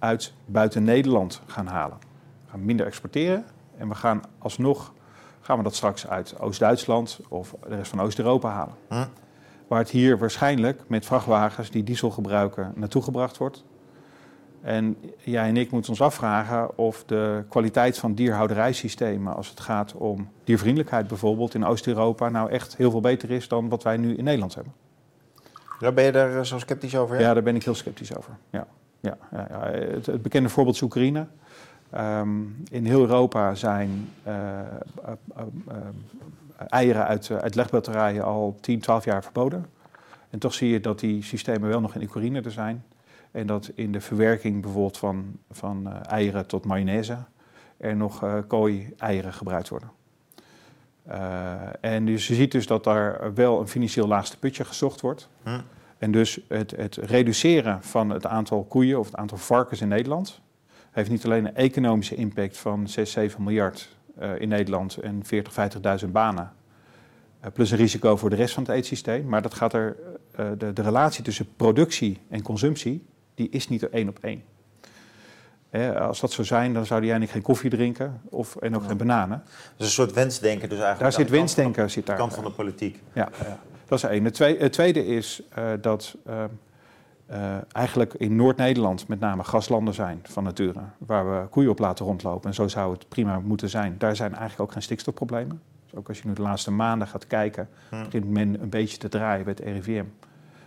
uit 0.00 0.32
buiten 0.46 0.84
Nederland 0.84 1.42
gaan 1.46 1.66
halen. 1.66 1.98
We 2.44 2.50
gaan 2.50 2.64
minder 2.64 2.86
exporteren 2.86 3.44
en 3.76 3.88
we 3.88 3.94
gaan 3.94 4.20
alsnog 4.38 4.92
gaan 5.40 5.56
we 5.56 5.62
dat 5.62 5.74
straks 5.74 6.06
uit 6.06 6.40
Oost-Duitsland 6.40 7.20
of 7.28 7.54
de 7.68 7.76
rest 7.76 7.90
van 7.90 8.00
Oost-Europa 8.00 8.50
halen. 8.50 8.74
Hm. 8.88 9.06
waar 9.68 9.78
het 9.78 9.90
hier 9.90 10.18
waarschijnlijk 10.18 10.82
met 10.86 11.06
vrachtwagens 11.06 11.70
die 11.70 11.82
diesel 11.82 12.10
gebruiken 12.10 12.72
naartoe 12.74 13.02
gebracht 13.02 13.36
wordt. 13.36 13.64
En 14.60 14.96
jij 15.18 15.48
en 15.48 15.56
ik 15.56 15.70
moeten 15.70 15.90
ons 15.90 16.00
afvragen 16.00 16.78
of 16.78 17.04
de 17.04 17.44
kwaliteit 17.48 17.98
van 17.98 18.14
dierhouderijsystemen, 18.14 19.36
als 19.36 19.48
het 19.48 19.60
gaat 19.60 19.94
om 19.94 20.28
diervriendelijkheid 20.44 21.08
bijvoorbeeld 21.08 21.54
in 21.54 21.64
Oost-Europa, 21.64 22.28
nou 22.28 22.50
echt 22.50 22.76
heel 22.76 22.90
veel 22.90 23.00
beter 23.00 23.30
is 23.30 23.48
dan 23.48 23.68
wat 23.68 23.82
wij 23.82 23.96
nu 23.96 24.16
in 24.16 24.24
Nederland 24.24 24.54
hebben. 24.54 24.72
Ja, 25.80 25.92
ben 25.92 26.04
je 26.04 26.12
daar 26.12 26.36
eh, 26.36 26.42
zo 26.42 26.58
sceptisch 26.58 26.96
over? 26.96 27.20
Ja, 27.20 27.34
daar 27.34 27.42
ben 27.42 27.54
ik 27.54 27.64
heel 27.64 27.74
sceptisch 27.74 28.16
over. 28.16 28.36
Ja. 28.50 28.66
Ja, 29.00 29.16
ja. 29.30 29.70
Het, 29.70 30.06
het, 30.06 30.22
bekende 30.22 30.48
voorbeeld 30.48 30.76
is 30.76 30.82
Oekraïne. 30.82 31.26
Um, 31.96 32.62
in 32.70 32.84
heel 32.84 33.00
Europa 33.00 33.54
zijn 33.54 34.08
uh, 34.26 34.32
uh, 34.34 35.42
uh, 35.68 35.76
eieren 36.68 37.06
uit, 37.06 37.30
uit 37.30 37.54
legbatterijen 37.54 38.24
al 38.24 38.58
10, 38.60 38.80
12 38.80 39.04
jaar 39.04 39.22
verboden. 39.22 39.66
En 40.30 40.38
toch 40.38 40.54
zie 40.54 40.70
je 40.70 40.80
dat 40.80 41.00
die 41.00 41.22
systemen 41.22 41.68
wel 41.68 41.80
nog 41.80 41.94
in 41.94 42.02
Oekraïne 42.02 42.40
er 42.40 42.50
zijn. 42.50 42.84
En 43.30 43.46
dat 43.46 43.70
in 43.74 43.92
de 43.92 44.00
verwerking 44.00 44.62
bijvoorbeeld 44.62 44.98
van, 44.98 45.38
van 45.50 46.02
eieren 46.02 46.46
tot 46.46 46.64
mayonaise 46.64 47.16
er 47.76 47.96
nog 47.96 48.24
kooi-eieren 48.46 49.32
gebruikt 49.32 49.68
worden. 49.68 49.90
en 51.80 52.06
dus 52.06 52.26
je 52.26 52.34
ziet 52.34 52.52
dus 52.52 52.66
dat 52.66 52.84
daar 52.84 53.34
wel 53.34 53.60
een 53.60 53.68
financieel 53.68 54.06
laagste 54.06 54.38
putje 54.38 54.64
gezocht 54.64 55.00
wordt. 55.00 55.28
Hm. 55.42 55.60
En 56.00 56.10
dus 56.10 56.40
het, 56.48 56.70
het, 56.76 56.96
reduceren 56.96 57.82
van 57.82 58.10
het 58.10 58.26
aantal 58.26 58.64
koeien 58.64 58.98
of 58.98 59.06
het 59.06 59.16
aantal 59.16 59.38
varkens 59.38 59.80
in 59.80 59.88
Nederland 59.88 60.40
heeft 60.90 61.10
niet 61.10 61.24
alleen 61.24 61.46
een 61.46 61.54
economische 61.54 62.14
impact 62.14 62.58
van 62.58 62.88
6, 62.88 63.10
7 63.10 63.42
miljard 63.42 63.96
uh, 64.20 64.40
in 64.40 64.48
Nederland 64.48 64.96
en 64.96 65.20
40, 65.24 65.52
50.000 66.04 66.10
banen. 66.10 66.52
Uh, 67.44 67.50
plus 67.52 67.70
een 67.70 67.76
risico 67.76 68.16
voor 68.16 68.30
de 68.30 68.36
rest 68.36 68.54
van 68.54 68.62
het 68.62 68.72
eetsysteem. 68.72 69.28
Maar 69.28 69.42
dat 69.42 69.54
gaat 69.54 69.72
er, 69.72 69.96
uh, 70.40 70.46
de, 70.58 70.72
de, 70.72 70.82
relatie 70.82 71.24
tussen 71.24 71.54
productie 71.56 72.18
en 72.28 72.42
consumptie, 72.42 73.06
die 73.34 73.48
is 73.50 73.68
niet 73.68 73.82
er 73.82 73.92
één 73.92 74.08
op 74.08 74.18
één. 74.20 74.42
als 75.98 76.20
dat 76.20 76.32
zou 76.32 76.46
zijn, 76.46 76.72
dan 76.72 76.86
zouden 76.86 77.08
jij 77.08 77.18
en 77.18 77.24
ik 77.24 77.30
geen 77.30 77.42
koffie 77.42 77.70
drinken 77.70 78.20
of, 78.28 78.56
en 78.56 78.74
ook 78.74 78.82
ja. 78.82 78.88
geen 78.88 78.96
bananen. 78.96 79.42
Dus 79.76 79.86
een 79.86 79.92
soort 79.92 80.12
wensdenken 80.12 80.68
dus 80.68 80.78
eigenlijk. 80.78 81.16
Daar 81.16 81.26
zit 81.26 81.30
wensdenken. 81.30 81.90
Zit 81.90 82.06
daar. 82.06 82.16
kant 82.16 82.34
van 82.34 82.44
de 82.44 82.50
politiek. 82.50 83.02
Ja, 83.12 83.28
ja. 83.42 83.58
Dat 83.90 83.98
is 83.98 84.04
één. 84.04 84.24
Het 84.24 84.72
tweede, 84.72 85.06
is 85.06 85.42
uh, 85.58 85.70
dat 85.80 86.16
uh, 86.26 86.44
uh, 87.30 87.56
eigenlijk 87.72 88.14
in 88.14 88.36
Noord-Nederland 88.36 89.08
met 89.08 89.20
name 89.20 89.44
gaslanden 89.44 89.94
zijn 89.94 90.20
van 90.22 90.44
nature, 90.44 90.80
waar 90.98 91.30
we 91.30 91.46
koeien 91.48 91.70
op 91.70 91.78
laten 91.78 92.06
rondlopen. 92.06 92.48
En 92.48 92.54
zo 92.54 92.68
zou 92.68 92.92
het 92.92 93.08
prima 93.08 93.40
moeten 93.40 93.68
zijn. 93.68 93.94
Daar 93.98 94.16
zijn 94.16 94.30
eigenlijk 94.30 94.60
ook 94.60 94.72
geen 94.72 94.82
stikstofproblemen. 94.82 95.62
Dus 95.84 95.94
ook 95.94 96.08
als 96.08 96.18
je 96.18 96.26
nu 96.28 96.32
de 96.32 96.42
laatste 96.42 96.70
maanden 96.70 97.08
gaat 97.08 97.26
kijken, 97.26 97.68
hmm. 97.88 98.04
begint 98.04 98.30
men 98.30 98.62
een 98.62 98.68
beetje 98.68 98.96
te 98.96 99.08
draaien 99.08 99.44
bij 99.44 99.54
het 99.56 99.64
RIVM. 99.64 100.04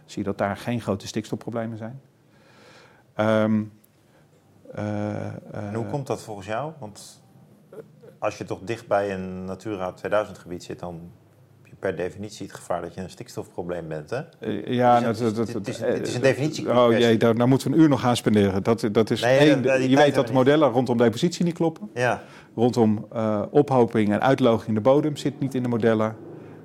Zie 0.05 0.21
je 0.21 0.23
dat 0.23 0.37
daar 0.37 0.57
geen 0.57 0.81
grote 0.81 1.07
stikstofproblemen 1.07 1.77
zijn. 1.77 2.01
Um, 3.17 3.71
en 5.51 5.73
hoe 5.73 5.85
komt 5.85 6.07
dat 6.07 6.21
volgens 6.21 6.47
jou? 6.47 6.71
Want 6.79 7.23
als 8.19 8.37
je 8.37 8.45
toch 8.45 8.59
dicht 8.63 8.87
bij 8.87 9.13
een 9.13 9.45
Natura 9.45 9.91
2000 9.91 10.37
gebied 10.37 10.63
zit, 10.63 10.79
dan 10.79 11.11
per 11.83 11.95
definitie 11.95 12.45
het 12.45 12.55
gevaar 12.55 12.81
dat 12.81 12.93
je 12.93 13.01
een 13.01 13.09
stikstofprobleem 13.09 13.87
bent, 13.87 14.09
hè? 14.09 14.21
Ja, 14.65 14.99
dus 14.99 15.17
dat, 15.17 15.35
dat, 15.35 15.53
het, 15.53 15.67
is, 15.67 15.77
het 15.77 16.07
is 16.07 16.15
een 16.15 16.21
definitie. 16.21 16.69
Oh 16.69 16.91
jee, 16.97 17.17
daar, 17.17 17.35
daar, 17.35 17.47
moeten 17.47 17.69
we 17.69 17.75
een 17.75 17.81
uur 17.81 17.89
nog 17.89 17.99
gaan 17.99 18.15
spenderen. 18.15 18.63
Dat, 18.63 18.87
dat 18.91 19.09
is 19.09 19.21
nee, 19.21 19.37
één, 19.37 19.89
je 19.89 19.95
weet 19.95 20.15
dat 20.15 20.27
de 20.27 20.33
modellen 20.33 20.69
rondom 20.69 20.97
depositie 20.97 21.45
niet 21.45 21.53
kloppen. 21.53 21.89
Ja. 21.93 22.21
Rondom 22.55 23.07
uh, 23.13 23.41
ophoping 23.51 24.11
en 24.11 24.21
uitloging 24.21 24.67
in 24.67 24.73
de 24.73 24.81
bodem 24.81 25.17
zit 25.17 25.39
niet 25.39 25.55
in 25.55 25.63
de 25.63 25.69
modellen. 25.69 26.15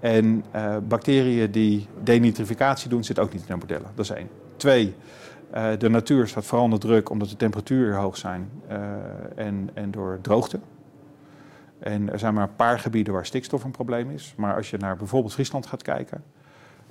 En 0.00 0.44
uh, 0.54 0.76
bacteriën 0.88 1.50
die 1.50 1.87
denitrificatie 2.02 2.88
doen, 2.88 3.04
zit 3.04 3.18
ook 3.18 3.33
niet 3.33 3.40
in 3.40 3.48
de 3.48 3.57
modellen. 3.57 3.90
Dat 3.94 4.04
is 4.04 4.11
één. 4.11 4.28
Twee, 4.57 4.94
de 5.78 5.88
natuur 5.88 6.28
staat 6.28 6.44
vooral 6.44 6.64
onder 6.64 6.81
druk 6.81 7.11
omdat 7.11 7.28
de 7.28 7.37
temperaturen 7.37 7.96
hoog 7.96 8.16
zijn 8.16 8.50
en, 9.35 9.70
en 9.74 9.90
door 9.90 10.18
droogte. 10.22 10.59
En 11.78 12.12
er 12.12 12.18
zijn 12.18 12.34
maar 12.34 12.42
een 12.42 12.56
paar 12.56 12.78
gebieden 12.78 13.12
waar 13.12 13.26
stikstof 13.26 13.64
een 13.64 13.70
probleem 13.70 14.10
is. 14.10 14.34
Maar 14.36 14.56
als 14.56 14.70
je 14.70 14.76
naar 14.76 14.96
bijvoorbeeld 14.96 15.32
Friesland 15.32 15.66
gaat 15.66 15.82
kijken, 15.82 16.24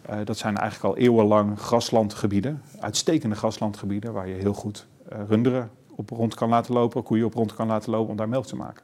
uh, 0.10 0.15
dat 0.23 0.38
zijn 0.38 0.58
eigenlijk 0.58 0.95
al 0.95 1.02
eeuwenlang 1.02 1.60
graslandgebieden, 1.60 2.62
uitstekende 2.80 3.36
graslandgebieden, 3.36 4.13
waar 4.13 4.28
je 4.28 4.34
heel 4.34 4.54
goed 4.54 4.88
uh, 5.13 5.19
runderen 5.28 5.69
op 5.95 6.10
rond 6.10 6.36
kan 6.36 6.50
laten 6.50 6.73
lopen, 6.73 7.04
koeien 7.04 7.26
op 7.26 7.34
rond 7.34 7.54
kan 7.54 7.67
laten 7.67 7.91
lopen 7.91 8.10
om 8.10 8.15
daar 8.15 8.30
melk 8.30 8.45
te 8.45 8.56
maken. 8.56 8.84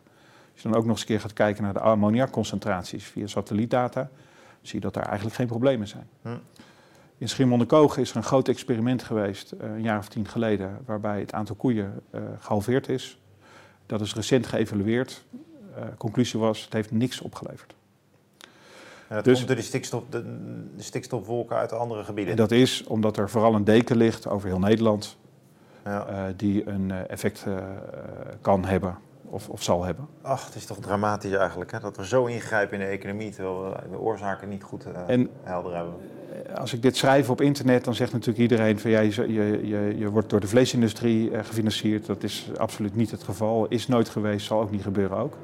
Als 0.54 0.62
je 0.62 0.70
dan 0.70 0.78
ook 0.78 0.84
nog 0.84 0.92
eens 0.92 1.02
een 1.02 1.08
keer 1.08 1.20
gaat 1.20 1.34
kijken 1.34 1.64
naar 1.64 1.74
de 1.74 1.80
ammoniakconcentraties 1.80 3.06
via 3.06 3.28
satellietdata, 3.28 4.10
zie 4.62 4.76
je 4.76 4.82
dat 4.82 4.94
daar 4.94 5.06
eigenlijk 5.06 5.36
geen 5.36 5.48
problemen 5.48 5.88
zijn. 5.88 6.08
Hm. 6.22 6.30
In 7.18 7.30
Schiermonnikoog 7.30 7.98
is 7.98 8.10
er 8.10 8.16
een 8.18 8.24
groot 8.24 8.48
experiment 8.48 9.04
geweest, 9.04 9.54
uh, 9.54 9.70
een 9.70 9.82
jaar 9.82 9.98
of 9.98 10.08
tien 10.08 10.28
geleden, 10.28 10.78
waarbij 10.86 11.20
het 11.20 11.34
aantal 11.34 11.56
koeien 11.56 12.02
gehalveerd 12.40 12.90
is. 12.90 13.18
Dat 13.86 14.02
is 14.02 14.16
recent 14.16 14.48
geëvalueerd 14.48 15.24
conclusie 15.98 16.40
was, 16.40 16.64
het 16.64 16.74
heeft 16.74 16.92
niks 16.92 17.22
opgeleverd. 17.22 17.76
En 19.08 19.16
dat 19.16 19.24
dus, 19.24 19.36
komt 19.36 19.48
door 19.48 19.58
de, 19.58 19.64
stikstof, 19.64 20.04
de, 20.10 20.24
de, 20.76 20.84
stikstofwolken 20.84 21.56
uit 21.56 21.72
andere 21.72 22.04
gebieden? 22.04 22.32
En 22.32 22.38
dat 22.38 22.52
is 22.52 22.84
omdat 22.84 23.18
er 23.18 23.30
vooral 23.30 23.56
een 23.56 23.64
deken 23.64 23.98
ligt 23.98 24.28
over 24.28 24.48
heel 24.48 24.60
Nederland... 24.60 25.18
Ja. 25.86 26.10
Uh, 26.10 26.34
die 26.36 26.68
een 26.68 26.90
uh, 26.90 27.10
effect 27.10 27.46
kan 28.42 28.66
hebben 28.66 28.98
of, 29.24 29.50
of, 29.50 29.64
zal 29.64 29.84
hebben. 29.84 30.08
Ach, 30.22 30.46
het 30.46 30.56
is 30.56 30.66
toch 30.66 30.78
dramatisch 30.80 31.32
eigenlijk, 31.32 31.72
hè? 31.72 31.80
dat 31.80 31.98
we 31.98 32.06
zo 32.06 32.26
ingrijpen 32.26 32.80
in 32.80 32.86
de 32.86 32.92
economie... 32.92 33.32
terwijl 33.32 33.64
we 33.64 33.90
de 33.90 34.00
oorzaken 34.00 34.50
niet 34.50 34.64
goed 34.64 34.86
en, 35.08 35.30
helder 35.44 35.76
hebben. 35.76 35.94
Als 36.56 36.74
ik 36.74 36.82
dit 36.82 36.98
schrijf 36.98 37.30
op 37.30 37.42
internet, 37.42 37.84
dan 37.84 37.96
zegt 37.96 38.12
natuurlijk 38.12 38.40
iedereen... 38.40 38.80
van 38.80 38.92
ja, 38.92 39.00
je, 39.00 39.34
je, 39.68 39.94
je 39.98 40.10
wordt 40.10 40.30
door 40.30 40.40
de 40.40 40.48
vleesindustrie 40.48 41.44
gefinancierd. 41.44 42.06
Dat 42.06 42.24
is 42.24 42.50
absoluut 42.58 42.96
niet 42.96 43.12
het 43.12 43.24
geval, 43.24 43.66
is 43.68 43.88
nooit 43.88 44.10
geweest, 44.10 44.46
zal 44.46 44.62
ook 44.62 44.72
niet 44.72 44.84
gebeuren 44.84 45.18
ook. 45.18 45.38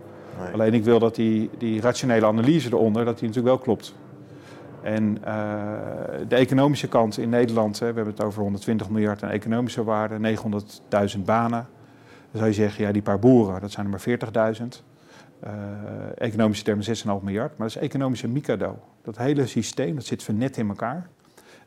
Alleen 0.53 0.73
ik 0.73 0.83
wil 0.83 0.99
dat 0.99 1.15
die, 1.15 1.49
die 1.57 1.81
rationele 1.81 2.25
analyse 2.25 2.67
eronder, 2.67 3.05
dat 3.05 3.19
die 3.19 3.27
natuurlijk 3.27 3.55
wel 3.55 3.63
klopt. 3.63 3.95
En 4.81 5.17
uh, 5.27 5.73
de 6.27 6.35
economische 6.35 6.87
kant 6.87 7.17
in 7.17 7.29
Nederland, 7.29 7.79
hè, 7.79 7.87
we 7.87 7.95
hebben 7.95 8.13
het 8.13 8.23
over 8.23 8.41
120 8.41 8.89
miljard 8.89 9.23
aan 9.23 9.29
economische 9.29 9.83
waarde, 9.83 10.35
900.000 11.15 11.19
banen. 11.25 11.67
Dan 12.31 12.41
zou 12.41 12.45
je 12.45 12.53
zeggen, 12.53 12.83
ja, 12.83 12.91
die 12.91 13.01
paar 13.01 13.19
boeren, 13.19 13.61
dat 13.61 13.71
zijn 13.71 13.85
er 13.85 13.91
maar 13.91 14.55
40.000. 14.61 14.83
Uh, 15.43 15.51
economische 16.17 16.63
termen 16.63 16.85
6,5 16.85 17.23
miljard, 17.23 17.57
maar 17.57 17.67
dat 17.67 17.75
is 17.75 17.81
economische 17.81 18.27
mikado. 18.27 18.79
Dat 19.01 19.17
hele 19.17 19.47
systeem, 19.47 19.95
dat 19.95 20.05
zit 20.05 20.27
net 20.31 20.57
in 20.57 20.69
elkaar. 20.69 21.09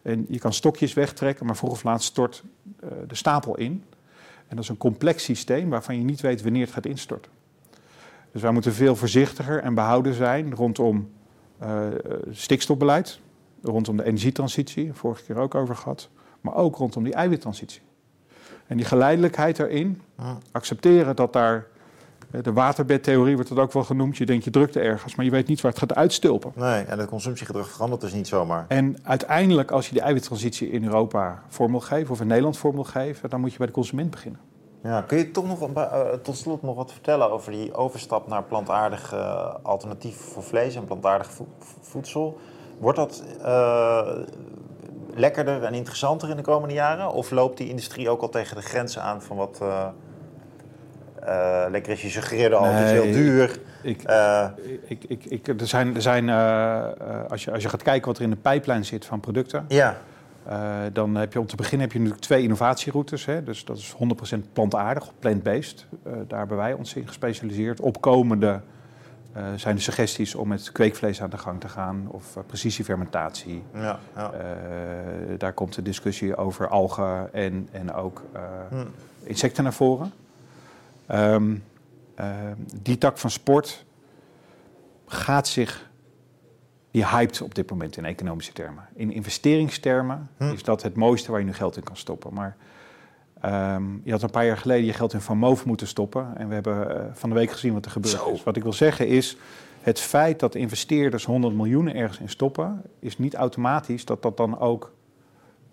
En 0.02 0.24
je 0.28 0.38
kan 0.38 0.52
stokjes 0.52 0.94
wegtrekken, 0.94 1.46
maar 1.46 1.56
vroeg 1.56 1.70
of 1.70 1.82
laat 1.82 2.02
stort 2.02 2.42
uh, 2.84 2.90
de 3.06 3.14
stapel 3.14 3.56
in. 3.56 3.84
En 4.48 4.56
dat 4.56 4.58
is 4.58 4.68
een 4.68 4.76
complex 4.76 5.24
systeem 5.24 5.70
waarvan 5.70 5.96
je 5.96 6.04
niet 6.04 6.20
weet 6.20 6.42
wanneer 6.42 6.64
het 6.64 6.72
gaat 6.72 6.86
instorten. 6.86 7.30
Dus 8.32 8.42
wij 8.42 8.50
moeten 8.50 8.72
veel 8.72 8.96
voorzichtiger 8.96 9.62
en 9.62 9.74
behouden 9.74 10.14
zijn 10.14 10.54
rondom 10.54 11.10
uh, 11.62 11.86
stikstofbeleid, 12.30 13.20
rondom 13.62 13.96
de 13.96 14.04
energietransitie, 14.04 14.92
vorige 14.92 15.22
keer 15.22 15.36
ook 15.36 15.54
over 15.54 15.76
gehad, 15.76 16.08
maar 16.40 16.54
ook 16.54 16.76
rondom 16.76 17.04
die 17.04 17.14
eiwittransitie. 17.14 17.80
En 18.66 18.76
die 18.76 18.86
geleidelijkheid 18.86 19.58
erin, 19.58 20.02
accepteren 20.52 21.16
dat 21.16 21.32
daar, 21.32 21.66
de 22.42 22.52
waterbedtheorie 22.52 23.34
wordt 23.34 23.48
dat 23.48 23.58
ook 23.58 23.72
wel 23.72 23.84
genoemd, 23.84 24.16
je 24.16 24.26
denkt 24.26 24.44
je 24.44 24.50
drukt 24.50 24.76
ergens, 24.76 25.14
maar 25.14 25.24
je 25.24 25.30
weet 25.30 25.46
niet 25.46 25.60
waar 25.60 25.70
het 25.70 25.80
gaat 25.80 25.94
uitstulpen. 25.94 26.52
Nee, 26.54 26.82
en 26.82 26.98
het 26.98 27.08
consumptiegedrag 27.08 27.68
verandert 27.68 28.00
dus 28.00 28.12
niet 28.12 28.28
zomaar. 28.28 28.64
En 28.68 28.96
uiteindelijk, 29.02 29.70
als 29.70 29.86
je 29.86 29.92
die 29.92 30.02
eiwittransitie 30.02 30.70
in 30.70 30.84
Europa 30.84 31.42
vorm 31.48 31.70
wil 31.70 31.80
geven, 31.80 32.10
of 32.10 32.20
in 32.20 32.26
Nederland 32.26 32.58
vorm 32.58 32.74
wil 32.74 32.84
geven, 32.84 33.30
dan 33.30 33.40
moet 33.40 33.52
je 33.52 33.58
bij 33.58 33.66
de 33.66 33.72
consument 33.72 34.10
beginnen. 34.10 34.40
Ja, 34.82 35.00
kun 35.00 35.18
je 35.18 35.30
toch 35.30 35.46
nog 35.46 35.68
uh, 35.76 36.00
tot 36.22 36.36
slot 36.36 36.62
nog 36.62 36.76
wat 36.76 36.92
vertellen 36.92 37.30
over 37.30 37.52
die 37.52 37.74
overstap 37.74 38.28
naar 38.28 38.42
plantaardig 38.42 39.14
uh, 39.14 39.54
alternatief 39.62 40.16
voor 40.16 40.42
vlees 40.42 40.74
en 40.74 40.84
plantaardig 40.84 41.30
vo 41.30 41.46
voedsel? 41.80 42.38
Wordt 42.78 42.98
dat 42.98 43.22
uh, 43.40 44.08
lekkerder 45.14 45.64
en 45.64 45.74
interessanter 45.74 46.30
in 46.30 46.36
de 46.36 46.42
komende 46.42 46.74
jaren? 46.74 47.12
Of 47.12 47.30
loopt 47.30 47.56
die 47.58 47.68
industrie 47.68 48.10
ook 48.10 48.22
al 48.22 48.28
tegen 48.28 48.56
de 48.56 48.62
grenzen 48.62 49.02
aan 49.02 49.22
van 49.22 49.36
wat 49.36 49.60
lekker 51.70 51.92
is? 51.92 52.02
Je 52.02 52.08
suggereerde 52.08 52.56
al, 52.56 52.64
nee, 52.64 52.72
het 52.72 52.84
is 52.84 53.02
heel 53.02 53.12
duur. 53.12 53.60
Ik, 53.82 54.02
ik, 54.84 55.04
ik, 55.04 55.24
ik, 55.24 55.48
er 55.48 55.66
zijn, 55.66 55.94
er 55.94 56.02
zijn 56.02 56.28
als, 57.28 57.44
je, 57.44 57.52
als 57.52 57.62
je 57.62 57.68
gaat 57.68 57.82
kijken 57.82 58.06
wat 58.06 58.16
er 58.16 58.22
in 58.22 58.30
de 58.30 58.36
pijplijn 58.36 58.84
zit 58.84 59.04
van 59.04 59.20
producten... 59.20 59.64
Ja 59.68 59.96
uh, 60.48 60.80
dan 60.92 61.14
heb 61.14 61.32
je 61.32 61.40
om 61.40 61.46
te 61.46 61.56
beginnen 61.56 61.80
heb 61.80 61.92
je 61.92 61.98
natuurlijk 61.98 62.26
twee 62.26 62.42
innovatieroutes. 62.42 63.24
Hè? 63.24 63.42
Dus 63.42 63.64
dat 63.64 63.76
is 63.76 63.94
100% 64.36 64.52
plantaardig, 64.52 65.12
plant-based. 65.18 65.86
Uh, 66.06 66.12
daar 66.26 66.38
hebben 66.38 66.56
wij 66.56 66.72
ons 66.72 66.94
in 66.94 67.06
gespecialiseerd. 67.06 67.80
Opkomende 67.80 68.60
uh, 69.36 69.44
zijn 69.56 69.76
de 69.76 69.82
suggesties 69.82 70.34
om 70.34 70.48
met 70.48 70.72
kweekvlees 70.72 71.22
aan 71.22 71.30
de 71.30 71.38
gang 71.38 71.60
te 71.60 71.68
gaan 71.68 72.06
of 72.08 72.38
precisiefermentatie. 72.46 73.62
Ja, 73.74 73.98
ja. 74.16 74.30
daar 75.38 75.52
komt 75.52 75.74
de 75.74 75.82
discussie 75.82 76.36
over 76.36 76.68
algen 76.68 77.34
en, 77.34 77.68
en 77.72 77.92
ook 77.92 78.22
hm. 78.68 78.84
insecten 79.22 79.62
naar 79.62 79.72
voren. 79.72 80.12
Um, 81.12 81.64
die 82.82 82.98
tak 82.98 83.18
van 83.18 83.30
sport 83.30 83.84
gaat 85.06 85.48
zich 85.48 85.90
die 86.92 87.06
hypt 87.06 87.42
op 87.42 87.54
dit 87.54 87.70
moment 87.70 87.96
in 87.96 88.04
economische 88.04 88.52
termen. 88.52 88.84
In 88.94 89.12
investeringstermen 89.12 90.30
Hm. 90.36 90.52
is 90.52 90.62
dat 90.62 90.82
het 90.82 90.94
mooiste 90.94 91.30
waar 91.30 91.40
je 91.40 91.46
nu 91.46 91.52
geld 91.52 91.76
in 91.76 91.82
kan 91.82 91.96
stoppen. 91.96 92.34
Maar 92.34 92.56
ehm, 93.40 93.84
je 94.04 94.10
had 94.10 94.22
een 94.22 94.30
paar 94.30 94.46
jaar 94.46 94.56
geleden 94.56 94.86
je 94.86 94.92
geld 94.92 95.12
in 95.12 95.20
Van 95.20 95.38
Moof 95.38 95.64
moeten 95.64 95.86
stoppen. 95.86 96.36
En 96.36 96.48
we 96.48 96.54
hebben 96.54 96.96
eh, 96.96 97.06
van 97.12 97.28
de 97.28 97.34
week 97.34 97.50
gezien 97.50 97.72
wat 97.72 97.84
er 97.84 97.90
gebeurd 97.90 98.14
Zo. 98.14 98.30
is. 98.30 98.42
Wat 98.42 98.56
ik 98.56 98.62
wil 98.62 98.72
zeggen 98.72 99.08
is, 99.08 99.36
het 99.80 100.00
feit 100.00 100.40
dat 100.40 100.54
investeerders 100.54 101.24
100 101.24 101.54
miljoen 101.54 101.94
ergens 101.94 102.18
in 102.18 102.28
stoppen... 102.28 102.82
is 102.98 103.18
niet 103.18 103.34
automatisch 103.34 104.04
dat 104.04 104.22
dat 104.22 104.36
dan 104.36 104.58
ook 104.58 104.92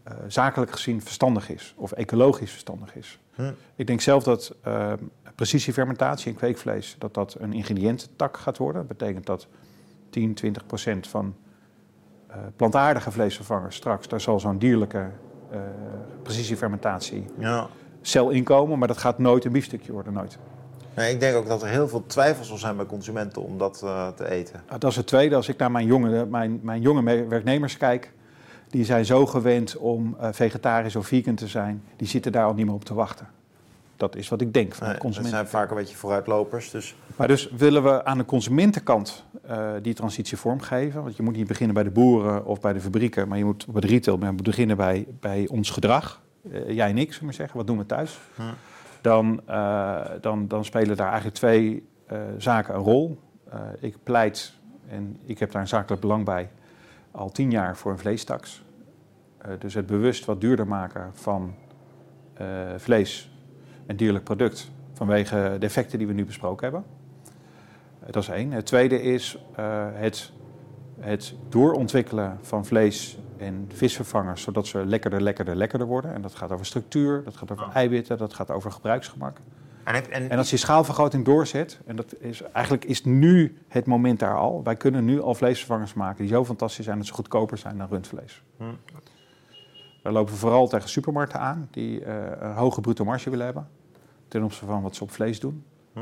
eh, 0.03 0.13
zakelijk 0.27 0.71
gezien 0.71 1.01
verstandig 1.01 1.49
is. 1.49 1.73
Of 1.77 1.91
ecologisch 1.91 2.51
verstandig 2.51 2.95
is. 2.95 3.19
Hm. 3.35 3.51
Ik 3.75 3.87
denk 3.87 4.01
zelf 4.01 4.23
dat 4.23 4.55
eh, 4.61 4.93
precisiefermentatie 5.35 6.31
in 6.31 6.37
kweekvlees... 6.37 6.95
dat 6.99 7.13
dat 7.13 7.35
een 7.39 7.53
ingrediëntentak 7.53 8.37
gaat 8.37 8.57
worden. 8.57 8.87
Dat 8.87 8.97
betekent 8.97 9.25
dat 9.25 9.47
10, 10.09 10.33
20 10.33 10.65
procent 10.65 11.07
van 11.07 11.35
eh, 12.27 12.35
plantaardige 12.55 13.11
vleesvervangers 13.11 13.75
straks... 13.75 14.07
daar 14.07 14.21
zal 14.21 14.39
zo'n 14.39 14.57
dierlijke 14.57 15.09
eh, 15.51 15.59
precisiefermentatie 16.23 17.25
Ja. 17.37 17.67
cel 18.01 18.29
inkomen. 18.29 18.79
Maar 18.79 18.87
dat 18.87 18.97
gaat 18.97 19.17
nooit 19.19 19.45
een 19.45 19.51
biefstukje 19.51 19.91
worden, 19.91 20.13
nooit. 20.13 20.37
Nee, 20.95 21.13
ik 21.13 21.19
denk 21.19 21.35
ook 21.35 21.47
dat 21.47 21.61
er 21.61 21.67
heel 21.67 21.87
veel 21.87 22.03
twijfel 22.05 22.43
zal 22.43 22.57
zijn 22.57 22.75
bij 22.75 22.85
consumenten 22.85 23.41
om 23.41 23.57
dat 23.57 23.81
eh, 23.83 24.07
te 24.07 24.29
eten. 24.29 24.61
Nou, 24.67 24.79
dat 24.79 24.89
is 24.91 24.95
het 24.97 25.07
tweede. 25.07 25.35
Als 25.35 25.49
ik 25.49 25.57
naar 25.57 25.71
mijn 25.71 25.85
jonge, 25.85 26.25
mijn, 26.25 26.59
mijn 26.63 26.81
jonge 26.81 27.01
me- 27.01 27.25
werknemers 27.27 27.77
kijk... 27.77 28.13
die 28.67 28.85
zijn 28.85 29.05
zo 29.05 29.25
gewend 29.25 29.77
om 29.77 30.15
vegetarisch 30.19 30.95
of 30.95 31.07
vegan 31.07 31.35
te 31.35 31.47
zijn... 31.47 31.83
die 31.95 32.07
zitten 32.07 32.31
daar 32.31 32.45
al 32.45 32.53
niet 32.53 32.65
meer 32.65 32.75
op 32.75 32.85
te 32.85 32.93
wachten. 32.93 33.27
Dat 33.99 34.15
is 34.15 34.29
wat 34.29 34.41
ik 34.41 34.53
denk 34.53 34.75
van 34.75 34.87
de 34.87 34.93
dat 34.93 35.01
consument. 35.01 35.33
zijn 35.33 35.47
vaak 35.47 35.69
een 35.69 35.75
beetje 35.75 35.95
vooruitlopers. 35.95 36.71
Dus 36.71 36.95
Maar 37.15 37.27
dus 37.27 37.49
willen 37.49 37.83
we 37.83 38.05
aan 38.05 38.17
de 38.17 38.25
consumentenkant 38.25 39.25
eh, 39.41 39.71
die 39.81 39.93
transitie 39.93 40.37
vormgeven. 40.37 41.03
Want 41.03 41.15
je 41.15 41.23
moet 41.23 41.35
niet 41.35 41.47
beginnen 41.47 41.73
bij 41.73 41.83
de 41.83 41.89
boeren 41.89 42.45
of 42.45 42.59
bij 42.59 42.73
de 42.73 42.79
fabrieken, 42.79 43.27
maar 43.27 43.37
je 43.37 43.45
moet 43.45 43.65
bij 43.67 43.81
de 43.81 43.87
retail 43.87 44.17
maar 44.17 44.27
je 44.27 44.33
moet 44.33 44.43
beginnen 44.43 44.77
bij, 44.77 45.07
bij 45.19 45.47
ons 45.47 45.69
gedrag. 45.69 46.21
Eh, 46.51 46.69
jij 46.69 46.89
en 46.89 46.97
ik, 46.97 47.05
zullen 47.05 47.19
we 47.19 47.25
maar 47.25 47.33
zeggen. 47.33 47.57
Wat 47.57 47.67
doen 47.67 47.77
we 47.77 47.85
thuis? 47.85 48.19
Hm. 48.35 48.41
Dan, 49.01 49.41
eh, 49.45 50.01
dan, 50.21 50.47
dan 50.47 50.65
spelen 50.65 50.97
daar 50.97 51.07
eigenlijk 51.07 51.35
twee 51.35 51.87
zaken 52.37 52.75
een 52.75 52.81
rol. 52.81 53.19
Ik 53.79 53.95
pleit, 54.03 54.53
en 54.87 55.17
ik 55.25 55.39
heb 55.39 55.51
daar 55.51 55.61
een 55.61 55.67
zakelijk 55.67 56.01
belang 56.01 56.25
bij, 56.25 56.49
al 57.11 57.31
tien 57.31 57.51
jaar 57.51 57.77
voor 57.77 57.91
een 57.91 57.99
vleestaks. 57.99 58.63
Dus 59.59 59.73
het 59.73 59.85
bewust 59.85 60.25
wat 60.25 60.41
duurder 60.41 60.67
maken 60.67 61.11
van 61.13 61.53
vlees 62.77 63.29
en 63.89 63.95
dierlijk 63.95 64.23
product 64.23 64.71
vanwege 64.93 65.55
de 65.59 65.65
effecten 65.65 65.97
die 65.97 66.07
we 66.07 66.13
nu 66.13 66.25
besproken 66.25 66.63
hebben. 66.63 66.83
Eh, 67.99 68.11
Dat 68.11 68.23
is 68.23 68.29
één. 68.29 68.51
Het 68.51 68.65
tweede 68.65 69.01
is 69.01 69.37
eh, 69.55 69.87
het, 69.93 70.31
het 70.99 71.35
doorontwikkelen 71.49 72.37
van 72.41 72.65
vlees- 72.65 73.17
en 73.37 73.69
visvervangers, 73.73 74.41
zodat 74.41 74.67
ze 74.67 74.85
lekkerder, 74.85 75.21
lekkerder, 75.21 75.55
lekkerder 75.55 75.87
worden. 75.87 76.13
En 76.13 76.21
dat 76.21 76.35
gaat 76.35 76.51
over 76.51 76.65
structuur, 76.65 77.23
dat 77.23 77.37
gaat 77.37 77.51
over 77.51 77.67
eiwitten, 77.73 78.17
dat 78.17 78.33
gaat 78.33 78.51
over 78.51 78.71
gebruiksgemak. 78.71 79.37
en, 79.83 79.93
heb- 79.95 80.07
en, 80.07 80.29
En 80.29 80.37
als 80.37 80.49
je 80.49 80.57
schaalvergroting 80.57 81.25
doorzet, 81.25 81.79
en 81.85 81.95
dat 81.95 82.15
is, 82.19 82.41
eigenlijk 82.41 82.85
is 82.85 83.03
nu 83.03 83.57
het 83.67 83.85
moment 83.85 84.19
daar 84.19 84.37
al. 84.37 84.63
Wij 84.63 84.75
kunnen 84.75 85.05
nu 85.05 85.21
al 85.21 85.35
vleesvervangers 85.35 85.93
maken 85.93 86.17
die 86.17 86.27
zo 86.33 86.45
fantastisch 86.45 86.85
zijn 86.85 86.97
dat 86.97 87.07
ze 87.07 87.13
goedkoper 87.13 87.57
zijn 87.57 87.77
dan 87.77 87.87
rundvlees. 87.89 88.43
Hm. 88.57 88.63
Daar 90.03 90.13
lopen 90.13 90.33
we 90.33 90.39
vooral 90.39 90.67
tegen 90.67 90.89
supermarkten 90.89 91.39
aan 91.39 91.67
die 91.71 92.03
eh, 92.03 92.15
een 92.39 92.53
hoge 92.53 92.81
bruto 92.81 93.05
marge 93.05 93.29
willen 93.29 93.45
hebben 93.45 93.67
ten 94.29 94.43
opzichte 94.43 94.65
van 94.65 94.81
wat 94.81 94.95
ze 94.95 95.03
op 95.03 95.11
vlees 95.11 95.39
doen. 95.39 95.63
Hm. 95.93 95.99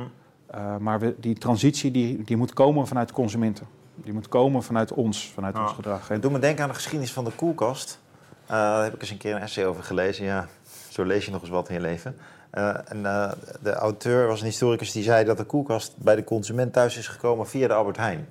Uh, 0.55 0.78
maar 0.78 0.99
we, 0.99 1.15
die 1.19 1.38
transitie 1.38 1.91
die, 1.91 2.23
die 2.23 2.38
moet 2.38 2.53
komen 2.53 2.88
vanuit 2.88 3.07
de 3.07 3.13
consumenten. 3.13 3.67
Die 3.95 4.13
moet 4.13 4.28
komen 4.28 4.63
vanuit 4.63 4.93
ons, 4.93 5.32
vanuit 5.34 5.55
Ja. 5.55 5.61
ons 5.61 5.71
gedrag. 5.71 6.09
En 6.09 6.21
doet 6.21 6.32
me 6.32 6.39
denken 6.39 6.63
aan 6.63 6.69
de 6.69 6.75
geschiedenis 6.75 7.13
van 7.13 7.25
de 7.25 7.32
koelkast. 7.32 7.99
Eh, 8.45 8.49
daar 8.49 8.84
heb 8.84 8.93
ik 8.93 9.01
eens 9.01 9.09
een 9.09 9.17
keer 9.17 9.36
een 9.36 9.41
essay 9.41 9.65
over 9.65 9.84
gelezen. 9.84 10.25
Ja, 10.25 10.47
zo 10.89 11.03
lees 11.03 11.25
je 11.25 11.32
nog 11.32 11.41
eens 11.41 11.49
wat 11.49 11.69
in 11.69 11.75
je 11.75 11.82
leven. 11.82 12.17
Eh, 12.49 12.91
en 12.91 13.05
eh, 13.05 13.32
de 13.61 13.73
auteur 13.73 14.28
was 14.28 14.39
een 14.39 14.45
historicus 14.45 14.91
die 14.91 15.03
zei 15.03 15.25
dat 15.25 15.38
de 15.38 15.43
koelkast 15.43 15.97
bij 15.97 16.15
de 16.15 16.23
consument 16.23 16.73
thuis 16.73 16.97
is 16.97 17.07
gekomen 17.07 17.47
via 17.47 17.67
de 17.67 17.73
Albert 17.73 17.97
Heijn. 17.97 18.28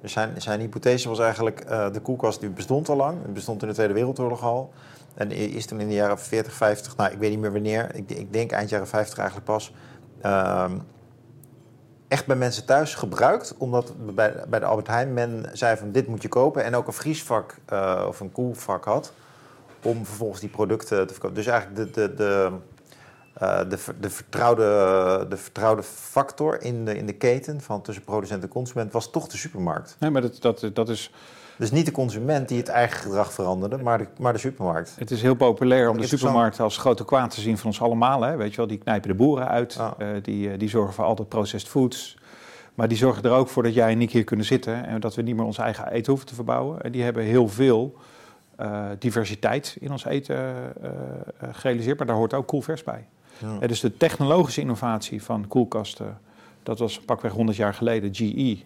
Dus 0.00 0.12
zijn, 0.12 0.42
zijn 0.42 0.60
hypothese 0.60 1.08
was 1.08 1.18
eigenlijk, 1.18 1.60
eh, 1.60 1.92
de 1.92 2.00
koelkast 2.00 2.40
die 2.40 2.50
bestond 2.50 2.88
al 2.88 2.96
lang. 2.96 3.22
Het 3.22 3.34
bestond 3.34 3.62
in 3.62 3.68
de 3.68 3.74
Tweede 3.74 3.94
Wereldoorlog 3.94 4.42
al. 4.42 4.72
En 5.14 5.30
is 5.30 5.66
toen 5.66 5.80
in 5.80 5.88
de 5.88 5.94
jaren 5.94 6.18
40, 6.18 6.52
50, 6.52 6.96
nou 6.96 7.12
ik 7.12 7.18
weet 7.18 7.30
niet 7.30 7.38
meer 7.38 7.52
wanneer, 7.52 7.94
ik, 7.94 8.10
ik 8.10 8.32
denk 8.32 8.50
eind 8.50 8.68
jaren 8.68 8.88
50 8.88 9.18
eigenlijk 9.18 9.46
pas, 9.46 9.74
ehm, 10.20 10.72
echt 12.08 12.26
bij 12.26 12.36
mensen 12.36 12.64
thuis 12.64 12.94
gebruikt. 12.94 13.54
Omdat 13.58 14.14
bij, 14.14 14.34
bij 14.48 14.58
de 14.58 14.64
Albert 14.64 14.86
Heijn 14.86 15.14
men 15.14 15.50
zei 15.52 15.76
van 15.76 15.92
dit 15.92 16.06
moet 16.06 16.22
je 16.22 16.28
kopen. 16.28 16.64
En 16.64 16.74
ook 16.74 16.86
een 16.86 16.92
vriesvak 16.92 17.56
eh, 17.66 18.04
of 18.08 18.20
een 18.20 18.32
koelvak 18.32 18.84
had. 18.84 19.12
Om 19.82 20.06
vervolgens 20.06 20.40
die 20.40 20.48
producten 20.48 21.06
te 21.06 21.12
verkopen. 21.12 21.36
Dus 21.36 21.46
eigenlijk 21.46 21.94
de, 21.94 22.08
de, 22.08 22.14
de, 22.14 22.52
eh, 23.32 23.58
de, 23.68 23.78
de, 24.00 24.10
vertrouwde, 24.10 25.26
de 25.28 25.36
vertrouwde 25.36 25.82
factor 25.82 26.62
in 26.62 26.84
de, 26.84 26.96
in 26.96 27.06
de 27.06 27.12
keten 27.12 27.60
van 27.60 27.82
tussen 27.82 28.04
producent 28.04 28.42
en 28.42 28.48
consument 28.48 28.92
was 28.92 29.10
toch 29.10 29.28
de 29.28 29.36
supermarkt. 29.36 29.96
nee, 29.98 30.10
maar 30.10 30.22
dat, 30.22 30.42
dat, 30.42 30.70
dat 30.72 30.88
is, 30.88 31.12
Dus 31.56 31.70
niet 31.70 31.86
de 31.86 31.92
consument 31.92 32.48
die 32.48 32.58
het 32.58 32.68
eigen 32.68 32.98
gedrag 32.98 33.32
veranderde, 33.32 33.78
maar 33.78 33.98
de, 33.98 34.06
maar 34.18 34.32
de 34.32 34.38
supermarkt. 34.38 34.94
het 34.98 35.10
is 35.10 35.22
heel 35.22 35.34
populair 35.34 35.90
om 35.90 35.98
de 35.98 36.06
supermarkt 36.06 36.60
als 36.60 36.76
grote 36.76 37.04
kwaad 37.04 37.30
te 37.30 37.40
zien 37.40 37.58
van 37.58 37.66
ons 37.66 37.80
allemaal. 37.80 38.22
Hè? 38.22 38.36
Weet 38.36 38.50
je 38.50 38.56
wel, 38.56 38.66
die 38.66 38.78
knijpen 38.78 39.08
de 39.08 39.14
boeren 39.14 39.48
uit, 39.48 39.78
eh, 39.98 40.08
die, 40.22 40.50
eh, 40.50 40.58
die 40.58 40.68
zorgen 40.68 40.94
voor 40.94 41.04
altijd 41.04 41.28
processed 41.28 41.68
foods. 41.68 42.18
Maar 42.74 42.88
die 42.88 42.98
zorgen 42.98 43.22
er 43.22 43.30
ook 43.30 43.48
voor 43.48 43.62
dat 43.62 43.74
jij 43.74 43.92
en 43.92 44.00
ik 44.00 44.10
hier 44.10 44.24
kunnen 44.24 44.46
zitten 44.46 44.86
en 44.86 45.00
dat 45.00 45.14
we 45.14 45.22
niet 45.22 45.36
meer 45.36 45.44
ons 45.44 45.58
eigen 45.58 45.88
eten 45.88 46.06
hoeven 46.06 46.28
te 46.28 46.34
verbouwen. 46.34 46.82
En 46.82 46.92
die 46.92 47.02
hebben 47.02 47.24
heel 47.24 47.48
veel 47.48 47.96
eh, 48.60 48.84
diversiteit 48.98 49.76
in 49.80 49.90
ons 49.90 50.04
eten 50.04 50.36
eh, 50.36 50.92
eh, 51.40 51.48
gerealiseerd, 51.52 51.98
maar 51.98 52.06
daar 52.06 52.16
hoort 52.16 52.34
ook 52.34 52.46
koelvers 52.46 52.84
bij. 52.84 53.06
Ja. 53.40 53.66
Dus 53.66 53.80
de 53.80 53.96
technologische 53.96 54.60
innovatie 54.60 55.22
van 55.22 55.46
koelkasten, 55.48 56.18
dat 56.62 56.78
was 56.78 57.00
pakweg 57.00 57.32
100 57.32 57.56
jaar 57.56 57.74
geleden 57.74 58.14
GE, 58.14 58.58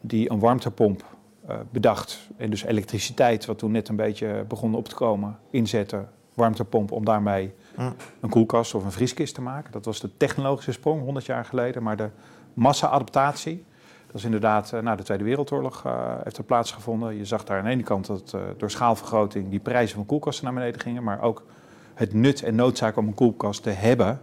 die 0.00 0.30
een 0.30 0.38
warmtepomp 0.38 1.04
eh, 1.46 1.56
bedacht. 1.70 2.28
En 2.36 2.50
dus 2.50 2.64
elektriciteit, 2.64 3.44
wat 3.44 3.58
toen 3.58 3.70
net 3.70 3.88
een 3.88 3.96
beetje 3.96 4.44
begon 4.48 4.74
op 4.74 4.88
te 4.88 4.94
komen, 4.94 5.38
inzetten, 5.50 6.08
warmtepomp, 6.34 6.92
om 6.92 7.04
daarmee 7.04 7.54
een 8.20 8.30
koelkast 8.30 8.74
of 8.74 8.84
een 8.84 8.92
vrieskist 8.92 9.34
te 9.34 9.42
maken. 9.42 9.72
Dat 9.72 9.84
was 9.84 10.00
de 10.00 10.16
technologische 10.16 10.72
sprong 10.72 11.02
100 11.02 11.26
jaar 11.26 11.44
geleden. 11.44 11.82
Maar 11.82 11.96
de 11.96 12.08
massa-adaptatie, 12.54 13.64
dat 14.06 14.16
is 14.16 14.24
inderdaad 14.24 14.72
eh, 14.72 14.80
na 14.80 14.96
de 14.96 15.02
Tweede 15.02 15.24
Wereldoorlog 15.24 15.84
eh, 15.84 16.14
heeft 16.22 16.38
er 16.38 16.44
plaatsgevonden. 16.44 17.16
Je 17.16 17.24
zag 17.24 17.44
daar 17.44 17.58
aan 17.58 17.64
de 17.64 17.70
ene 17.70 17.82
kant 17.82 18.06
dat 18.06 18.36
door 18.56 18.70
schaalvergroting 18.70 19.50
die 19.50 19.60
prijzen 19.60 19.96
van 19.96 20.06
koelkasten 20.06 20.44
naar 20.44 20.54
beneden 20.54 20.80
gingen, 20.80 21.02
maar 21.02 21.20
ook 21.20 21.44
het 21.94 22.12
nut 22.12 22.42
en 22.42 22.54
noodzaak 22.54 22.96
om 22.96 23.06
een 23.06 23.14
koelkast 23.14 23.62
te 23.62 23.70
hebben, 23.70 24.20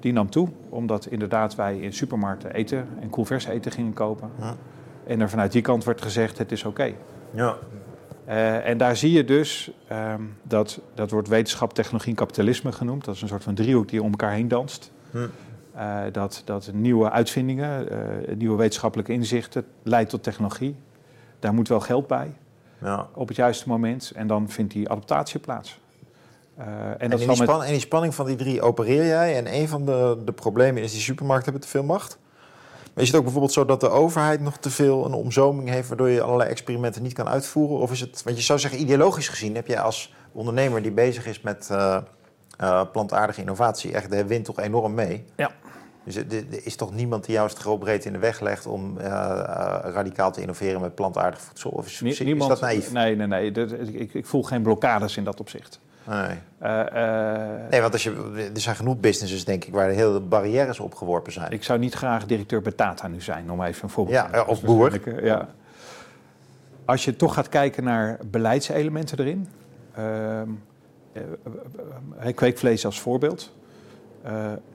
die 0.00 0.12
nam 0.12 0.30
toe. 0.30 0.48
Omdat 0.68 1.06
inderdaad 1.06 1.54
wij 1.54 1.78
in 1.78 1.92
supermarkten 1.92 2.52
eten 2.52 2.88
en 3.00 3.10
koelvers 3.10 3.46
eten 3.46 3.72
gingen 3.72 3.92
kopen. 3.92 4.30
Ja. 4.40 4.54
En 5.06 5.20
er 5.20 5.30
vanuit 5.30 5.52
die 5.52 5.62
kant 5.62 5.84
werd 5.84 6.02
gezegd, 6.02 6.38
het 6.38 6.52
is 6.52 6.64
oké. 6.64 6.92
Ja. 7.30 7.56
Eh, 8.24 8.68
en 8.68 8.78
daar 8.78 8.96
zie 8.96 9.12
je 9.12 9.24
dus, 9.24 9.70
ehm, 9.88 10.22
dat, 10.42 10.80
dat 10.94 11.10
wordt 11.10 11.28
wetenschap, 11.28 11.74
technologie 11.74 12.10
en 12.10 12.16
kapitalisme 12.16 12.72
genoemd. 12.72 13.04
Dat 13.04 13.14
is 13.14 13.22
een 13.22 13.28
soort 13.28 13.42
van 13.42 13.54
driehoek 13.54 13.88
die 13.88 14.02
om 14.02 14.10
elkaar 14.10 14.32
heen 14.32 14.48
danst. 14.48 14.92
Hm. 15.10 15.18
Eh, 15.74 15.98
dat, 16.12 16.42
dat 16.44 16.70
nieuwe 16.72 17.10
uitvindingen, 17.10 17.90
eh, 17.90 18.36
nieuwe 18.36 18.56
wetenschappelijke 18.56 19.12
inzichten 19.12 19.64
leidt 19.82 20.10
tot 20.10 20.22
technologie. 20.22 20.76
Daar 21.38 21.54
moet 21.54 21.68
wel 21.68 21.80
geld 21.80 22.06
bij 22.06 22.32
Ja. 22.80 23.08
op 23.14 23.28
het 23.28 23.36
juiste 23.36 23.68
moment. 23.68 24.12
En 24.14 24.26
dan 24.26 24.48
vindt 24.48 24.72
die 24.72 24.88
adaptatie 24.88 25.40
plaats. 25.40 25.80
Eh, 26.56 26.66
en 26.66 26.98
En, 26.98 27.10
dat 27.10 27.20
in 27.20 27.28
die 27.28 27.46
met, 27.46 27.80
spanning 27.80 28.14
van 28.14 28.26
die 28.26 28.36
drie 28.36 28.62
opereer 28.62 29.06
jij. 29.06 29.36
En 29.36 29.54
een 29.54 29.68
van 29.68 29.84
de, 29.84 30.18
de 30.24 30.32
problemen 30.32 30.82
is 30.82 30.92
die 30.92 31.00
supermarkten 31.00 31.44
hebben 31.52 31.70
te 31.70 31.76
veel 31.76 31.84
macht. 31.86 32.18
Maar 32.94 33.04
is 33.04 33.10
het 33.10 33.16
ook 33.16 33.22
bijvoorbeeld 33.24 33.52
zo 33.52 33.64
dat 33.64 33.80
de 33.80 33.88
overheid 33.88 34.40
nog 34.40 34.56
te 34.56 34.70
veel 34.70 35.04
een 35.04 35.12
omzoming 35.12 35.68
heeft... 35.68 35.88
waardoor 35.88 36.08
je 36.08 36.22
allerlei 36.22 36.50
experimenten 36.50 37.02
niet 37.02 37.12
kan 37.12 37.28
uitvoeren? 37.28 37.78
Of 37.78 37.92
is 37.92 38.00
het, 38.00 38.22
want 38.22 38.36
je 38.36 38.42
zou 38.42 38.58
zeggen, 38.58 38.80
ideologisch 38.80 39.28
gezien 39.28 39.54
heb 39.54 39.66
je 39.66 39.80
als 39.80 40.14
ondernemer 40.32 40.82
die 40.82 40.92
bezig 40.92 41.26
is 41.26 41.40
met 41.40 41.68
eh, 41.70 41.96
eh, 42.58 42.82
plantaardige 42.92 43.40
innovatie... 43.40 43.92
echt 43.92 44.10
de 44.10 44.26
wint 44.26 44.44
toch 44.44 44.58
enorm 44.58 44.94
mee? 44.94 45.24
Ja. 45.36 45.50
Dus 46.04 46.16
er 46.16 46.26
er 46.30 46.66
is 46.66 46.76
toch 46.76 46.94
niemand 46.94 47.24
die 47.24 47.34
jou 47.34 47.48
het 47.48 47.78
breed 47.78 48.04
in 48.04 48.12
de 48.12 48.18
weg 48.18 48.40
legt... 48.40 48.66
om 48.66 48.98
radicaal 48.98 50.32
te 50.32 50.40
innoveren 50.40 50.80
met 50.80 50.94
plantaardig 50.94 51.40
voedsel? 51.40 51.70
Of 51.70 51.86
is, 51.86 52.00
nie- 52.00 52.10
is 52.12 52.20
niemand, 52.20 52.50
dat 52.50 52.60
naïef? 52.60 52.92
Nee, 52.92 53.16
nee, 53.16 53.26
nee. 53.26 53.52
Dat- 53.52 53.72
ik, 53.72 54.14
ik 54.14 54.26
voel 54.26 54.42
geen 54.42 54.62
blokkades 54.62 55.16
in 55.16 55.24
dat 55.24 55.40
opzicht. 55.40 55.80
Nee. 56.08 56.38
Eh, 56.58 56.80
eh, 57.64 57.70
Nee, 57.70 57.80
want 57.80 57.92
als 57.92 58.02
je, 58.02 58.50
er 58.54 58.60
zijn 58.60 58.76
genoeg 58.76 59.00
businesses, 59.00 59.44
denk 59.44 59.64
ik, 59.64 59.72
waar 59.72 59.88
heel 59.88 60.10
veel 60.10 60.28
barrières 60.28 60.80
opgeworpen 60.80 61.32
zijn. 61.32 61.50
Ik 61.52 61.62
zou 61.64 61.78
niet 61.78 61.94
graag 61.94 62.26
directeur 62.26 62.62
bij 62.62 62.72
Tata 62.72 63.08
nu 63.08 63.20
zijn, 63.20 63.50
om 63.50 63.62
even 63.62 63.84
een 63.84 63.90
voorbeeld 63.90 64.16
Ja, 64.16 64.24
te 64.24 64.30
nemen. 64.30 64.46
of 64.48 64.60
Dat 64.60 64.70
is 64.70 64.76
boer. 64.76 65.16
eh, 65.16 65.24
Ja. 65.24 65.48
Als 66.84 67.04
je 67.04 67.16
toch 67.16 67.34
gaat 67.34 67.48
kijken 67.48 67.84
naar 67.84 68.18
beleidselementen 68.30 69.18
erin. 69.18 69.48
ehm, 69.94 70.04
eh, 71.12 71.22
eh, 71.22 72.28
eh, 72.28 72.34
kweekvlees 72.34 72.84
als 72.84 73.00
voorbeeld. 73.00 73.54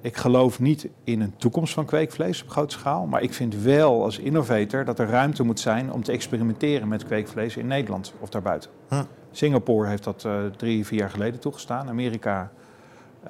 Ik 0.02 0.18
geloof 0.18 0.60
niet 0.60 0.88
in 1.04 1.22
een 1.22 1.34
toekomst 1.38 1.74
van 1.74 1.86
kweekvlees 1.86 2.42
op 2.44 2.50
grote 2.50 2.74
schaal. 2.74 3.06
Maar 3.06 3.22
ik 3.22 3.34
vind 3.34 3.56
wel 3.56 4.04
als 4.04 4.20
innovator 4.20 4.86
dat 4.86 5.00
er 5.00 5.08
ruimte 5.10 5.44
moet 5.44 5.60
zijn 5.60 5.92
om 5.92 6.04
te 6.04 6.12
experimenteren 6.12 6.88
met 6.88 7.06
kweekvlees 7.06 7.58
in 7.58 7.68
Nederland 7.68 8.14
of 8.20 8.30
daarbuiten. 8.30 8.70
Hm. 8.88 8.96
Singapore 9.32 9.88
heeft 9.88 10.04
dat 10.04 10.24
uh, 10.24 10.46
drie, 10.46 10.86
vier 10.86 11.00
jaar 11.00 11.10
geleden 11.10 11.40
toegestaan. 11.40 11.90
Amerika 11.90 12.52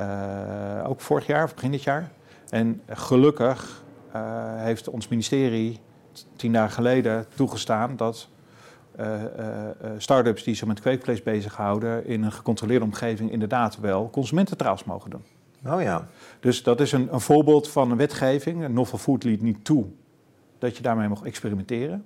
uh, 0.02 0.90
ook 0.90 1.02
vorig 1.02 1.28
jaar 1.28 1.44
of 1.44 1.54
begin 1.54 1.72
dit 1.72 1.84
jaar. 1.84 2.12
En 2.50 2.82
gelukkig 2.90 3.84
heeft 4.56 4.90
ons 4.90 5.08
ministerie 5.08 5.80
tien 6.36 6.54
dagen 6.54 6.74
geleden 6.74 7.26
toegestaan 7.36 7.96
dat 7.96 8.30
start-ups 9.98 10.44
die 10.44 10.56
zich 10.56 10.68
met 10.68 10.80
kweekvlees 10.80 11.24
bezighouden 11.24 12.06
in 12.06 12.24
een 12.24 12.32
gecontroleerde 12.32 12.86
omgeving 12.86 13.32
inderdaad 13.32 13.80
wel 13.80 14.10
consumententraals 14.10 14.84
mogen 14.84 15.10
doen. 15.10 15.24
Oh 15.66 15.82
ja. 15.82 16.08
Dus 16.40 16.64
dat 16.64 16.80
is 16.80 16.92
een, 16.92 17.14
een 17.14 17.22
voorbeeld 17.22 17.70
van 17.70 17.92
een 17.92 17.98
wetgeving. 17.98 18.68
Novel 18.68 18.98
Food 18.98 19.24
liet 19.24 19.42
niet 19.42 19.66
toe 19.66 19.86
dat 20.60 20.78
je 20.78 20.84
daarmee 20.84 21.08
mag 21.08 21.24
experimenteren. 21.24 22.06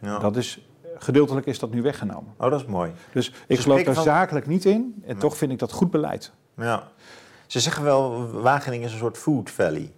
Ja. 0.00 0.18
Dat 0.18 0.36
is, 0.36 0.69
gedeeltelijk 1.02 1.46
is 1.46 1.58
dat 1.58 1.70
nu 1.70 1.82
weggenomen. 1.82 2.34
Oh, 2.36 2.50
dat 2.50 2.60
is 2.60 2.66
mooi. 2.66 2.92
Dus 3.12 3.32
ik 3.46 3.58
geloof 3.58 3.82
daar 3.82 3.94
zakelijk 3.94 4.46
niet 4.46 4.64
in. 4.64 5.02
En 5.06 5.18
toch 5.18 5.36
vind 5.36 5.52
ik 5.52 5.58
dat 5.58 5.72
goed 5.72 5.90
beleid. 5.90 6.32
Ja. 6.56 6.88
Ze 7.46 7.60
zeggen 7.60 7.84
wel, 7.84 8.30
Wageningen 8.30 8.86
is 8.86 8.92
een 8.92 8.98
soort 8.98 9.18
food 9.18 9.50
valley. 9.50 9.92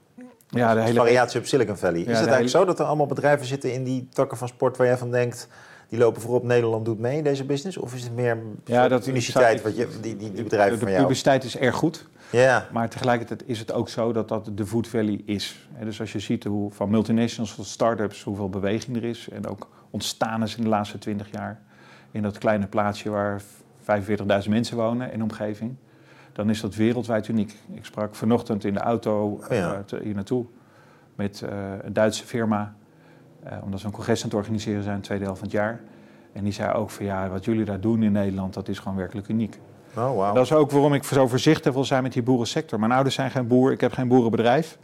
Ja, 0.48 0.74
de 0.74 0.80
hele... 0.80 0.98
variatie 0.98 1.40
op 1.40 1.46
Silicon 1.46 1.76
Valley. 1.76 2.00
is 2.00 2.06
het 2.06 2.16
eigenlijk 2.16 2.48
zo 2.48 2.64
dat 2.64 2.78
er 2.78 2.84
allemaal 2.84 3.06
bedrijven 3.06 3.46
zitten 3.46 3.72
in 3.72 3.84
die 3.84 4.08
takken 4.12 4.38
van 4.38 4.48
sport 4.48 4.76
waar 4.76 4.86
jij 4.86 4.98
van 4.98 5.10
denkt 5.10 5.48
die 5.88 5.98
lopen 5.98 6.22
voorop. 6.22 6.42
Nederland 6.42 6.84
doet 6.84 6.98
mee 6.98 7.16
in 7.16 7.24
deze 7.24 7.44
business? 7.44 7.76
Of 7.76 7.94
is 7.94 8.02
het 8.02 8.14
meer 8.14 8.38
ja, 8.64 8.88
dat, 8.88 9.06
uniciteit, 9.06 9.62
wat 9.62 9.76
je, 9.76 9.88
die, 10.00 10.16
die, 10.16 10.32
die 10.32 10.42
bedrijven 10.42 10.78
de, 10.78 10.78
van 10.78 10.88
jou? 10.88 10.96
De 10.96 11.02
publiciteit 11.02 11.44
is 11.44 11.56
erg 11.56 11.74
goed. 11.74 12.06
Maar 12.72 12.88
tegelijkertijd 12.88 13.48
is 13.48 13.58
het 13.58 13.72
ook 13.72 13.88
zo 13.88 14.12
dat 14.12 14.28
dat 14.28 14.50
de 14.54 14.66
food 14.66 14.88
valley 14.88 15.22
is. 15.24 15.68
dus 15.84 16.00
als 16.00 16.12
je 16.12 16.18
ziet 16.18 16.44
hoe, 16.44 16.72
van 16.72 16.90
multinationals 16.90 17.54
tot 17.54 17.66
start-ups, 17.66 18.22
hoeveel 18.22 18.48
beweging 18.48 18.96
er 18.96 19.04
is... 19.04 19.28
en 19.28 19.46
ook 19.46 19.68
ontstaan 19.90 20.42
is 20.42 20.56
in 20.56 20.62
de 20.62 20.68
laatste 20.68 20.98
twintig 20.98 21.30
jaar... 21.30 21.60
in 22.10 22.22
dat 22.22 22.38
kleine 22.38 22.66
plaatsje 22.66 23.10
waar 23.10 23.42
45.000 23.42 24.48
mensen 24.48 24.76
wonen 24.76 25.12
in 25.12 25.18
de 25.18 25.24
omgeving... 25.24 25.74
dan 26.32 26.50
is 26.50 26.60
dat 26.60 26.74
wereldwijd 26.74 27.28
uniek. 27.28 27.56
Ik 27.72 27.84
sprak 27.84 28.14
vanochtend 28.14 28.64
in 28.64 28.74
de 28.74 28.80
auto 28.80 29.24
oh 29.24 29.48
ja. 29.48 29.84
uh, 29.94 30.00
hier 30.00 30.14
naartoe 30.14 30.46
met 31.14 31.42
uh, 31.44 31.50
een 31.82 31.92
Duitse 31.92 32.24
firma... 32.24 32.74
Uh, 33.46 33.52
omdat 33.64 33.80
ze 33.80 33.86
een 33.86 33.92
congres 33.92 34.22
aan 34.22 34.28
het 34.28 34.38
organiseren 34.38 34.82
zijn, 34.82 35.00
tweede 35.00 35.24
helft 35.24 35.38
van 35.38 35.48
het 35.48 35.56
jaar. 35.56 35.80
En 36.32 36.44
die 36.44 36.52
zei 36.52 36.72
ook 36.72 36.90
van 36.90 37.04
ja, 37.04 37.28
wat 37.28 37.44
jullie 37.44 37.64
daar 37.64 37.80
doen 37.80 38.02
in 38.02 38.12
Nederland, 38.12 38.54
dat 38.54 38.68
is 38.68 38.78
gewoon 38.78 38.96
werkelijk 38.96 39.28
uniek. 39.28 39.58
Oh, 39.96 40.14
wow. 40.14 40.34
Dat 40.34 40.44
is 40.44 40.52
ook 40.52 40.70
waarom 40.70 40.94
ik 40.94 41.04
zo 41.04 41.28
voorzichtig 41.28 41.72
wil 41.72 41.84
zijn 41.84 42.02
met 42.02 42.12
die 42.12 42.22
boerensector. 42.22 42.78
Mijn 42.78 42.92
ouders 42.92 43.14
zijn 43.14 43.30
geen 43.30 43.46
boer, 43.46 43.72
ik 43.72 43.80
heb 43.80 43.92
geen 43.92 44.08
boerenbedrijf. 44.08 44.78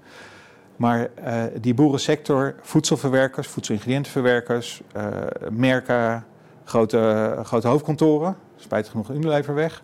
Maar 0.76 1.08
uh, 1.24 1.42
die 1.60 1.74
boerensector, 1.74 2.54
voedselverwerkers, 2.60 3.48
voedselingrediëntenverwerkers, 3.48 4.82
uh, 4.96 5.06
merken, 5.50 6.24
grote, 6.64 7.36
grote 7.42 7.68
hoofdkantoren, 7.68 8.36
spijtig 8.56 8.90
genoeg 8.90 9.10
Unilever 9.10 9.54
weg, 9.54 9.82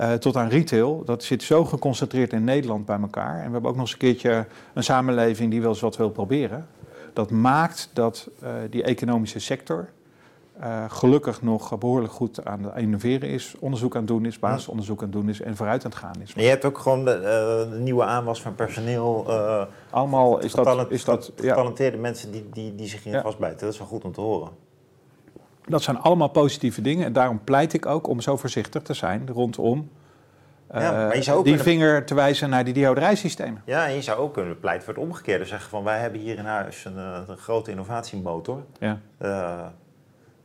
uh, 0.00 0.12
tot 0.12 0.36
aan 0.36 0.48
retail, 0.48 1.02
dat 1.04 1.22
zit 1.22 1.42
zo 1.42 1.64
geconcentreerd 1.64 2.32
in 2.32 2.44
Nederland 2.44 2.86
bij 2.86 2.98
elkaar. 3.00 3.38
En 3.38 3.46
we 3.46 3.52
hebben 3.52 3.70
ook 3.70 3.76
nog 3.76 3.84
eens 3.84 3.92
een 3.92 3.98
keertje 3.98 4.46
een 4.74 4.84
samenleving 4.84 5.50
die 5.50 5.60
wel 5.60 5.70
eens 5.70 5.80
wat 5.80 5.96
wil 5.96 6.10
proberen 6.10 6.66
dat 7.14 7.30
maakt 7.30 7.90
dat 7.92 8.28
die 8.70 8.82
economische 8.82 9.38
sector 9.38 9.88
uh, 10.60 10.84
gelukkig 10.88 11.42
nog 11.42 11.78
behoorlijk 11.78 12.12
goed 12.12 12.44
aan 12.44 12.62
het 12.62 12.76
innoveren 12.76 13.28
is, 13.28 13.54
onderzoek 13.58 13.94
aan 13.94 14.00
het 14.00 14.08
doen 14.08 14.26
is, 14.26 14.38
basisonderzoek 14.38 14.98
aan 14.98 15.04
het 15.04 15.12
doen 15.12 15.28
is 15.28 15.40
en 15.40 15.56
vooruit 15.56 15.84
aan 15.84 15.90
het 15.90 16.00
gaan 16.00 16.20
is. 16.22 16.34
En 16.34 16.42
je 16.42 16.48
hebt 16.48 16.64
ook 16.64 16.78
gewoon 16.78 17.04
de, 17.04 17.16
uh, 17.16 17.72
de 17.72 17.78
nieuwe 17.78 18.04
aanwas 18.04 18.42
van 18.42 18.54
personeel. 18.54 19.26
Allemaal 19.90 20.38
is 20.38 20.52
dat, 20.52 20.90
is 20.90 21.04
dat 21.04 21.32
getalenteerde 21.36 21.96
ja. 21.96 22.02
mensen 22.02 22.30
die, 22.30 22.48
die, 22.52 22.74
die 22.74 22.88
zich 22.88 23.04
hier 23.04 23.12
ja. 23.12 23.22
vastbijten. 23.22 23.58
Dat 23.58 23.72
is 23.72 23.78
wel 23.78 23.88
goed 23.88 24.04
om 24.04 24.12
te 24.12 24.20
horen. 24.20 24.50
Dat 25.64 25.82
zijn 25.82 25.98
allemaal 25.98 26.28
positieve 26.28 26.80
dingen 26.80 27.06
en 27.06 27.12
daarom 27.12 27.44
pleit 27.44 27.72
ik 27.72 27.86
ook 27.86 28.06
om 28.06 28.20
zo 28.20 28.36
voorzichtig 28.36 28.82
te 28.82 28.94
zijn 28.94 29.28
rondom 29.32 29.88
ja, 30.80 30.92
maar 30.92 31.16
je 31.16 31.22
zou 31.22 31.38
ook 31.38 31.44
die 31.44 31.58
vinger 31.58 32.04
te 32.04 32.14
wijzen 32.14 32.50
naar 32.50 32.64
die 32.64 32.74
dihouderijsystemen. 32.74 33.62
Ja, 33.64 33.86
en 33.86 33.94
je 33.94 34.02
zou 34.02 34.18
ook 34.18 34.34
kunnen 34.34 34.60
pleiten 34.60 34.84
voor 34.84 34.94
het 34.94 35.02
omgekeerde. 35.02 35.44
Zeggen 35.44 35.70
van 35.70 35.84
wij 35.84 36.00
hebben 36.00 36.20
hier 36.20 36.38
in 36.38 36.44
huis 36.44 36.84
een, 36.84 36.96
eh, 36.96 37.20
een 37.26 37.36
grote 37.36 37.70
innovatiemotor. 37.70 38.62
Ja. 38.78 39.00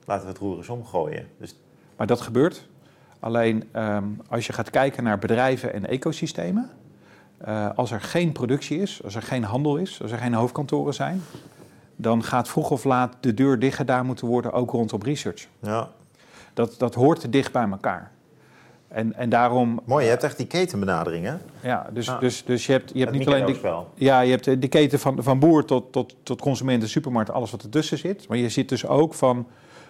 Laten 0.05 0.25
we 0.25 0.31
het 0.31 0.41
roer 0.41 0.57
eens 0.57 0.69
omgooien. 0.69 1.27
Dus... 1.37 1.55
Maar 1.97 2.07
dat 2.07 2.21
gebeurt. 2.21 2.67
Alleen 3.19 3.63
um, 3.75 4.21
als 4.29 4.47
je 4.47 4.53
gaat 4.53 4.69
kijken 4.69 5.03
naar 5.03 5.19
bedrijven 5.19 5.73
en 5.73 5.87
ecosystemen. 5.87 6.69
Uh, 7.47 7.69
als 7.75 7.91
er 7.91 8.01
geen 8.01 8.31
productie 8.31 8.81
is, 8.81 9.03
als 9.03 9.15
er 9.15 9.21
geen 9.21 9.43
handel 9.43 9.77
is, 9.77 10.01
als 10.01 10.11
er 10.11 10.17
geen 10.17 10.33
hoofdkantoren 10.33 10.93
zijn. 10.93 11.21
dan 12.01 12.23
gaat 12.23 12.47
vroeg 12.47 12.71
of 12.71 12.83
laat 12.83 13.15
de 13.19 13.33
deur 13.33 13.59
dicht 13.59 13.75
gedaan 13.75 14.05
moeten 14.05 14.27
worden, 14.27 14.51
ook 14.51 14.71
rondom 14.71 15.01
research. 15.01 15.47
Ja. 15.61 15.89
Dat, 16.53 16.75
dat 16.77 16.95
hoort 16.95 17.19
te 17.19 17.29
dicht 17.29 17.51
bij 17.51 17.67
elkaar. 17.69 18.11
En, 18.87 19.13
en 19.13 19.29
daarom... 19.29 19.81
Mooi, 19.85 20.03
je 20.03 20.09
hebt 20.09 20.23
echt 20.23 20.37
die 20.37 20.47
ketenbenadering, 20.47 21.25
hè? 21.25 21.35
Ja, 21.61 21.89
dus, 21.93 22.11
dus, 22.19 22.45
dus 22.45 22.65
je 22.65 22.71
hebt, 22.71 22.91
je 22.93 22.99
hebt 22.99 23.11
niet 23.11 23.27
alleen... 23.27 23.45
Die, 23.45 23.59
ja, 23.95 24.19
je 24.19 24.31
hebt 24.31 24.61
de 24.61 24.67
keten 24.67 24.99
van, 24.99 25.23
van 25.23 25.39
boer 25.39 25.65
tot, 25.65 25.91
tot, 25.91 26.15
tot 26.23 26.41
consument 26.41 26.83
en 26.83 26.89
supermarkt, 26.89 27.31
alles 27.31 27.51
wat 27.51 27.63
ertussen 27.63 27.97
zit. 27.97 28.27
Maar 28.27 28.37
je 28.37 28.49
ziet 28.49 28.69
dus 28.69 28.87
ook 28.87 29.13
van 29.13 29.47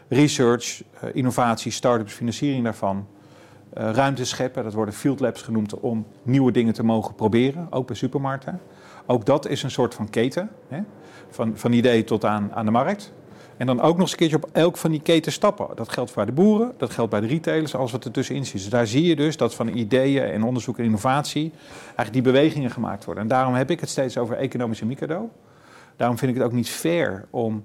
research, 0.09 0.83
uh, 1.03 1.09
innovatie, 1.13 1.71
start-ups, 1.71 2.13
financiering 2.13 2.63
daarvan... 2.63 3.07
Uh, 3.77 3.89
ruimte 3.91 4.25
scheppen, 4.25 4.63
dat 4.63 4.73
worden 4.73 4.93
field 4.93 5.19
labs 5.19 5.41
genoemd, 5.41 5.79
om 5.79 6.05
nieuwe 6.23 6.51
dingen 6.51 6.73
te 6.73 6.83
mogen 6.83 7.15
proberen, 7.15 7.67
ook 7.69 7.87
bij 7.87 7.95
supermarkten. 7.95 8.61
Ook 9.05 9.25
dat 9.25 9.47
is 9.47 9.63
een 9.63 9.71
soort 9.71 9.93
van 9.93 10.09
keten, 10.09 10.49
hè? 10.67 10.81
Van, 11.29 11.57
van 11.57 11.71
idee 11.71 12.03
tot 12.03 12.25
aan, 12.25 12.53
aan 12.53 12.65
de 12.65 12.71
markt. 12.71 13.13
En 13.57 13.65
dan 13.65 13.81
ook 13.81 13.91
nog 13.91 13.99
eens 13.99 14.11
een 14.11 14.17
keertje 14.17 14.35
op 14.35 14.49
elk 14.51 14.77
van 14.77 14.91
die 14.91 15.01
keten 15.01 15.31
stappen. 15.31 15.67
Dat 15.75 15.89
geldt 15.89 16.11
voor 16.11 16.25
de 16.25 16.31
boeren, 16.31 16.73
dat 16.77 16.89
geldt 16.89 17.11
bij 17.11 17.19
de 17.19 17.27
retailers, 17.27 17.75
alles 17.75 17.91
wat 17.91 18.05
er 18.05 18.11
tussenin 18.11 18.45
zit. 18.45 18.53
Dus 18.53 18.69
daar 18.69 18.87
zie 18.87 19.03
je 19.03 19.15
dus 19.15 19.37
dat 19.37 19.55
van 19.55 19.67
ideeën 19.67 20.23
en 20.23 20.43
onderzoek 20.43 20.77
en 20.77 20.83
innovatie 20.83 21.51
eigenlijk 21.85 22.13
die 22.13 22.21
bewegingen 22.21 22.69
gemaakt 22.69 23.05
worden. 23.05 23.23
En 23.23 23.29
daarom 23.29 23.53
heb 23.53 23.71
ik 23.71 23.79
het 23.79 23.89
steeds 23.89 24.17
over 24.17 24.35
economische 24.35 24.85
micro. 24.85 25.29
Daarom 25.95 26.17
vind 26.17 26.31
ik 26.31 26.37
het 26.37 26.45
ook 26.45 26.53
niet 26.53 26.69
fair 26.69 27.25
om 27.29 27.63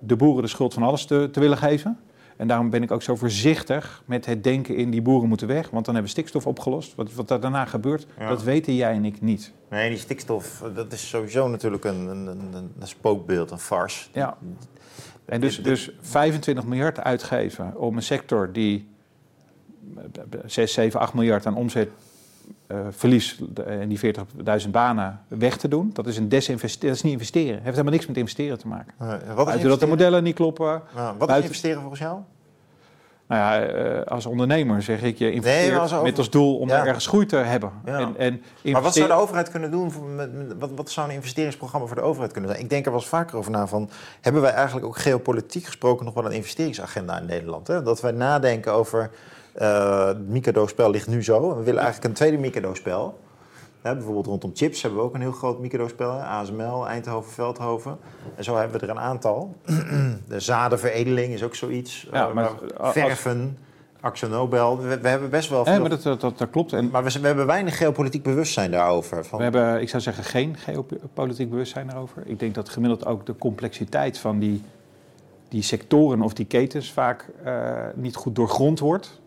de 0.00 0.16
boeren 0.16 0.42
de 0.42 0.48
schuld 0.48 0.74
van 0.74 0.82
alles 0.82 1.04
te, 1.04 1.28
te 1.32 1.40
willen 1.40 1.58
geven. 1.58 1.98
En 2.36 2.48
daarom 2.48 2.70
ben 2.70 2.82
ik 2.82 2.90
ook 2.90 3.02
zo 3.02 3.16
voorzichtig 3.16 4.02
met 4.06 4.26
het 4.26 4.44
denken 4.44 4.76
in 4.76 4.90
die 4.90 5.02
boeren 5.02 5.28
moeten 5.28 5.46
weg. 5.46 5.70
Want 5.70 5.84
dan 5.84 5.94
hebben 5.94 6.02
we 6.12 6.18
stikstof 6.18 6.46
opgelost. 6.46 6.94
Wat, 6.94 7.12
wat 7.12 7.30
er 7.30 7.40
daarna 7.40 7.64
gebeurt, 7.64 8.06
dat 8.18 8.42
weten 8.42 8.74
jij 8.74 8.92
en 8.92 9.04
ik 9.04 9.20
niet. 9.20 9.52
Nee, 9.70 9.88
die 9.88 9.98
stikstof, 9.98 10.62
dat 10.74 10.92
is 10.92 11.08
sowieso 11.08 11.48
natuurlijk 11.48 11.84
een, 11.84 12.06
een, 12.06 12.26
een, 12.26 12.72
een 12.78 12.88
spookbeeld, 12.88 13.50
een 13.50 13.58
farce. 13.58 14.08
Ja. 14.12 14.36
En 15.24 15.40
dus, 15.40 15.62
dus 15.62 15.90
25 16.00 16.64
miljard 16.64 17.00
uitgeven 17.00 17.76
om 17.76 17.96
een 17.96 18.02
sector 18.02 18.52
die 18.52 18.88
6, 20.46 20.72
7, 20.72 21.00
8 21.00 21.14
miljard 21.14 21.46
aan 21.46 21.56
omzet 21.56 21.90
uh, 22.68 22.78
verlies 22.90 23.40
en 23.66 23.88
die 23.88 24.14
40.000 24.64 24.70
banen 24.70 25.20
weg 25.28 25.56
te 25.56 25.68
doen. 25.68 25.90
Dat 25.92 26.06
is, 26.06 26.16
een 26.16 26.28
desinvesteren, 26.28 26.88
dat 26.88 26.96
is 26.96 27.02
niet 27.02 27.12
investeren. 27.12 27.54
Het 27.54 27.62
heeft 27.62 27.70
helemaal 27.70 27.92
niks 27.92 28.06
met 28.06 28.16
investeren 28.16 28.58
te 28.58 28.68
maken. 28.68 28.94
Uh, 29.02 29.34
wat 29.34 29.54
is 29.54 29.62
dat 29.62 29.80
de 29.80 29.86
modellen 29.86 30.22
niet 30.22 30.34
kloppen. 30.34 30.82
Uh, 30.96 31.10
wat 31.18 31.30
is 31.30 31.42
investeren 31.42 31.80
volgens 31.80 32.00
jou? 32.00 32.20
Nou 33.30 33.42
ja, 33.42 33.66
eh, 33.66 34.06
als 34.06 34.26
ondernemer 34.26 34.82
zeg 34.82 35.02
ik, 35.02 35.18
je 35.18 35.32
investeert 35.32 35.70
nee, 35.70 35.78
als 35.78 36.02
met 36.02 36.18
als 36.18 36.30
doel 36.30 36.56
om 36.56 36.70
ergens 36.70 37.06
groei 37.06 37.26
te 37.26 37.36
hebben. 37.36 37.72
Ja. 37.84 37.98
En, 37.98 38.16
en 38.16 38.72
Maar 38.72 38.82
wat 38.82 38.94
zou 38.94 39.08
de 39.08 39.14
overheid 39.14 39.50
kunnen 39.50 39.70
doen? 39.70 40.14
Met, 40.14 40.30
wat, 40.58 40.70
wat, 40.74 40.90
zou 40.90 41.08
een 41.08 41.14
investeringsprogramma 41.14 41.86
voor 41.86 41.96
de 41.96 42.02
overheid 42.02 42.32
kunnen 42.32 42.50
zijn? 42.50 42.62
Ik 42.62 42.70
denk 42.70 42.84
er 42.84 42.90
wel 42.90 43.00
eens 43.00 43.08
vaker 43.08 43.36
over 43.36 43.50
na 43.50 43.66
van... 43.66 43.90
hebben 44.20 44.42
wij 44.42 44.52
eigenlijk 44.52 44.86
ook 44.86 44.98
geopolitiek 44.98 45.64
gesproken 45.64 46.04
nog 46.04 46.14
wel 46.14 46.24
een 46.24 46.32
investeringsagenda 46.32 47.18
in 47.18 47.26
Nederland? 47.26 47.66
Hè? 47.66 47.82
Dat 47.82 48.00
wij 48.00 48.12
nadenken 48.12 48.72
over 48.72 49.10
uh, 49.58 50.06
het 50.06 50.28
Mikado-spel 50.28 50.90
ligt 50.90 51.08
nu 51.08 51.22
zo. 51.22 51.56
We 51.56 51.62
willen 51.62 51.82
eigenlijk 51.82 52.04
een 52.04 52.12
tweede 52.12 52.38
Mikado-spel. 52.38 53.18
bijvoorbeeld 53.82 54.26
rondom 54.26 54.50
chips 54.54 54.82
hebben 54.82 55.00
we 55.00 55.06
ook 55.06 55.14
een 55.14 55.20
heel 55.20 55.32
groot 55.32 55.60
Mikado-spel. 55.60 56.10
ASML, 56.10 56.86
Eindhoven, 56.86 57.32
Veldhoven. 57.32 57.98
En 58.36 58.44
zo 58.44 58.56
hebben 58.56 58.80
we 58.80 58.86
er 58.86 58.92
een 58.92 59.00
aantal. 59.00 59.56
De 60.28 60.40
zadenveredeling 60.40 61.32
is 61.32 61.42
ook 61.42 61.54
zoiets. 61.54 62.08
Ja, 62.12 62.28
uh, 62.28 62.34
maar, 62.34 62.50
verven, 62.80 63.58
Axel 64.00 64.28
Nobel. 64.28 64.80
We, 64.80 65.00
we, 65.00 65.08
hebben 65.08 65.30
best 65.30 65.48
wel 65.48 65.64
veel... 65.64 65.72
Ja, 65.72 65.78
maar 65.78 65.88
dat, 65.88 66.02
dat, 66.02 66.20
dat, 66.20 66.50
klopt. 66.50 66.72
En 66.72 66.90
maar 66.90 67.04
we, 67.04 67.20
we, 67.20 67.26
hebben 67.26 67.46
weinig 67.46 67.76
geopolitiek 67.76 68.22
bewustzijn 68.22 68.70
daarover. 68.70 69.24
Van... 69.24 69.38
We 69.38 69.44
hebben, 69.44 69.80
ik 69.80 69.88
zou 69.88 70.02
zeggen, 70.02 70.24
geen 70.24 70.56
geopolitiek 70.56 71.50
bewustzijn 71.50 71.86
daarover. 71.86 72.22
Ik 72.26 72.38
denk 72.38 72.54
dat 72.54 72.68
gemiddeld 72.68 73.06
ook 73.06 73.26
de 73.26 73.36
complexiteit 73.36 74.18
van 74.18 74.38
die, 74.38 74.62
die 75.48 75.62
sectoren 75.62 76.22
of 76.22 76.32
die 76.32 76.46
ketens 76.46 76.92
vaak 76.92 77.26
uh, 77.44 77.72
niet 77.94 78.16
goed 78.16 78.34
doorgrond 78.34 78.78
wordt. 78.78 79.20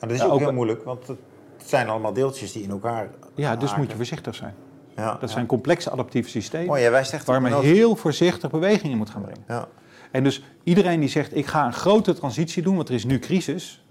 Maar 0.00 0.08
dat 0.08 0.18
is 0.18 0.24
ook, 0.24 0.32
ook 0.32 0.38
heel 0.38 0.52
moeilijk, 0.52 0.84
want 0.84 1.06
het 1.06 1.18
zijn 1.64 1.88
allemaal 1.88 2.12
deeltjes 2.12 2.52
die 2.52 2.62
in 2.62 2.70
elkaar. 2.70 3.10
Ja, 3.34 3.56
dus 3.56 3.76
moet 3.76 3.90
je 3.90 3.96
voorzichtig 3.96 4.34
zijn. 4.34 4.54
Ja, 4.96 5.16
dat 5.20 5.30
zijn 5.30 5.46
complexe 5.46 5.90
adaptieve 5.90 6.28
systemen. 6.28 6.92
Echt 6.92 7.24
waar 7.24 7.42
men 7.42 7.60
heel 7.60 7.96
voorzichtig 7.96 8.50
bewegingen 8.50 8.96
moet 8.96 9.10
gaan 9.10 9.22
brengen. 9.22 9.44
Ja. 9.48 9.68
En 10.10 10.24
dus 10.24 10.42
iedereen 10.62 11.00
die 11.00 11.08
zegt: 11.08 11.36
ik 11.36 11.46
ga 11.46 11.66
een 11.66 11.72
grote 11.72 12.14
transitie 12.14 12.62
doen, 12.62 12.76
want 12.76 12.88
er 12.88 12.94
is 12.94 13.04
nu 13.04 13.18
crisis, 13.18 13.84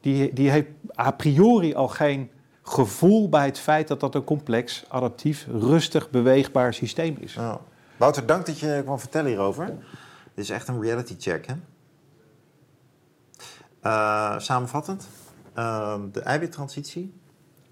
die, 0.00 0.32
die 0.32 0.50
heeft 0.50 0.68
a 0.98 1.10
priori 1.10 1.74
al 1.74 1.88
geen 1.88 2.30
gevoel 2.62 3.28
bij 3.28 3.44
het 3.44 3.58
feit 3.58 3.88
dat 3.88 4.00
dat 4.00 4.14
een 4.14 4.24
complex, 4.24 4.84
adaptief, 4.88 5.46
rustig, 5.52 6.10
beweegbaar 6.10 6.74
systeem 6.74 7.16
is. 7.20 7.34
Nou, 7.34 7.58
Wouter, 7.96 8.26
dank 8.26 8.46
dat 8.46 8.58
je 8.58 8.80
kwam 8.84 8.98
vertellen 8.98 9.28
hierover. 9.30 9.66
Dit 10.34 10.44
is 10.44 10.50
echt 10.50 10.68
een 10.68 10.82
reality 10.82 11.14
check, 11.18 11.46
hè? 11.46 11.54
Uh, 13.86 14.38
samenvattend, 14.38 15.08
uh, 15.58 15.94
de 16.12 16.20
eiwittransitie. 16.20 17.14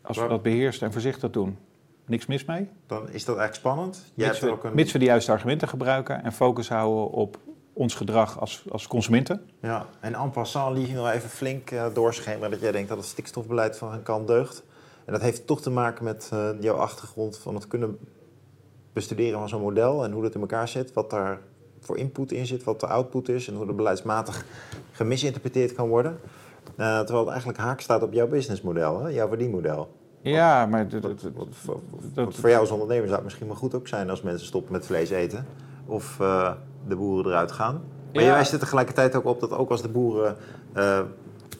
Als 0.03 0.19
we 0.19 0.29
dat 0.29 0.43
beheerst 0.43 0.83
en 0.83 0.93
voorzichtig 0.93 1.31
doen, 1.31 1.59
niks 2.07 2.27
mis 2.27 2.45
mee. 2.45 2.69
Dan 2.87 3.03
is 3.11 3.25
dat 3.25 3.37
eigenlijk 3.37 3.55
spannend. 3.55 4.13
Jij 4.15 4.29
mits, 4.29 4.41
we, 4.41 4.51
ook 4.51 4.65
een... 4.65 4.75
mits 4.75 4.93
we 4.93 4.99
de 4.99 5.05
juiste 5.05 5.33
argumenten 5.33 5.69
gebruiken 5.69 6.25
en 6.25 6.33
focus 6.33 6.69
houden 6.69 7.11
op 7.11 7.39
ons 7.73 7.95
gedrag 7.95 8.41
als, 8.41 8.65
als 8.71 8.87
consumenten. 8.87 9.43
Ja, 9.61 9.87
en 10.01 10.15
en 10.15 10.31
passant 10.31 10.77
liet 10.77 10.89
je 10.89 10.95
nog 10.95 11.11
even 11.11 11.29
flink 11.29 11.71
uh, 11.71 11.87
doorschemeren 11.95 12.51
dat 12.51 12.61
jij 12.61 12.73
denkt 12.73 12.89
dat 12.89 12.99
het 12.99 13.07
stikstofbeleid 13.07 13.79
van 13.79 13.93
een 13.93 14.03
kant 14.03 14.27
deugt. 14.27 14.63
En 15.05 15.13
dat 15.13 15.23
heeft 15.23 15.47
toch 15.47 15.61
te 15.61 15.71
maken 15.71 16.05
met 16.05 16.31
uh, 16.33 16.49
jouw 16.61 16.77
achtergrond 16.77 17.39
van 17.39 17.55
het 17.55 17.67
kunnen 17.67 17.99
bestuderen 18.93 19.39
van 19.39 19.49
zo'n 19.49 19.61
model 19.61 20.05
en 20.05 20.13
hoe 20.13 20.23
dat 20.23 20.35
in 20.35 20.41
elkaar 20.41 20.69
zit, 20.69 20.93
wat 20.93 21.11
daar 21.11 21.41
voor 21.81 21.97
input 21.99 22.33
in 22.33 22.47
zit, 22.47 22.65
wat 22.65 22.81
de 22.81 22.87
output 22.87 23.29
is 23.29 23.49
en 23.49 23.55
hoe 23.55 23.67
dat 23.67 23.77
beleidsmatig 23.77 24.45
gemisinterpreteerd 24.93 25.73
kan 25.73 25.89
worden. 25.89 26.19
Uh, 26.77 26.99
terwijl 26.99 27.19
het 27.19 27.29
eigenlijk 27.29 27.59
haak 27.59 27.81
staat 27.81 28.03
op 28.03 28.13
jouw 28.13 28.29
businessmodel, 28.29 29.01
hè? 29.01 29.09
jouw 29.09 29.29
verdienmodel. 29.29 29.89
Ja, 30.21 30.67
maar... 30.67 30.89
Dat, 30.89 32.35
voor 32.35 32.49
jou 32.49 32.61
als 32.61 32.71
ondernemer 32.71 33.05
zou 33.05 33.15
het 33.15 33.25
misschien 33.25 33.47
wel 33.47 33.57
goed 33.57 33.75
ook 33.75 33.89
zijn 33.89 34.11
als 34.11 34.23
mensen 34.23 34.47
stoppen 34.47 34.73
met 34.73 34.87
vlees 34.87 35.11
eten. 35.11 35.47
Of 35.87 36.19
uh, 36.21 36.53
de 36.89 36.97
boeren 36.97 37.33
eruit 37.33 37.53
gaan. 37.53 37.75
Maar 38.13 38.23
ja. 38.23 38.29
je 38.29 38.35
wijst 38.35 38.53
er 38.53 38.59
tegelijkertijd 38.59 39.15
ook 39.15 39.25
op 39.25 39.41
dat 39.41 39.53
ook 39.53 39.71
als 39.71 39.83
de 39.83 39.89
boeren 39.89 40.37
uh, 40.77 41.01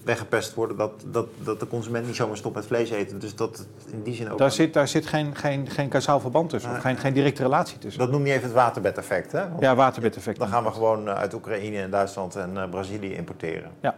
weggepest 0.09 0.55
worden, 0.55 0.77
dat, 0.77 0.93
dat, 1.07 1.27
dat 1.37 1.61
de 1.61 1.67
consument 1.67 2.07
niet 2.07 2.17
zomaar 2.17 2.37
stopt 2.37 2.55
met 2.55 2.67
vlees 2.67 2.91
eten. 2.91 3.19
Dus 3.19 3.35
dat 3.35 3.67
in 3.93 4.03
die 4.03 4.15
zin 4.15 4.31
ook. 4.31 4.39
Daar 4.39 4.51
zit, 4.51 4.75
daar 4.75 4.89
zit 4.89 5.07
geen, 5.07 5.37
geen, 5.37 5.71
geen 5.71 5.89
kausaal 5.89 6.21
verband 6.21 6.51
tussen, 6.51 6.71
of 6.71 6.79
geen, 6.79 6.97
geen 6.97 7.13
directe 7.13 7.43
relatie 7.43 7.79
tussen. 7.79 8.01
Dat 8.01 8.11
noem 8.11 8.27
je 8.27 8.33
even 8.33 8.45
het 8.45 8.53
waterbedeffect, 8.53 9.33
hè? 9.33 9.49
Want 9.49 9.61
ja, 9.61 9.75
waterbedeffect. 9.75 10.39
Dan 10.39 10.49
gaan 10.49 10.65
we 10.65 10.71
gewoon 10.71 11.09
uit 11.09 11.35
Oekraïne 11.35 11.81
en 11.81 11.91
Duitsland 11.91 12.37
en 12.37 12.55
uh, 12.55 12.69
Brazilië 12.69 13.15
importeren. 13.15 13.71
Ja. 13.81 13.97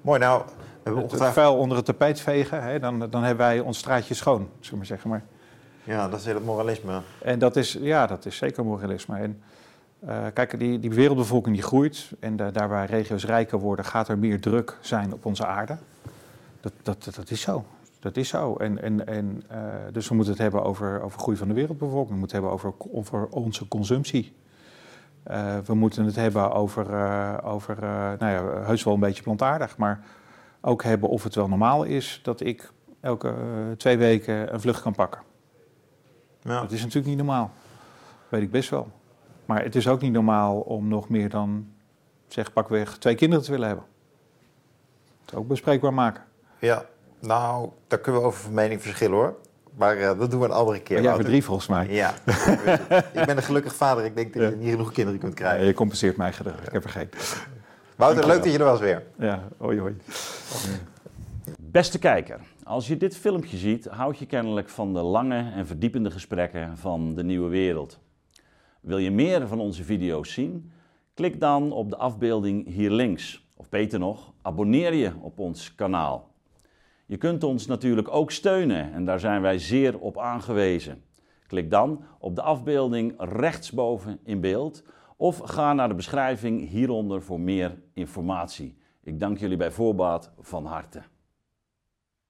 Mooi, 0.00 0.18
nou. 0.18 0.42
We 0.46 0.90
hebben 0.90 1.02
het, 1.02 1.20
het 1.20 1.32
vuil 1.32 1.56
onder 1.56 1.76
het 1.76 1.86
tapijt 1.86 2.20
vegen, 2.20 2.62
hè, 2.62 2.78
dan, 2.78 2.98
dan 3.10 3.22
hebben 3.22 3.46
wij 3.46 3.60
ons 3.60 3.78
straatje 3.78 4.14
schoon, 4.14 4.48
zullen 4.60 4.70
we 4.70 4.76
maar 4.76 4.86
zeggen. 4.86 5.10
Maar... 5.10 5.22
Ja, 5.84 6.08
dat 6.08 6.18
is 6.18 6.24
heel 6.24 6.34
het 6.34 6.44
moralisme. 6.44 7.00
En 7.22 7.38
dat 7.38 7.56
is, 7.56 7.78
ja, 7.80 8.06
dat 8.06 8.26
is 8.26 8.36
zeker 8.36 8.64
moralisme. 8.64 9.18
En, 9.18 9.42
uh, 10.04 10.26
kijk, 10.34 10.58
die, 10.58 10.78
die 10.78 10.92
wereldbevolking 10.92 11.54
die 11.54 11.64
groeit 11.64 12.10
en 12.20 12.36
de, 12.36 12.50
daar 12.50 12.68
waar 12.68 12.86
regio's 12.86 13.24
rijker 13.24 13.58
worden, 13.58 13.84
gaat 13.84 14.08
er 14.08 14.18
meer 14.18 14.40
druk 14.40 14.78
zijn 14.80 15.12
op 15.12 15.24
onze 15.24 15.46
aarde. 15.46 15.76
Dat, 16.60 16.72
dat, 16.82 17.04
dat, 17.04 17.14
dat 17.14 17.30
is 17.30 17.40
zo. 17.40 17.64
Dat 18.00 18.16
is 18.16 18.28
zo. 18.28 18.56
En, 18.56 18.82
en, 18.82 19.06
en, 19.06 19.42
uh, 19.52 19.58
dus 19.92 20.08
we 20.08 20.14
moeten 20.14 20.32
het 20.32 20.42
hebben 20.42 20.62
over, 20.62 21.02
over 21.02 21.20
groei 21.20 21.36
van 21.36 21.48
de 21.48 21.54
wereldbevolking. 21.54 22.12
We 22.12 22.18
moeten 22.18 22.36
het 22.36 22.46
hebben 22.46 22.70
over, 22.70 22.98
over 22.98 23.26
onze 23.26 23.68
consumptie. 23.68 24.34
Uh, 25.30 25.58
we 25.58 25.74
moeten 25.74 26.04
het 26.04 26.16
hebben 26.16 26.52
over, 26.52 26.84
over 27.42 27.76
nou 28.18 28.32
ja, 28.32 28.64
heus 28.64 28.84
wel 28.84 28.94
een 28.94 29.00
beetje 29.00 29.22
plantaardig, 29.22 29.76
maar 29.76 30.04
ook 30.60 30.82
hebben 30.82 31.08
of 31.08 31.24
het 31.24 31.34
wel 31.34 31.48
normaal 31.48 31.84
is 31.84 32.20
dat 32.22 32.40
ik 32.40 32.72
elke 33.00 33.34
twee 33.76 33.98
weken 33.98 34.54
een 34.54 34.60
vlucht 34.60 34.82
kan 34.82 34.94
pakken. 34.94 35.20
Ja. 36.40 36.60
Dat 36.60 36.72
is 36.72 36.80
natuurlijk 36.80 37.06
niet 37.06 37.16
normaal. 37.16 37.50
Weet 38.28 38.42
ik 38.42 38.50
best 38.50 38.70
wel. 38.70 38.90
Maar 39.52 39.62
het 39.62 39.74
is 39.74 39.88
ook 39.88 40.00
niet 40.00 40.12
normaal 40.12 40.60
om 40.60 40.88
nog 40.88 41.08
meer 41.08 41.28
dan, 41.28 41.66
zeg 42.28 42.52
pakweg, 42.52 42.98
twee 42.98 43.14
kinderen 43.14 43.44
te 43.44 43.50
willen 43.50 43.66
hebben. 43.66 43.84
Dat 45.24 45.34
ook 45.34 45.48
bespreekbaar 45.48 45.94
maken. 45.94 46.22
Ja, 46.58 46.84
nou, 47.18 47.70
daar 47.86 47.98
kunnen 47.98 48.20
we 48.20 48.26
over 48.26 48.40
van 48.40 48.54
mening 48.54 48.82
verschillen 48.82 49.16
hoor. 49.16 49.36
Maar 49.76 49.98
uh, 49.98 50.18
dat 50.18 50.30
doen 50.30 50.40
we 50.40 50.46
een 50.46 50.52
andere 50.52 50.80
keer. 50.80 50.94
Maar 50.94 51.04
jij 51.04 51.12
hebt 51.12 51.24
drie 51.24 51.44
volgens 51.44 51.68
mij. 51.68 51.86
Ja. 51.88 52.14
ik 53.12 53.24
ben 53.26 53.36
een 53.36 53.42
gelukkig 53.42 53.74
vader. 53.74 54.04
Ik 54.04 54.16
denk 54.16 54.34
dat 54.34 54.50
je 54.50 54.56
niet 54.56 54.70
genoeg 54.70 54.92
kinderen 54.92 55.20
kunt 55.20 55.34
krijgen. 55.34 55.60
Ja, 55.60 55.66
je 55.66 55.74
compenseert 55.74 56.16
mij 56.16 56.32
gedrag. 56.32 56.66
Ik 56.66 56.72
heb 56.72 56.84
er 56.84 56.90
geen. 56.90 57.08
Wouter, 57.96 58.26
leuk 58.26 58.42
dat 58.42 58.52
je 58.52 58.58
er 58.58 58.64
was 58.64 58.80
weer. 58.80 59.02
Ja, 59.18 59.48
hoi 59.56 59.80
hoi. 59.80 59.96
Beste 61.58 61.98
kijker, 61.98 62.40
als 62.64 62.86
je 62.86 62.96
dit 62.96 63.16
filmpje 63.16 63.56
ziet, 63.56 63.86
houd 63.86 64.18
je 64.18 64.26
kennelijk 64.26 64.68
van 64.68 64.92
de 64.94 65.02
lange 65.02 65.52
en 65.54 65.66
verdiepende 65.66 66.10
gesprekken 66.10 66.78
van 66.78 67.14
de 67.14 67.24
nieuwe 67.24 67.48
wereld. 67.48 67.98
Wil 68.82 68.98
je 68.98 69.10
meer 69.10 69.48
van 69.48 69.60
onze 69.60 69.84
video's 69.84 70.32
zien? 70.32 70.72
Klik 71.14 71.40
dan 71.40 71.72
op 71.72 71.90
de 71.90 71.96
afbeelding 71.96 72.66
hier 72.66 72.90
links. 72.90 73.46
Of 73.56 73.68
beter 73.68 73.98
nog, 73.98 74.32
abonneer 74.42 74.94
je 74.94 75.12
op 75.20 75.38
ons 75.38 75.74
kanaal. 75.74 76.30
Je 77.06 77.16
kunt 77.16 77.44
ons 77.44 77.66
natuurlijk 77.66 78.14
ook 78.14 78.30
steunen 78.30 78.92
en 78.92 79.04
daar 79.04 79.20
zijn 79.20 79.42
wij 79.42 79.58
zeer 79.58 79.98
op 79.98 80.18
aangewezen. 80.18 81.02
Klik 81.46 81.70
dan 81.70 82.04
op 82.18 82.34
de 82.34 82.42
afbeelding 82.42 83.14
rechtsboven 83.18 84.18
in 84.24 84.40
beeld 84.40 84.84
of 85.16 85.38
ga 85.38 85.72
naar 85.72 85.88
de 85.88 85.94
beschrijving 85.94 86.68
hieronder 86.68 87.22
voor 87.22 87.40
meer 87.40 87.82
informatie. 87.94 88.76
Ik 89.02 89.20
dank 89.20 89.38
jullie 89.38 89.56
bij 89.56 89.70
voorbaat 89.70 90.32
van 90.38 90.66
harte. 90.66 91.02